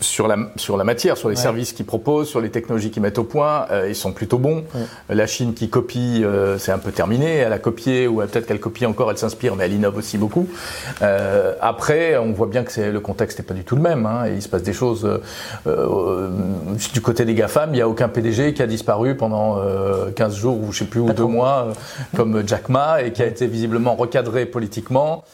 sur 0.00 0.28
la, 0.28 0.36
sur 0.56 0.76
la 0.76 0.84
matière, 0.84 1.16
sur 1.16 1.28
les 1.28 1.36
services 1.36 1.72
qu'ils 1.72 1.86
proposent, 1.86 2.28
sur 2.28 2.40
les 2.40 2.50
technologies 2.50 2.90
qu'ils 2.90 3.02
mettent 3.02 3.18
au 3.18 3.24
point, 3.24 3.66
euh, 3.70 3.88
ils 3.88 3.96
sont 3.96 4.12
plutôt 4.12 4.38
bons. 4.38 4.64
La 5.08 5.26
Chine 5.26 5.54
qui 5.54 5.68
copie, 5.68 6.22
euh, 6.22 6.58
c'est 6.58 6.72
un 6.72 6.78
peu 6.78 6.92
terminé. 6.92 7.36
Elle 7.36 7.52
a 7.52 7.58
copié, 7.58 8.06
ou 8.06 8.18
peut-être 8.18 8.46
qu'elle 8.46 8.60
copie 8.60 8.86
encore, 8.86 9.10
elle 9.10 9.18
s'inspire, 9.18 9.56
mais 9.56 9.64
elle 9.64 9.72
innove 9.72 9.96
aussi 9.96 10.18
beaucoup. 10.18 10.48
Euh, 11.02 11.54
après, 11.60 12.16
on 12.16 12.32
voit 12.32 12.46
bien 12.46 12.62
que 12.62 12.70
c'est, 12.70 12.90
le 12.90 13.00
contexte 13.00 13.38
n'est 13.38 13.44
pas 13.44 13.54
du 13.54 13.64
tout 13.64 13.76
le 13.76 13.82
même. 13.82 14.06
Hein, 14.06 14.26
et 14.26 14.34
il 14.34 14.42
se 14.42 14.48
passe 14.48 14.62
des 14.62 14.72
choses. 14.72 15.08
Euh, 15.66 16.28
du 16.92 17.00
côté 17.00 17.24
des 17.24 17.34
GAFAM, 17.34 17.70
il 17.70 17.76
n'y 17.76 17.80
a 17.80 17.88
aucun 17.88 18.08
PDG 18.08 18.54
qui 18.54 18.62
a 18.62 18.66
disparu 18.66 19.16
pendant 19.16 19.60
15 20.14 20.36
jours, 20.36 20.60
ou 20.60 20.72
je 20.72 20.80
sais 20.80 20.84
plus, 20.84 21.00
ou 21.00 21.12
deux 21.12 21.24
mois, 21.24 21.68
comme 22.16 22.46
Jack 22.46 22.68
Ma, 22.68 23.02
et 23.02 23.12
qui 23.12 23.22
a 23.22 23.26
été 23.26 23.46
visiblement 23.46 23.96
recadré 23.96 24.46
politiquement. 24.46 25.24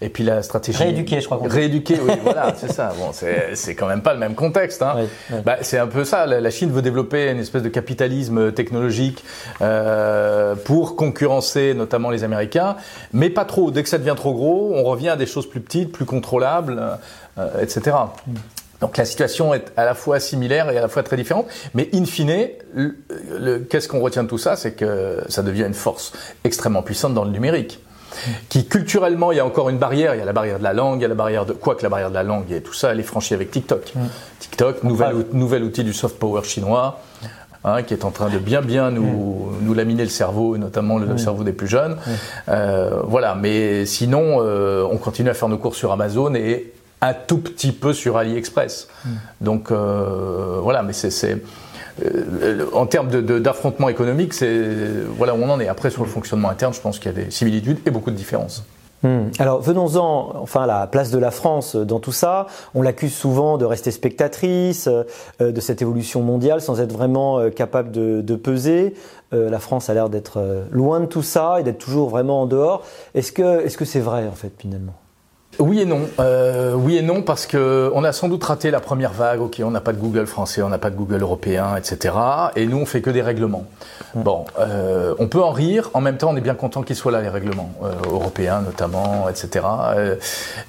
Et 0.00 0.08
puis 0.08 0.24
la 0.24 0.42
stratégie... 0.42 0.78
Rééduqué, 0.78 1.20
je 1.20 1.26
crois. 1.26 1.40
Rééduqué, 1.42 1.98
oui, 2.02 2.14
voilà, 2.22 2.54
c'est 2.56 2.72
ça. 2.72 2.92
Bon, 2.98 3.10
c'est, 3.12 3.54
c'est 3.54 3.74
quand 3.74 3.86
même 3.86 4.02
pas 4.02 4.07
le 4.12 4.18
même 4.18 4.34
contexte. 4.34 4.82
Hein. 4.82 5.06
Bah, 5.44 5.58
c'est 5.62 5.78
un 5.78 5.86
peu 5.86 6.04
ça. 6.04 6.26
La, 6.26 6.50
Chine 6.50 6.70
veut 6.70 6.82
développer 6.82 7.30
une 7.30 7.38
espèce 7.38 7.62
de 7.62 7.68
capitalisme 7.68 8.52
technologique 8.52 9.24
euh, 9.60 10.54
pour 10.54 10.96
concurrencer 10.96 11.74
notamment 11.74 12.10
les 12.10 12.24
Américains, 12.24 12.76
mais 13.12 13.30
pas 13.30 13.44
trop. 13.44 13.70
Dès 13.70 13.82
que 13.82 13.88
ça 13.88 13.98
devient 13.98 14.14
trop 14.16 14.32
gros, 14.32 14.72
on 14.74 14.82
revient 14.84 15.10
à 15.10 15.16
des 15.16 15.26
choses 15.26 15.48
plus 15.48 15.60
petites, 15.60 15.92
plus 15.92 16.04
contrôlables, 16.04 16.80
euh, 17.38 17.46
etc. 17.60 17.96
Mm. 18.26 18.34
Donc 18.80 18.96
la 18.96 19.04
situation 19.04 19.54
est 19.54 19.72
à 19.76 19.84
la 19.84 19.94
fois 19.94 20.20
similaire 20.20 20.70
et 20.70 20.78
à 20.78 20.82
la 20.82 20.88
fois 20.88 21.02
très 21.02 21.16
différente, 21.16 21.46
mais 21.74 21.88
in 21.92 22.04
fine, 22.04 22.48
qu'est-ce 23.68 23.88
qu'on 23.88 23.98
retient 23.98 24.22
de 24.22 24.28
tout 24.28 24.38
ça? 24.38 24.54
C'est 24.54 24.72
que 24.72 25.20
ça 25.28 25.42
devient 25.42 25.64
une 25.64 25.74
force 25.74 26.12
extrêmement 26.44 26.82
puissante 26.82 27.12
dans 27.12 27.24
le 27.24 27.30
numérique 27.30 27.80
qui 28.48 28.66
culturellement, 28.66 29.32
il 29.32 29.36
y 29.36 29.40
a 29.40 29.46
encore 29.46 29.68
une 29.68 29.78
barrière. 29.78 30.14
Il 30.14 30.18
y 30.18 30.22
a 30.22 30.24
la 30.24 30.32
barrière 30.32 30.58
de 30.58 30.64
la 30.64 30.72
langue, 30.72 30.98
il 30.98 31.02
y 31.02 31.04
a 31.04 31.08
la 31.08 31.14
barrière 31.14 31.46
de 31.46 31.52
quoi 31.52 31.74
que 31.74 31.82
la 31.82 31.88
barrière 31.88 32.10
de 32.10 32.14
la 32.14 32.22
langue 32.22 32.50
et 32.52 32.60
tout 32.60 32.72
ça, 32.72 32.92
elle 32.92 33.00
est 33.00 33.04
franchie 33.04 33.34
avec 33.34 33.50
TikTok. 33.50 33.92
Mm. 33.94 34.00
TikTok, 34.40 34.82
nouvel, 34.84 35.26
nouvel 35.32 35.62
outil 35.64 35.84
du 35.84 35.92
soft 35.92 36.18
power 36.18 36.42
chinois. 36.44 37.00
Hein, 37.64 37.82
qui 37.82 37.92
est 37.92 38.04
en 38.04 38.12
train 38.12 38.30
de 38.30 38.38
bien 38.38 38.62
bien 38.62 38.92
nous, 38.92 39.02
mm. 39.02 39.64
nous 39.64 39.74
laminer 39.74 40.04
le 40.04 40.08
cerveau, 40.08 40.56
notamment 40.56 40.96
le 40.96 41.06
mm. 41.06 41.18
cerveau 41.18 41.42
des 41.42 41.52
plus 41.52 41.66
jeunes. 41.66 41.96
Euh, 42.48 43.02
voilà, 43.04 43.34
mais 43.34 43.84
sinon, 43.84 44.38
euh, 44.40 44.86
on 44.88 44.96
continue 44.96 45.28
à 45.28 45.34
faire 45.34 45.48
nos 45.48 45.58
courses 45.58 45.76
sur 45.76 45.90
Amazon 45.90 46.34
et 46.34 46.72
un 47.00 47.14
tout 47.14 47.38
petit 47.38 47.72
peu 47.72 47.92
sur 47.92 48.16
AliExpress. 48.16 48.88
Donc 49.40 49.70
euh, 49.70 50.58
voilà, 50.62 50.82
mais 50.82 50.92
c'est 50.92 51.38
en 52.72 52.86
termes 52.86 53.08
d'affrontement 53.22 53.88
économique, 53.88 54.34
voilà 55.16 55.34
où 55.34 55.38
on 55.42 55.50
en 55.50 55.60
est. 55.60 55.68
Après, 55.68 55.90
sur 55.90 56.02
le 56.02 56.08
fonctionnement 56.08 56.50
interne, 56.50 56.72
je 56.74 56.80
pense 56.80 56.98
qu'il 56.98 57.12
y 57.12 57.14
a 57.14 57.24
des 57.24 57.30
similitudes 57.30 57.78
et 57.86 57.90
beaucoup 57.90 58.10
de 58.10 58.16
différences. 58.16 58.64
Hmm. 59.04 59.28
Alors 59.38 59.60
venons-en 59.60 60.32
enfin 60.42 60.62
à 60.62 60.66
la 60.66 60.86
place 60.88 61.12
de 61.12 61.18
la 61.18 61.30
France 61.30 61.76
dans 61.76 62.00
tout 62.00 62.10
ça. 62.10 62.48
On 62.74 62.82
l'accuse 62.82 63.14
souvent 63.14 63.56
de 63.56 63.64
rester 63.64 63.92
spectatrice 63.92 64.88
euh, 64.88 65.52
de 65.52 65.60
cette 65.60 65.82
évolution 65.82 66.20
mondiale 66.20 66.60
sans 66.60 66.80
être 66.80 66.92
vraiment 66.92 67.38
euh, 67.38 67.50
capable 67.50 67.92
de, 67.92 68.22
de 68.22 68.34
peser. 68.34 68.94
la 69.30 69.58
France 69.60 69.88
a 69.88 69.94
l'air 69.94 70.08
d'être 70.08 70.66
loin 70.72 70.98
de 71.00 71.06
tout 71.06 71.22
ça 71.22 71.60
et 71.60 71.62
d'être 71.62 71.78
toujours 71.78 72.08
vraiment 72.08 72.42
en 72.42 72.46
dehors. 72.46 72.82
Est-ce 73.14 73.30
que 73.30 73.64
est-ce 73.64 73.76
que 73.76 73.84
c'est 73.84 74.00
vrai 74.00 74.26
en 74.26 74.34
fait 74.34 74.52
finalement? 74.58 74.94
Oui 75.58 75.80
et 75.80 75.84
non. 75.84 76.08
Euh, 76.20 76.74
oui 76.74 76.96
et 76.96 77.02
non 77.02 77.22
parce 77.22 77.46
que 77.46 77.90
on 77.94 78.04
a 78.04 78.12
sans 78.12 78.28
doute 78.28 78.44
raté 78.44 78.70
la 78.70 78.80
première 78.80 79.12
vague. 79.12 79.40
Ok, 79.40 79.60
on 79.64 79.70
n'a 79.70 79.80
pas 79.80 79.92
de 79.92 79.98
Google 79.98 80.26
français, 80.26 80.62
on 80.62 80.68
n'a 80.68 80.78
pas 80.78 80.90
de 80.90 80.96
Google 80.96 81.22
européen, 81.22 81.76
etc. 81.76 82.14
Et 82.56 82.66
nous, 82.66 82.78
on 82.78 82.86
fait 82.86 83.00
que 83.00 83.10
des 83.10 83.22
règlements. 83.22 83.64
Mmh. 84.14 84.22
Bon, 84.22 84.44
euh, 84.58 85.14
on 85.18 85.28
peut 85.28 85.42
en 85.42 85.50
rire. 85.50 85.90
En 85.94 86.00
même 86.00 86.16
temps, 86.16 86.30
on 86.30 86.36
est 86.36 86.40
bien 86.42 86.54
content 86.54 86.82
qu'ils 86.82 86.96
soient 86.96 87.12
là, 87.12 87.20
les 87.20 87.28
règlements 87.28 87.72
euh, 87.82 87.92
européens 88.06 88.60
notamment, 88.60 89.28
etc. 89.28 89.66
Euh, 89.96 90.16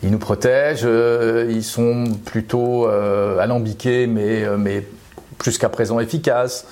ils 0.03 0.11
nous 0.11 0.19
protègent. 0.19 0.81
Euh, 0.85 1.47
ils 1.49 1.63
sont 1.63 2.05
plutôt 2.25 2.87
alambiqués, 2.87 4.07
mais 4.07 4.45
mais 4.57 4.85
jusqu'à 5.43 5.69
présent 5.69 5.99
efficaces. 5.99 6.65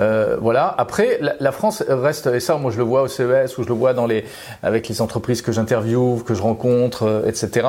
Euh, 0.00 0.36
voilà. 0.40 0.74
Après, 0.78 1.20
la, 1.38 1.52
France 1.52 1.82
reste, 1.86 2.26
et 2.26 2.40
ça, 2.40 2.56
moi 2.56 2.70
je 2.70 2.78
le 2.78 2.84
vois 2.84 3.02
au 3.02 3.08
CES, 3.08 3.58
ou 3.58 3.62
je 3.62 3.68
le 3.68 3.74
vois 3.74 3.94
dans 3.94 4.06
les, 4.06 4.24
avec 4.62 4.88
les 4.88 5.00
entreprises 5.02 5.42
que 5.42 5.52
j'interviewe, 5.52 6.22
que 6.24 6.34
je 6.34 6.42
rencontre, 6.42 7.04
euh, 7.04 7.28
etc. 7.28 7.66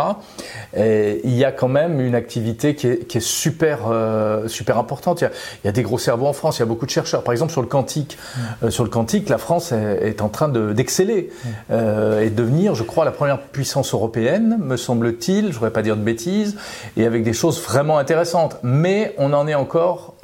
Et 0.75 1.21
il 1.23 1.35
y 1.35 1.43
a 1.43 1.51
quand 1.51 1.67
même 1.67 1.99
une 1.99 2.15
activité 2.15 2.75
qui 2.75 2.87
est, 2.87 3.07
qui 3.07 3.17
est 3.17 3.21
super, 3.21 3.87
euh, 3.89 4.47
super 4.47 4.77
importante. 4.77 5.21
Il 5.21 5.25
y, 5.25 5.27
a, 5.27 5.31
il 5.63 5.67
y, 5.67 5.69
a, 5.69 5.73
des 5.73 5.83
gros 5.83 5.97
cerveaux 5.97 6.27
en 6.27 6.33
France, 6.33 6.57
il 6.57 6.61
y 6.61 6.63
a 6.63 6.65
beaucoup 6.67 6.85
de 6.85 6.91
chercheurs. 6.91 7.23
Par 7.23 7.33
exemple, 7.33 7.51
sur 7.51 7.61
le 7.61 7.67
quantique, 7.67 8.17
mmh. 8.63 8.69
sur 8.69 8.83
le 8.83 8.89
quantique, 8.89 9.29
la 9.29 9.37
France 9.37 9.71
est, 9.71 9.99
est 10.07 10.21
en 10.21 10.29
train 10.29 10.49
d'exceller 10.49 11.29
mmh. 11.29 11.73
et 12.21 12.29
de 12.29 12.35
devenir, 12.35 12.75
je 12.75 12.83
crois, 12.83 13.05
la 13.05 13.11
première 13.11 13.41
puissance 13.41 13.93
européenne, 13.93 14.57
me 14.61 14.77
semble-t-il. 14.77 15.47
Je 15.47 15.53
voudrais 15.53 15.71
pas 15.71 15.81
dire 15.81 15.97
de 15.97 16.01
bêtises, 16.01 16.55
et 16.97 17.05
avec 17.05 17.23
des 17.23 17.33
choses 17.33 17.61
vraiment 17.61 17.97
intéressantes. 17.97 18.57
Mais 18.63 19.13
on 19.17 19.33
en 19.33 19.47
est 19.47 19.55
encore 19.55 20.15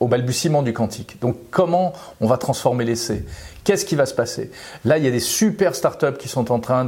au 0.00 0.08
balbutiement 0.08 0.62
du 0.62 0.72
quantique. 0.72 1.18
Donc 1.20 1.36
comment 1.50 1.92
on 2.20 2.26
va 2.26 2.36
transformer 2.36 2.84
l'essai 2.84 3.24
Qu'est-ce 3.62 3.84
qui 3.84 3.94
va 3.94 4.06
se 4.06 4.14
passer? 4.14 4.50
Là, 4.86 4.96
il 4.96 5.04
y 5.04 5.06
a 5.06 5.10
des 5.10 5.20
super 5.20 5.74
startups 5.74 6.16
qui 6.18 6.28
sont 6.28 6.50
en 6.50 6.60
train 6.60 6.86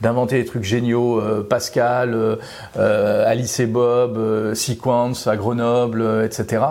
d'inventer 0.00 0.38
des 0.38 0.44
trucs 0.44 0.62
géniaux. 0.62 1.20
Euh, 1.20 1.46
Pascal, 1.48 2.14
euh, 2.14 2.36
euh, 2.76 3.28
Alice 3.28 3.58
et 3.58 3.66
Bob, 3.66 4.54
Sequence 4.54 5.26
à 5.26 5.36
Grenoble, 5.36 6.22
etc. 6.24 6.62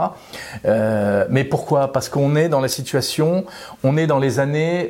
mais 1.30 1.44
pourquoi? 1.44 1.92
Parce 1.92 2.08
qu'on 2.08 2.36
est 2.36 2.48
dans 2.50 2.62
la 2.62 2.70
situation, 2.70 3.46
on 3.84 3.98
est 3.98 4.08
dans 4.08 4.20
les 4.20 4.40
années 4.40 4.90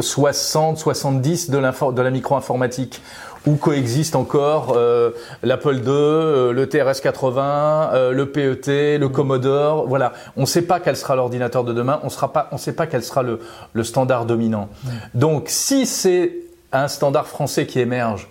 60, 0.00 0.78
70 0.78 1.50
de, 1.50 1.58
de 1.92 2.02
la 2.02 2.10
micro-informatique 2.10 3.02
où 3.46 3.56
coexistent 3.56 4.16
encore 4.16 4.74
euh, 4.76 5.10
l'Apple 5.42 5.76
II, 5.76 5.84
euh, 5.88 6.52
le 6.52 6.66
TRS-80, 6.66 7.90
euh, 7.92 8.12
le 8.12 8.26
PET, 8.30 8.98
le 8.98 9.08
Commodore. 9.08 9.86
Voilà, 9.88 10.12
on 10.36 10.42
ne 10.42 10.46
sait 10.46 10.62
pas 10.62 10.80
quel 10.80 10.96
sera 10.96 11.16
l'ordinateur 11.16 11.64
de 11.64 11.72
demain, 11.72 12.00
on 12.02 12.08
ne 12.52 12.58
sait 12.58 12.72
pas 12.72 12.86
quel 12.86 13.02
sera 13.02 13.22
le, 13.22 13.40
le 13.72 13.84
standard 13.84 14.26
dominant. 14.26 14.68
Donc, 15.14 15.44
si 15.46 15.86
c'est 15.86 16.34
un 16.72 16.88
standard 16.88 17.26
français 17.26 17.66
qui 17.66 17.80
émerge, 17.80 18.28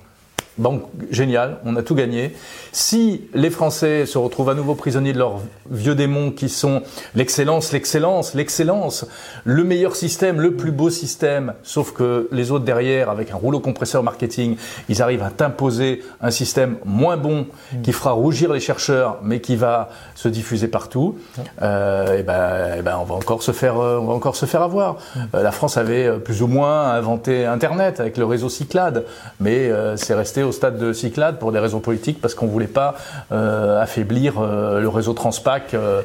Bon, 0.61 0.83
génial, 1.09 1.57
on 1.65 1.75
a 1.75 1.81
tout 1.81 1.95
gagné. 1.95 2.35
Si 2.71 3.27
les 3.33 3.49
Français 3.49 4.05
se 4.05 4.19
retrouvent 4.19 4.51
à 4.51 4.53
nouveau 4.53 4.75
prisonniers 4.75 5.11
de 5.11 5.17
leurs 5.17 5.39
vieux 5.71 5.95
démons 5.95 6.29
qui 6.29 6.49
sont 6.49 6.83
l'excellence, 7.15 7.71
l'excellence, 7.71 8.35
l'excellence, 8.35 9.07
le 9.43 9.63
meilleur 9.63 9.95
système, 9.95 10.39
le 10.39 10.55
plus 10.55 10.71
beau 10.71 10.91
système, 10.91 11.55
sauf 11.63 11.93
que 11.93 12.29
les 12.31 12.51
autres 12.51 12.63
derrière, 12.63 13.09
avec 13.09 13.31
un 13.31 13.37
rouleau 13.37 13.59
compresseur 13.59 14.03
marketing, 14.03 14.55
ils 14.87 15.01
arrivent 15.01 15.23
à 15.23 15.31
t'imposer 15.31 16.03
un 16.21 16.29
système 16.29 16.77
moins 16.85 17.17
bon 17.17 17.47
qui 17.81 17.91
fera 17.91 18.11
rougir 18.11 18.53
les 18.53 18.59
chercheurs, 18.59 19.17
mais 19.23 19.41
qui 19.41 19.55
va 19.55 19.89
se 20.13 20.27
diffuser 20.27 20.67
partout, 20.67 21.17
euh, 21.63 22.19
et 22.19 22.21
ben, 22.21 22.75
et 22.77 22.83
ben, 22.83 22.99
on 23.01 23.05
va 23.05 23.15
encore 23.15 23.41
se 23.41 23.51
faire, 23.51 23.79
euh, 23.79 23.97
on 23.97 24.05
va 24.05 24.13
encore 24.13 24.35
se 24.35 24.45
faire 24.45 24.61
avoir. 24.61 24.97
Euh, 25.33 25.41
la 25.41 25.51
France 25.51 25.77
avait 25.77 26.19
plus 26.19 26.43
ou 26.43 26.47
moins 26.47 26.91
inventé 26.91 27.47
Internet 27.47 27.99
avec 27.99 28.17
le 28.17 28.25
réseau 28.25 28.47
Cyclade, 28.47 29.05
mais 29.39 29.71
euh, 29.71 29.97
c'est 29.97 30.13
resté 30.13 30.43
stade 30.51 30.77
de 30.77 30.93
Cyclade 30.93 31.39
pour 31.39 31.51
des 31.51 31.59
raisons 31.59 31.79
politiques 31.79 32.21
parce 32.21 32.35
qu'on 32.35 32.47
voulait 32.47 32.67
pas 32.67 32.95
euh, 33.31 33.81
affaiblir 33.81 34.39
euh, 34.39 34.79
le 34.79 34.89
réseau 34.89 35.13
Transpac 35.13 35.73
euh, 35.73 36.01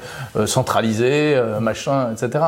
centralisé, 0.47 1.41
machin, 1.61 2.13
etc. 2.13 2.45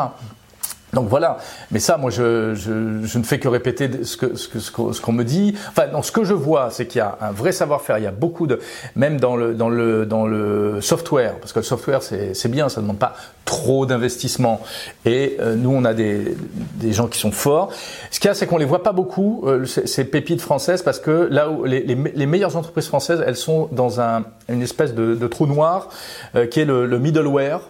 Donc 0.95 1.09
voilà, 1.09 1.37
mais 1.71 1.81
ça, 1.81 1.99
moi, 1.99 2.11
je, 2.11 2.55
je, 2.55 3.05
je 3.05 3.19
ne 3.19 3.23
fais 3.23 3.39
que 3.39 3.47
répéter 3.49 4.05
ce 4.05 4.17
que 4.17 4.37
ce 4.37 4.49
que 4.49 4.59
ce 4.59 5.01
qu'on 5.01 5.13
me 5.13 5.25
dit. 5.25 5.55
Enfin, 5.69 5.89
non, 5.93 6.01
ce 6.01 6.11
que 6.11 6.25
je 6.25 6.33
vois, 6.33 6.71
c'est 6.71 6.87
qu'il 6.87 7.01
y 7.01 7.03
a 7.03 7.19
un 7.21 7.31
vrai 7.31 7.53
savoir-faire. 7.53 7.99
Il 7.99 8.05
y 8.05 8.07
a 8.07 8.11
beaucoup 8.11 8.47
de, 8.47 8.59
même 8.97 9.21
dans 9.21 9.37
le 9.37 9.53
dans 9.53 9.69
le 9.69 10.07
dans 10.07 10.27
le 10.27 10.81
software, 10.81 11.35
parce 11.41 11.53
que 11.53 11.59
le 11.59 11.65
software 11.65 12.03
c'est 12.03 12.49
bien, 12.49 12.71
ça 12.71 12.81
ne 12.81 12.87
demande 12.87 12.99
pas 12.99 13.15
trop 13.45 13.85
d'investissement. 13.85 14.61
Et 15.05 15.37
euh, 15.41 15.57
nous, 15.57 15.71
on 15.71 15.85
a 15.85 15.93
des 15.93 16.37
des 16.77 16.93
gens 16.93 17.07
qui 17.07 17.19
sont 17.19 17.33
forts. 17.33 17.71
Ce 18.11 18.19
qu'il 18.19 18.29
y 18.29 18.31
a, 18.31 18.35
c'est 18.35 18.47
qu'on 18.47 18.57
les 18.59 18.65
voit 18.65 18.83
pas 18.83 18.93
beaucoup 18.93 19.45
euh, 19.47 19.67
ces, 19.67 19.87
ces 19.87 20.05
pépites 20.05 20.41
françaises, 20.41 20.83
parce 20.83 21.01
que 21.01 21.29
là 21.31 21.51
où 21.51 21.65
les, 21.65 21.83
les, 21.83 21.97
les 22.15 22.27
meilleures 22.27 22.57
entreprises 22.57 22.87
françaises, 22.87 23.23
elles 23.27 23.37
sont 23.37 23.69
dans 23.73 24.01
un 24.01 24.25
une 24.49 24.63
espèce 24.63 24.95
de, 24.95 25.15
de 25.15 25.27
trou 25.27 25.47
noir 25.47 25.91
euh, 26.35 26.47
qui 26.47 26.61
est 26.61 26.65
le, 26.65 26.87
le 26.87 26.99
middleware. 26.99 27.61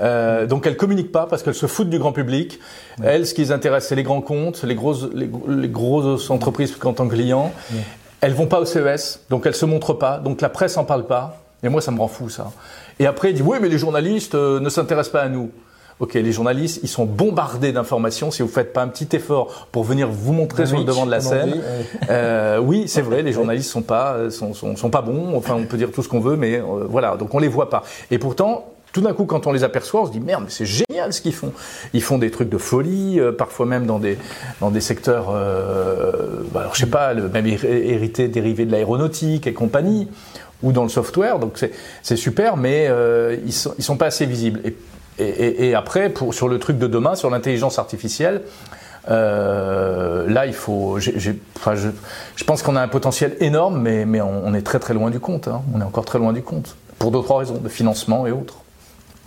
Euh, 0.00 0.46
donc 0.46 0.66
elles 0.66 0.76
communiquent 0.76 1.12
pas 1.12 1.26
parce 1.26 1.42
qu'elles 1.42 1.54
se 1.54 1.66
foutent 1.66 1.90
du 1.90 1.98
grand 1.98 2.12
public. 2.12 2.58
Elles, 3.02 3.26
ce 3.26 3.34
qui 3.34 3.42
les 3.42 3.52
intéresse, 3.52 3.86
c'est 3.88 3.94
les 3.94 4.02
grands 4.02 4.20
comptes, 4.20 4.62
les 4.64 4.74
grosses, 4.74 5.06
les, 5.14 5.26
gros- 5.28 5.48
les 5.48 5.68
grosses 5.68 6.30
entreprises 6.30 6.74
en 6.84 6.92
tant 6.92 7.06
que 7.08 7.14
clients. 7.14 7.52
Elles 8.20 8.32
vont 8.34 8.46
pas 8.46 8.60
au 8.60 8.64
CES, 8.64 9.20
donc 9.30 9.46
elles 9.46 9.54
se 9.54 9.66
montrent 9.66 9.92
pas, 9.92 10.18
donc 10.18 10.40
la 10.40 10.48
presse 10.48 10.76
en 10.76 10.84
parle 10.84 11.04
pas. 11.06 11.40
Et 11.62 11.68
moi, 11.68 11.80
ça 11.80 11.90
me 11.90 11.98
rend 11.98 12.08
fou 12.08 12.28
ça. 12.28 12.50
Et 12.98 13.06
après, 13.06 13.30
il 13.30 13.34
dit 13.34 13.42
oui, 13.42 13.58
mais 13.60 13.68
les 13.68 13.78
journalistes 13.78 14.34
euh, 14.34 14.60
ne 14.60 14.68
s'intéressent 14.68 15.12
pas 15.12 15.22
à 15.22 15.28
nous. 15.28 15.50
Ok, 16.00 16.14
les 16.14 16.32
journalistes, 16.32 16.80
ils 16.82 16.88
sont 16.88 17.04
bombardés 17.04 17.70
d'informations. 17.70 18.32
Si 18.32 18.42
vous 18.42 18.48
faites 18.48 18.72
pas 18.72 18.82
un 18.82 18.88
petit 18.88 19.14
effort 19.14 19.68
pour 19.70 19.84
venir 19.84 20.08
vous 20.10 20.32
montrer 20.32 20.66
sur 20.66 20.76
le 20.78 20.84
devant 20.84 21.06
de 21.06 21.10
la 21.12 21.20
scène, 21.20 21.52
dit, 21.52 21.60
euh, 22.10 22.58
oui, 22.58 22.84
c'est 22.88 23.00
vrai, 23.00 23.22
les 23.28 23.32
journalistes 23.32 23.70
sont 23.70 23.82
pas 23.82 24.28
sont, 24.30 24.54
sont, 24.54 24.74
sont 24.76 24.90
pas 24.90 25.02
bons. 25.02 25.36
Enfin, 25.36 25.54
on 25.54 25.64
peut 25.66 25.76
dire 25.76 25.92
tout 25.92 26.02
ce 26.02 26.08
qu'on 26.08 26.18
veut, 26.20 26.36
mais 26.36 26.56
euh, 26.56 26.86
voilà. 26.88 27.16
Donc 27.16 27.32
on 27.32 27.38
les 27.38 27.48
voit 27.48 27.70
pas. 27.70 27.84
Et 28.10 28.18
pourtant. 28.18 28.64
Tout 28.94 29.02
d'un 29.02 29.12
coup, 29.12 29.24
quand 29.26 29.46
on 29.46 29.52
les 29.52 29.64
aperçoit, 29.64 30.02
on 30.02 30.06
se 30.06 30.12
dit 30.12 30.20
merde, 30.20 30.44
mais 30.44 30.50
c'est 30.50 30.64
génial 30.64 31.12
ce 31.12 31.20
qu'ils 31.20 31.34
font. 31.34 31.52
Ils 31.92 32.02
font 32.02 32.16
des 32.16 32.30
trucs 32.30 32.48
de 32.48 32.56
folie, 32.58 33.20
euh, 33.20 33.32
parfois 33.32 33.66
même 33.66 33.84
dans 33.84 33.98
des 33.98 34.16
dans 34.60 34.70
des 34.70 34.80
secteurs, 34.80 35.26
euh, 35.34 36.12
bah, 36.52 36.60
alors 36.60 36.74
je 36.74 36.80
sais 36.80 36.86
pas, 36.90 37.12
le 37.12 37.28
même 37.28 37.46
hé- 37.46 37.58
hérité 37.62 38.28
dérivé 38.28 38.64
de 38.64 38.72
l'aéronautique 38.72 39.46
et 39.46 39.52
compagnie, 39.52 40.08
ou 40.62 40.72
dans 40.72 40.84
le 40.84 40.88
software. 40.88 41.38
Donc 41.40 41.58
c'est 42.02 42.16
super, 42.16 42.56
mais 42.56 42.86
euh, 42.88 43.36
ils 43.44 43.52
sont 43.52 43.74
ils 43.78 43.84
sont 43.84 43.96
pas 43.96 44.06
assez 44.06 44.26
visibles. 44.26 44.60
Et 44.64 44.74
et, 45.18 45.68
et, 45.68 45.74
après, 45.76 46.08
pour, 46.10 46.34
sur 46.34 46.48
le 46.48 46.58
truc 46.58 46.76
de 46.76 46.88
demain, 46.88 47.14
sur 47.14 47.30
l'intelligence 47.30 47.78
artificielle, 47.78 48.42
euh, 49.10 50.28
là, 50.28 50.46
il 50.46 50.54
faut. 50.54 50.98
j'ai- 50.98 51.38
enfin, 51.56 51.74
je, 51.76 51.88
je 52.36 52.44
pense 52.44 52.62
qu'on 52.62 52.74
a 52.76 52.80
un 52.82 52.88
potentiel 52.88 53.36
énorme, 53.40 53.80
mais, 53.80 54.06
mais 54.06 54.20
on, 54.20 54.44
on 54.44 54.54
est 54.54 54.62
très 54.62 54.78
très 54.80 54.94
loin 54.94 55.10
du 55.10 55.20
compte. 55.20 55.46
hein. 55.48 55.62
On 55.74 55.80
est 55.80 55.84
encore 55.84 56.04
très 56.04 56.18
loin 56.18 56.32
du 56.32 56.42
compte. 56.42 56.76
Pour 56.98 57.10
d'autres 57.10 57.34
raisons, 57.34 57.58
de 57.58 57.68
financement 57.68 58.26
et 58.26 58.32
autres. 58.32 58.56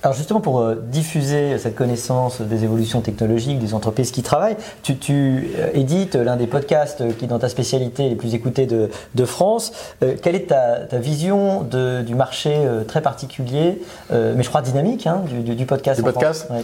Alors 0.07 0.15
justement 0.15 0.39
pour 0.39 0.61
euh, 0.61 0.75
diffuser 0.81 1.57
cette 1.57 1.75
connaissance 1.75 2.39
des 2.39 2.63
évolutions 2.63 3.01
technologiques 3.01 3.59
des 3.59 3.73
entreprises 3.73 4.11
qui 4.11 4.23
travaillent, 4.23 4.55
tu, 4.81 4.95
tu, 4.95 5.49
euh, 5.59 5.67
édites 5.73 6.15
l'un 6.15 6.37
des 6.37 6.47
podcasts 6.47 7.03
qui 7.17 7.25
est 7.25 7.27
dans 7.27 7.39
ta 7.39 7.49
spécialité 7.49 8.07
les 8.07 8.15
plus 8.15 8.33
écoutés 8.33 8.67
de, 8.67 8.89
de 9.15 9.25
France. 9.25 9.73
Euh, 10.03 10.15
quelle 10.21 10.35
est 10.35 10.47
ta, 10.47 10.77
ta 10.89 10.97
vision 10.97 11.61
de- 11.63 12.03
du 12.03 12.15
marché 12.15 12.55
très 12.87 13.01
particulier, 13.01 13.81
euh, 14.13 14.33
mais 14.37 14.43
je 14.43 14.47
crois 14.47 14.61
dynamique, 14.61 15.07
hein, 15.07 15.23
du, 15.27 15.41
du- 15.41 15.55
du 15.55 15.65
podcast 15.65 15.99
Du 15.99 16.05
podcast 16.05 16.47
Ouais. 16.51 16.61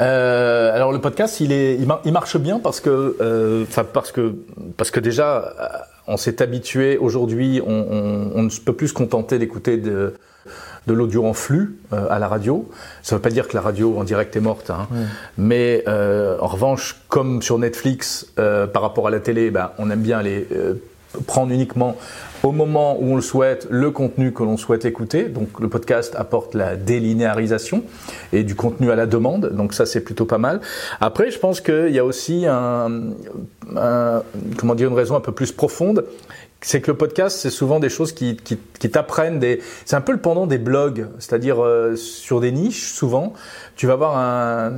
Euh, 0.00 0.74
alors 0.74 0.90
le 0.90 1.00
podcast, 1.00 1.38
il 1.38 1.52
est, 1.52 1.76
il, 1.76 1.86
mar- 1.86 2.02
il 2.04 2.12
marche 2.12 2.36
bien 2.36 2.58
parce 2.58 2.80
que, 2.80 3.16
euh, 3.20 3.64
parce 3.92 4.10
que, 4.10 4.34
parce 4.76 4.90
que 4.90 4.98
déjà, 4.98 5.54
on 6.08 6.16
s'est 6.16 6.42
habitué. 6.42 6.98
Aujourd'hui, 6.98 7.62
on, 7.64 7.70
on, 7.70 8.30
on 8.34 8.42
ne 8.42 8.50
peut 8.64 8.72
plus 8.72 8.88
se 8.88 8.94
contenter 8.94 9.38
d'écouter 9.38 9.76
de, 9.76 10.14
de 10.86 10.92
l'audio 10.94 11.24
en 11.26 11.32
flux 11.32 11.76
euh, 11.92 12.06
à 12.10 12.18
la 12.18 12.28
radio. 12.28 12.68
Ça 13.02 13.14
ne 13.14 13.18
veut 13.18 13.22
pas 13.22 13.30
dire 13.30 13.46
que 13.48 13.54
la 13.54 13.60
radio 13.60 13.96
en 13.98 14.04
direct 14.04 14.34
est 14.36 14.40
morte, 14.40 14.70
hein. 14.70 14.88
mais 15.38 15.84
euh, 15.88 16.36
en 16.40 16.48
revanche, 16.48 17.00
comme 17.08 17.40
sur 17.42 17.58
Netflix, 17.58 18.26
euh, 18.38 18.66
par 18.66 18.82
rapport 18.82 19.06
à 19.06 19.10
la 19.10 19.20
télé, 19.20 19.50
ben, 19.50 19.70
on 19.78 19.90
aime 19.90 20.02
bien 20.02 20.18
aller 20.18 20.46
prendre 21.26 21.52
uniquement 21.52 21.96
au 22.42 22.52
moment 22.52 22.96
où 22.98 23.12
on 23.12 23.16
le 23.16 23.22
souhaite 23.22 23.66
le 23.70 23.90
contenu 23.90 24.32
que 24.32 24.42
l'on 24.42 24.56
souhaite 24.56 24.86
écouter. 24.86 25.24
Donc 25.24 25.60
le 25.60 25.68
podcast 25.68 26.14
apporte 26.16 26.54
la 26.54 26.74
délinéarisation 26.74 27.84
et 28.32 28.42
du 28.44 28.54
contenu 28.54 28.90
à 28.90 28.96
la 28.96 29.04
demande. 29.06 29.50
Donc 29.52 29.74
ça 29.74 29.84
c'est 29.84 30.00
plutôt 30.00 30.24
pas 30.24 30.38
mal. 30.38 30.60
Après 31.00 31.30
je 31.30 31.38
pense 31.38 31.60
qu'il 31.60 31.90
y 31.90 31.98
a 31.98 32.04
aussi 32.04 32.46
un, 32.46 33.10
un- 33.76 34.22
comment 34.56 34.74
dire 34.74 34.88
une 34.88 34.96
raison 34.96 35.14
un 35.14 35.20
peu 35.20 35.32
plus 35.32 35.52
profonde. 35.52 36.04
C'est 36.64 36.80
que 36.80 36.90
le 36.92 36.96
podcast, 36.96 37.38
c'est 37.38 37.50
souvent 37.50 37.80
des 37.80 37.88
choses 37.88 38.12
qui, 38.12 38.36
qui, 38.36 38.56
qui 38.78 38.90
t'apprennent 38.90 39.40
des. 39.40 39.60
C'est 39.84 39.96
un 39.96 40.00
peu 40.00 40.12
le 40.12 40.20
pendant 40.20 40.46
des 40.46 40.58
blogs, 40.58 41.08
c'est-à-dire 41.18 41.62
euh, 41.62 41.96
sur 41.96 42.40
des 42.40 42.52
niches. 42.52 42.92
Souvent, 42.92 43.32
tu 43.74 43.88
vas 43.88 43.94
avoir 43.94 44.16
un, 44.16 44.72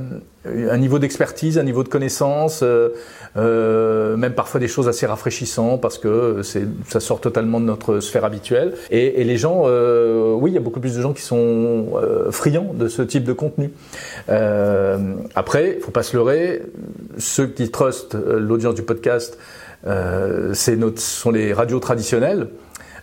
un 0.45 0.77
niveau 0.77 0.97
d'expertise, 0.97 1.59
un 1.59 1.63
niveau 1.63 1.83
de 1.83 1.89
connaissance, 1.89 2.61
euh, 2.63 2.89
euh, 3.37 4.17
même 4.17 4.33
parfois 4.33 4.59
des 4.59 4.67
choses 4.67 4.87
assez 4.87 5.05
rafraîchissantes 5.05 5.79
parce 5.81 5.97
que 5.99 6.41
ça 6.87 6.99
sort 6.99 7.21
totalement 7.21 7.59
de 7.59 7.65
notre 7.65 7.99
sphère 7.99 8.25
habituelle. 8.25 8.73
Et, 8.89 9.21
et 9.21 9.23
les 9.23 9.37
gens, 9.37 9.63
euh, 9.65 10.33
oui, 10.33 10.51
il 10.51 10.53
y 10.55 10.57
a 10.57 10.61
beaucoup 10.61 10.79
plus 10.79 10.95
de 10.95 11.01
gens 11.01 11.13
qui 11.13 11.21
sont 11.21 11.85
euh, 11.95 12.31
friands 12.31 12.73
de 12.73 12.87
ce 12.87 13.03
type 13.03 13.25
de 13.25 13.33
contenu. 13.33 13.71
Après, 14.27 15.77
faut 15.81 15.91
pas 15.91 16.03
se 16.03 16.17
leurrer, 16.17 16.63
ceux 17.17 17.47
qui 17.47 17.69
trustent 17.69 18.15
l'audience 18.15 18.75
du 18.75 18.81
podcast, 18.81 19.37
notre, 19.85 20.99
ce 20.99 21.21
sont 21.21 21.31
les 21.31 21.53
radios 21.53 21.79
traditionnelles. 21.79 22.47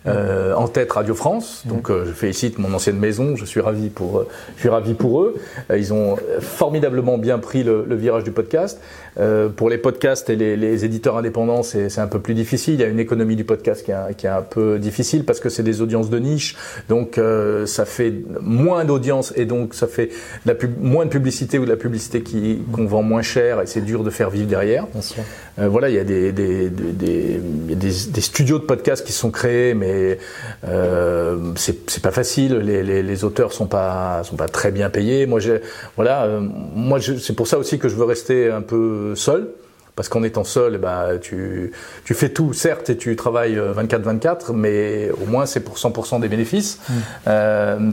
Euh, 0.04 0.52
en 0.54 0.66
tête 0.66 0.90
Radio 0.90 1.14
France, 1.14 1.62
donc 1.64 1.88
euh, 1.88 2.04
je 2.06 2.10
félicite 2.10 2.58
mon 2.58 2.74
ancienne 2.74 2.98
maison, 2.98 3.36
je 3.36 3.44
suis 3.44 3.60
ravi 3.60 3.88
pour, 3.88 4.18
euh, 4.18 4.28
je 4.56 4.60
suis 4.60 4.68
ravi 4.68 4.94
pour 4.94 5.22
eux. 5.22 5.36
Euh, 5.70 5.78
ils 5.78 5.92
ont 5.92 6.16
formidablement 6.40 7.18
bien 7.18 7.38
pris 7.38 7.62
le, 7.62 7.84
le 7.88 7.94
virage 7.94 8.24
du 8.24 8.32
podcast. 8.32 8.80
Euh, 9.18 9.48
pour 9.50 9.68
les 9.68 9.76
podcasts 9.78 10.30
et 10.30 10.36
les, 10.36 10.56
les 10.56 10.84
éditeurs 10.84 11.16
indépendants, 11.18 11.62
c'est 11.62 11.98
un 11.98 12.06
peu 12.06 12.18
plus 12.18 12.34
difficile. 12.34 12.74
Il 12.74 12.80
y 12.80 12.84
a 12.84 12.86
une 12.86 12.98
économie 12.98 13.36
du 13.36 13.44
podcast 13.44 13.84
qui 13.84 13.90
est, 13.90 13.94
un- 13.94 14.12
qui 14.14 14.26
est 14.26 14.30
un 14.30 14.40
peu 14.42 14.78
difficile 14.78 15.24
parce 15.24 15.38
que 15.38 15.48
c'est 15.50 15.62
des 15.62 15.82
audiences 15.82 16.08
de 16.08 16.18
niche, 16.18 16.56
donc 16.88 17.18
euh, 17.18 17.66
ça 17.66 17.84
fait 17.84 18.14
moins 18.40 18.84
d'audience 18.84 19.32
et 19.36 19.44
donc 19.44 19.74
ça 19.74 19.86
fait 19.86 20.06
de 20.06 20.12
la 20.46 20.54
pub- 20.54 20.80
moins 20.80 21.04
de 21.04 21.10
publicité 21.10 21.58
ou 21.58 21.64
de 21.64 21.70
la 21.70 21.76
publicité 21.76 22.24
qu'on 22.72 22.86
vend 22.86 23.02
moins 23.02 23.22
cher 23.22 23.60
et 23.60 23.66
c'est 23.66 23.82
dur 23.82 24.02
de 24.02 24.10
faire 24.10 24.30
vivre 24.30 24.48
derrière. 24.48 24.86
Bien 24.86 25.02
sûr. 25.02 25.22
Euh, 25.58 25.68
voilà, 25.68 25.90
il 25.90 25.94
y 25.94 25.98
a 25.98 26.04
des, 26.04 26.32
des, 26.32 26.70
des, 26.70 27.40
des, 27.76 27.90
studios 28.22 28.58
de 28.58 28.64
podcasts 28.64 29.04
qui 29.06 29.12
sont 29.12 29.30
créés, 29.30 29.74
mais 29.74 30.18
euh, 30.66 31.52
c'est 31.56 32.00
pas 32.02 32.10
facile. 32.10 32.56
Les, 32.58 32.82
les, 32.82 33.02
les 33.02 33.24
auteurs 33.24 33.52
sont 33.52 33.66
pas 33.66 34.22
sont 34.24 34.36
pas 34.36 34.48
très 34.48 34.70
bien 34.70 34.88
payés. 34.88 35.26
Moi, 35.26 35.40
j'ai 35.40 35.60
voilà, 35.96 36.24
euh, 36.24 36.40
moi 36.40 36.98
c'est 37.00 37.34
pour 37.36 37.46
ça 37.46 37.58
aussi 37.58 37.78
que 37.78 37.88
je 37.90 37.96
veux 37.96 38.04
rester 38.04 38.50
un 38.50 38.62
peu 38.62 39.01
seul. 39.14 39.48
Parce 39.94 40.08
qu'en 40.08 40.22
étant 40.22 40.44
seul, 40.44 40.76
eh 40.76 40.78
ben, 40.78 41.18
tu, 41.20 41.72
tu 42.04 42.14
fais 42.14 42.30
tout, 42.30 42.54
certes, 42.54 42.88
et 42.88 42.96
tu 42.96 43.14
travailles 43.14 43.56
24-24, 43.56 44.54
mais 44.54 45.10
au 45.10 45.26
moins 45.26 45.44
c'est 45.44 45.60
pour 45.60 45.76
100% 45.76 46.18
des 46.20 46.28
bénéfices. 46.28 46.80
Euh, 47.26 47.90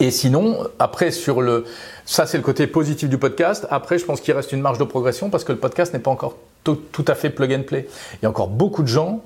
et 0.00 0.10
sinon, 0.10 0.66
après, 0.78 1.10
sur 1.10 1.40
le. 1.40 1.64
Ça, 2.04 2.26
c'est 2.26 2.36
le 2.36 2.42
côté 2.42 2.66
positif 2.66 3.08
du 3.08 3.18
podcast. 3.18 3.66
Après, 3.70 3.98
je 3.98 4.04
pense 4.04 4.20
qu'il 4.20 4.34
reste 4.34 4.52
une 4.52 4.60
marge 4.60 4.78
de 4.78 4.84
progression 4.84 5.30
parce 5.30 5.44
que 5.44 5.52
le 5.52 5.58
podcast 5.58 5.92
n'est 5.92 6.00
pas 6.00 6.10
encore 6.10 6.36
tout, 6.62 6.76
tout 6.92 7.04
à 7.08 7.14
fait 7.14 7.30
plug 7.30 7.52
and 7.52 7.62
play. 7.62 7.86
Il 8.14 8.24
y 8.24 8.26
a 8.26 8.30
encore 8.30 8.48
beaucoup 8.48 8.82
de 8.82 8.88
gens, 8.88 9.22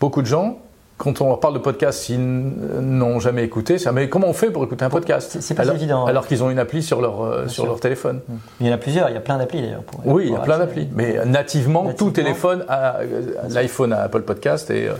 beaucoup 0.00 0.22
de 0.22 0.26
gens, 0.26 0.60
quand 0.98 1.20
on 1.22 1.28
leur 1.28 1.40
parle 1.40 1.54
de 1.54 1.58
podcast, 1.60 2.00
s'ils 2.02 2.16
n- 2.16 2.52
n'ont 2.80 3.20
jamais 3.20 3.44
écouté, 3.44 3.78
c'est 3.78 3.90
mais 3.92 4.08
comment 4.08 4.26
on 4.26 4.32
fait 4.32 4.50
pour 4.50 4.64
écouter 4.64 4.84
un 4.84 4.90
podcast 4.90 5.38
C'est- 5.40 5.54
pas 5.54 5.62
alors, 5.62 5.76
évident, 5.76 6.04
hein. 6.04 6.08
Alors 6.10 6.26
qu'ils 6.26 6.42
ont 6.42 6.50
une 6.50 6.58
appli 6.58 6.82
sur 6.82 7.00
leur, 7.00 7.22
euh, 7.24 7.42
sur 7.46 7.62
sûr. 7.62 7.66
leur 7.66 7.80
téléphone. 7.80 8.20
Il 8.60 8.66
y 8.66 8.70
en 8.70 8.74
a 8.74 8.78
plusieurs, 8.78 9.08
il 9.08 9.14
y 9.14 9.16
a 9.16 9.20
plein 9.20 9.38
d'applis 9.38 9.62
d'ailleurs. 9.62 9.82
Oui, 10.04 10.24
il 10.26 10.32
y 10.32 10.36
a 10.36 10.40
plein 10.40 10.58
d'applis. 10.58 10.88
Mais 10.92 11.24
nativement, 11.24 11.92
tout 11.96 12.10
téléphone 12.10 12.64
a, 12.68 12.96
euh, 12.98 13.22
l'iPhone 13.48 13.92
a 13.92 14.02
Apple 14.02 14.22
Podcast 14.22 14.70
et 14.70 14.88
euh, 14.88 14.92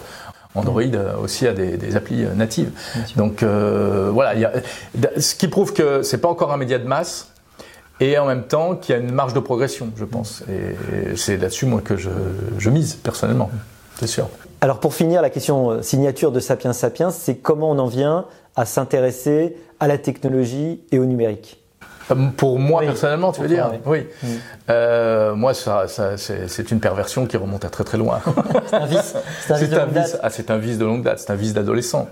Android 0.55 0.83
euh, 0.83 1.13
aussi 1.23 1.47
a 1.47 1.53
des, 1.53 1.77
des 1.77 1.97
applis 1.97 2.25
natives. 2.37 2.71
Donc 3.17 3.43
euh, 3.43 4.11
voilà, 4.13 4.35
il 4.35 4.41
y 4.41 4.45
a, 4.45 4.53
ce 5.21 5.35
qui 5.35 5.49
prouve 5.49 5.73
que 5.73 6.03
c'est 6.03 6.19
pas 6.19 6.29
encore 6.29 6.53
un 6.53 6.57
média 6.57 6.79
de 6.79 6.87
masse 6.87 7.33
et 8.01 8.17
en 8.19 8.27
même 8.27 8.45
temps 8.45 8.77
qu'il 8.77 8.95
y 8.95 8.99
a 8.99 9.01
une 9.01 9.11
marge 9.13 9.35
de 9.35 9.41
progression, 9.41 9.89
je 9.97 10.05
pense. 10.05 10.45
Et 10.49 11.17
c'est 11.17 11.37
là-dessus 11.37 11.67
moi 11.67 11.81
que 11.85 11.97
je, 11.97 12.11
je 12.57 12.71
mise 12.71 12.95
personnellement, 12.95 13.51
c'est 13.99 14.07
sûr. 14.07 14.29
Alors 14.61 14.81
pour 14.81 14.95
finir, 14.95 15.23
la 15.23 15.31
question 15.31 15.71
euh, 15.71 15.83
signature 15.83 16.33
de 16.33 16.41
Sapiens 16.41 16.73
Sapiens, 16.73 17.11
c'est 17.11 17.37
comment 17.37 17.71
on 17.71 17.79
en 17.79 17.87
vient 17.87 18.25
à 18.57 18.65
s'intéresser 18.65 19.57
à 19.79 19.87
la 19.87 19.99
technologie 19.99 20.81
et 20.91 20.99
au 20.99 21.05
numérique 21.05 21.61
Euh, 22.11 22.15
Pour 22.37 22.59
moi 22.59 22.81
Oui, 22.81 22.87
personnellement, 22.87 23.31
tu 23.31 23.41
veux 23.41 23.47
toi, 23.47 23.57
dire 23.57 23.81
oui. 23.87 24.07
Oui. 24.25 24.41
Euh, 24.69 25.37
moi, 25.37 25.55
ça, 25.55 25.87
ça, 25.87 26.17
c'est 26.17 26.71
une 26.73 26.81
perversion 26.81 27.27
qui 27.27 27.37
remonte 27.37 27.65
à 27.65 27.69
très 27.69 27.85
très 27.85 27.99
loin. 27.99 28.21
C'est 28.67 28.75
un 28.75 28.87
vice. 28.87 29.15
C'est 29.47 29.53
un 29.75 29.87
vice 29.87 30.15
un 30.15 30.19
ah, 30.23 30.31
c'est 30.31 30.51
un 30.51 30.59
vice 30.59 30.79
de 30.79 30.85
longue 30.85 31.05
date, 31.05 31.21
c'est 31.21 31.31
un 31.31 31.37
vice 31.37 31.55
d'adolescent. 31.55 32.09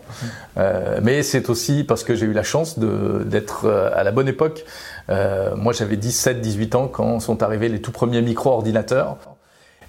Euh, 0.57 1.01
mais 1.03 1.23
c'est 1.25 1.51
aussi 1.51 1.83
parce 1.83 2.05
que 2.05 2.15
j'ai 2.15 2.27
eu 2.27 2.33
la 2.33 2.45
chance 2.45 2.79
d'être 2.79 3.69
à 3.69 4.05
la 4.05 4.13
bonne 4.13 4.29
époque. 4.29 4.65
Euh, 5.11 5.55
moi, 5.57 5.73
j'avais 5.73 5.97
17, 5.97 6.41
18 6.41 6.75
ans 6.75 6.89
quand 6.89 7.21
sont 7.21 7.43
arrivés 7.43 7.69
les 7.69 7.81
tout 7.81 7.93
premiers 7.93 8.23
micro-ordinateurs. 8.23 9.17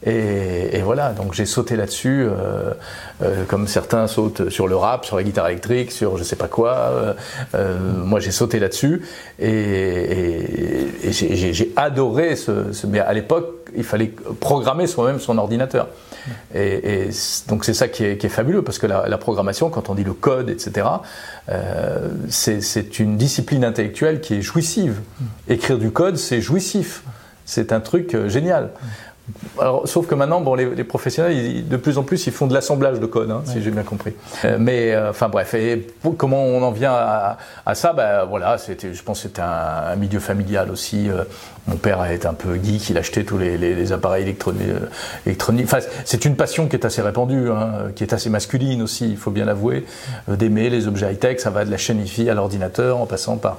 Et, 0.05 0.79
voilà, 0.83 1.12
donc 1.12 1.33
j'ai 1.33 1.45
sauté 1.45 1.75
là-dessus, 1.75 2.23
euh, 2.23 2.71
euh, 3.23 3.43
comme 3.47 3.67
certains 3.67 4.06
sautent 4.08 4.50
sur 4.50 4.67
le 4.67 4.75
rap, 4.75 5.06
sur 5.06 5.17
la 5.17 5.23
guitare 5.23 5.48
électrique, 5.48 5.91
sur 5.91 6.17
je 6.17 6.23
sais 6.23 6.35
pas 6.35 6.48
quoi. 6.48 6.73
Euh, 6.75 7.13
euh, 7.56 7.77
moi, 8.06 8.19
j'ai 8.19 8.31
sauté 8.31 8.60
là-dessus 8.60 9.02
et, 9.39 9.50
et- 9.50 11.08
et 11.08 11.12
j'ai- 11.12 11.73
adoré 11.75 12.35
ce, 12.35 12.71
ce- 12.73 12.87
Mais 12.87 13.00
à 13.00 13.12
l'époque, 13.13 13.69
il 13.75 13.83
fallait 13.83 14.13
programmer 14.39 14.87
soi-même 14.87 15.19
son 15.19 15.37
ordinateur. 15.37 15.87
Et, 16.54 17.10
donc 17.48 17.63
c'est 17.65 17.73
ça 17.73 17.87
qui 17.87 18.04
est, 18.04 18.17
qui 18.17 18.25
est 18.25 18.29
fabuleux 18.29 18.62
parce 18.62 18.79
que 18.79 18.87
la, 18.87 19.08
la 19.08 19.17
programmation, 19.17 19.69
quand 19.69 19.89
on 19.89 19.95
dit 19.95 20.04
le 20.04 20.13
code, 20.13 20.50
etc., 20.50 20.87
euh, 21.50 22.10
c'est 22.29 22.62
c'est 22.62 23.00
une 23.00 23.17
discipline 23.17 23.63
intellectuelle 23.63 24.19
qui 24.21 24.35
est 24.35 24.41
jouissive. 24.41 25.00
Écrire 25.48 25.77
du 25.77 25.91
code, 25.91 26.17
c'est 26.17 26.41
jouissif. 26.41 27.04
C'est 27.45 27.71
un 27.71 27.79
truc 27.79 28.13
euh, 28.13 28.27
génial. 28.27 28.71
Alors, 29.60 29.88
sauf 29.88 30.08
que 30.08 30.15
maintenant, 30.15 30.40
bon, 30.40 30.56
les, 30.56 30.73
les 30.73 30.84
professionnels, 30.86 31.34
ils- 31.34 31.67
de 31.67 31.75
plus 31.78 31.98
en 31.98 32.04
plus, 32.04 32.28
ils 32.28 32.34
font 32.34 32.48
de 32.48 32.54
l'assemblage 32.54 33.00
de 33.00 33.06
code, 33.06 33.30
hein, 33.30 33.42
si 33.46 33.62
j'ai 33.62 33.71
bien 33.71 33.84
compris. 33.84 34.13
Euh, 34.46 34.56
mais, 34.60 34.94
euh, 34.94 35.10
enfin 35.10 35.28
bref, 35.28 35.54
et 35.54 35.75
pour- 36.02 36.15
comment 36.15 36.44
on 36.44 36.62
en 36.63 36.71
vient 36.71 36.94
à, 36.94 37.38
à 37.65 37.75
ça? 37.75 37.92
Ben 37.92 38.23
voilà, 38.23 38.58
c'était, 38.58 38.94
je 38.94 39.04
pense, 39.04 39.17
que 39.21 39.28
c'était 39.28 39.42
un, 39.42 39.92
un 39.92 39.96
milieu 39.98 40.19
familial 40.19 40.71
aussi. 40.71 41.10
Euh, 41.10 41.23
mon 41.67 41.75
père 41.75 42.10
était 42.10 42.28
un 42.28 42.34
peu 42.34 42.56
geek, 42.56 42.90
il 42.90 42.98
achetait 42.98 43.25
tous 43.25 43.38
les, 43.38 43.58
les- 43.58 43.75
les 43.75 43.92
appareils 43.92 44.23
électroniques. 44.23 44.62
électroniques. 45.25 45.65
Enfin, 45.65 45.80
c'est 46.06 46.23
une 46.23 46.38
passion 46.38 46.67
qui 46.69 46.78
est 46.78 46.86
assez 46.86 47.02
répandue, 47.02 47.50
hein, 47.52 47.92
qui 47.96 48.04
est 48.04 48.13
assez 48.13 48.30
masculine 48.30 48.82
aussi, 48.82 49.10
il 49.10 49.17
faut 49.17 49.32
bien 49.32 49.44
l'avouer. 49.44 49.86
D'aimer 50.30 50.69
les 50.69 50.88
objets 50.88 51.12
high-tech, 51.12 51.40
ça 51.40 51.50
va 51.50 51.65
de 51.65 51.71
la 51.71 51.78
chaîne 51.78 52.00
IFI 52.00 52.30
à 52.30 52.34
l'ordinateur, 52.34 52.98
en 52.98 53.06
passant 53.06 53.36
par 53.36 53.58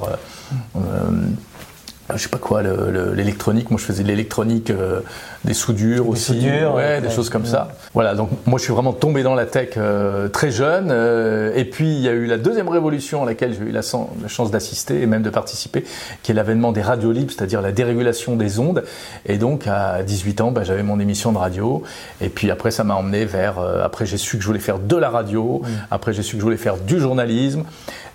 je 2.14 2.22
sais 2.22 2.28
pas 2.28 2.38
quoi, 2.38 2.62
le- 2.62 2.90
le- 2.90 3.12
l'électronique. 3.14 3.70
Moi, 3.70 3.78
je 3.78 3.84
faisais 3.84 4.02
de 4.02 4.08
l'électronique, 4.08 4.70
euh, 4.70 5.00
des 5.44 5.52
soudures 5.54 6.08
aussi, 6.08 6.24
soudures, 6.24 6.74
ouais, 6.74 6.82
ouais, 6.82 7.00
des 7.00 7.08
ouais. 7.08 7.14
choses 7.14 7.28
comme 7.28 7.44
ça. 7.44 7.68
Voilà, 7.92 8.14
donc 8.14 8.30
moi, 8.46 8.58
je 8.58 8.64
suis 8.64 8.72
vraiment 8.72 8.92
tombé 8.94 9.22
dans 9.22 9.34
la 9.34 9.44
tech 9.44 9.70
euh, 9.76 10.28
très 10.28 10.50
jeune. 10.50 10.88
euh, 10.90 11.52
et 11.54 11.64
puis, 11.66 11.86
il 11.94 12.00
y 12.00 12.08
a 12.08 12.12
eu 12.12 12.24
la 12.26 12.38
deuxième 12.38 12.68
révolution 12.68 13.22
à 13.22 13.26
laquelle 13.26 13.54
j'ai 13.54 13.66
eu 13.66 13.72
la, 13.72 13.82
chance 13.82 14.50
d'assister 14.50 15.02
et 15.02 15.06
même 15.06 15.22
de 15.22 15.30
participer, 15.30 15.84
qui 16.22 16.32
est 16.32 16.34
l'avènement 16.34 16.72
des 16.72 16.82
radios 16.82 17.12
libres, 17.12 17.32
c'est-à-dire 17.36 17.60
la 17.60 17.72
dérégulation 17.72 18.36
des 18.36 18.58
ondes. 18.58 18.84
Et 19.26 19.36
donc, 19.36 19.66
à 19.66 20.02
18 20.02 20.40
ans, 20.40 20.50
bah, 20.50 20.64
j'avais 20.64 20.82
mon 20.82 20.98
émission 21.00 21.32
de 21.32 21.38
radio. 21.38 21.82
Et 22.22 22.30
puis 22.30 22.50
après, 22.50 22.70
ça 22.70 22.84
m'a 22.84 22.94
emmené 22.94 23.24
vers. 23.26 23.58
après, 23.84 24.06
j'ai 24.06 24.16
su 24.16 24.36
que 24.36 24.42
je 24.42 24.46
voulais 24.48 24.60
faire 24.60 24.78
de 24.78 24.96
la 24.96 25.10
radio. 25.10 25.60
Après, 25.90 26.12
j'ai 26.14 26.22
su 26.22 26.32
que 26.36 26.38
je 26.40 26.44
voulais 26.44 26.56
faire 26.56 26.76
du 26.78 26.98
journalisme. 27.00 27.64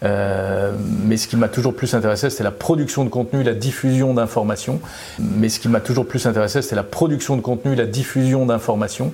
Mais 0.01 1.17
ce 1.17 1.27
qui 1.27 1.37
m'a 1.37 1.47
toujours 1.47 1.75
plus 1.75 1.93
intéressé, 1.93 2.29
c'était 2.29 2.43
la 2.43 2.51
production 2.51 3.05
de 3.05 3.09
contenu, 3.09 3.43
la 3.43 3.53
diffusion 3.53 3.82
d'informations. 4.13 4.79
Mais 5.19 5.49
ce 5.49 5.59
qui 5.59 5.69
m'a 5.69 5.79
toujours 5.79 6.05
plus 6.05 6.25
intéressé, 6.25 6.61
c'était 6.61 6.75
la 6.75 6.83
production 6.83 7.35
de 7.35 7.41
contenu, 7.41 7.75
la 7.75 7.85
diffusion 7.85 8.45
d'informations. 8.45 9.11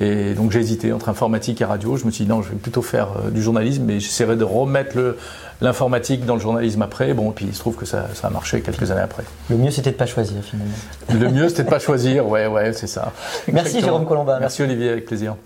Et 0.00 0.34
donc 0.34 0.52
j'ai 0.52 0.60
hésité 0.60 0.92
entre 0.92 1.08
informatique 1.08 1.60
et 1.60 1.64
radio. 1.64 1.96
Je 1.96 2.04
me 2.04 2.10
suis 2.10 2.24
dit 2.24 2.30
non, 2.30 2.42
je 2.42 2.50
vais 2.50 2.56
plutôt 2.56 2.82
faire 2.82 3.08
euh, 3.16 3.30
du 3.30 3.42
journalisme, 3.42 3.84
mais 3.84 3.98
j'essaierai 3.98 4.36
de 4.36 4.44
remettre 4.44 5.16
l'informatique 5.60 6.26
dans 6.26 6.34
le 6.34 6.40
journalisme 6.40 6.82
après. 6.82 7.14
Bon, 7.14 7.30
et 7.30 7.34
puis 7.34 7.46
il 7.48 7.54
se 7.54 7.60
trouve 7.60 7.76
que 7.76 7.86
ça, 7.86 8.06
ça 8.14 8.28
a 8.28 8.30
marché 8.30 8.60
quelques 8.60 8.90
années 8.90 9.00
après. 9.00 9.24
Le 9.48 9.56
mieux, 9.56 9.70
c'était 9.70 9.92
de 9.92 9.96
pas 9.96 10.06
choisir 10.06 10.42
finalement. 10.42 10.74
Le 11.12 11.30
mieux, 11.30 11.48
c'était 11.48 11.64
de 11.64 11.70
pas 11.70 11.78
choisir. 11.78 12.28
Ouais, 12.28 12.46
ouais, 12.46 12.72
c'est 12.72 12.86
ça. 12.86 13.12
Merci 13.48 13.68
Exactement. 13.68 13.82
Jérôme 13.84 14.06
Colombin. 14.06 14.38
Merci 14.38 14.62
Olivier, 14.62 14.90
avec 14.90 15.06
plaisir. 15.06 15.36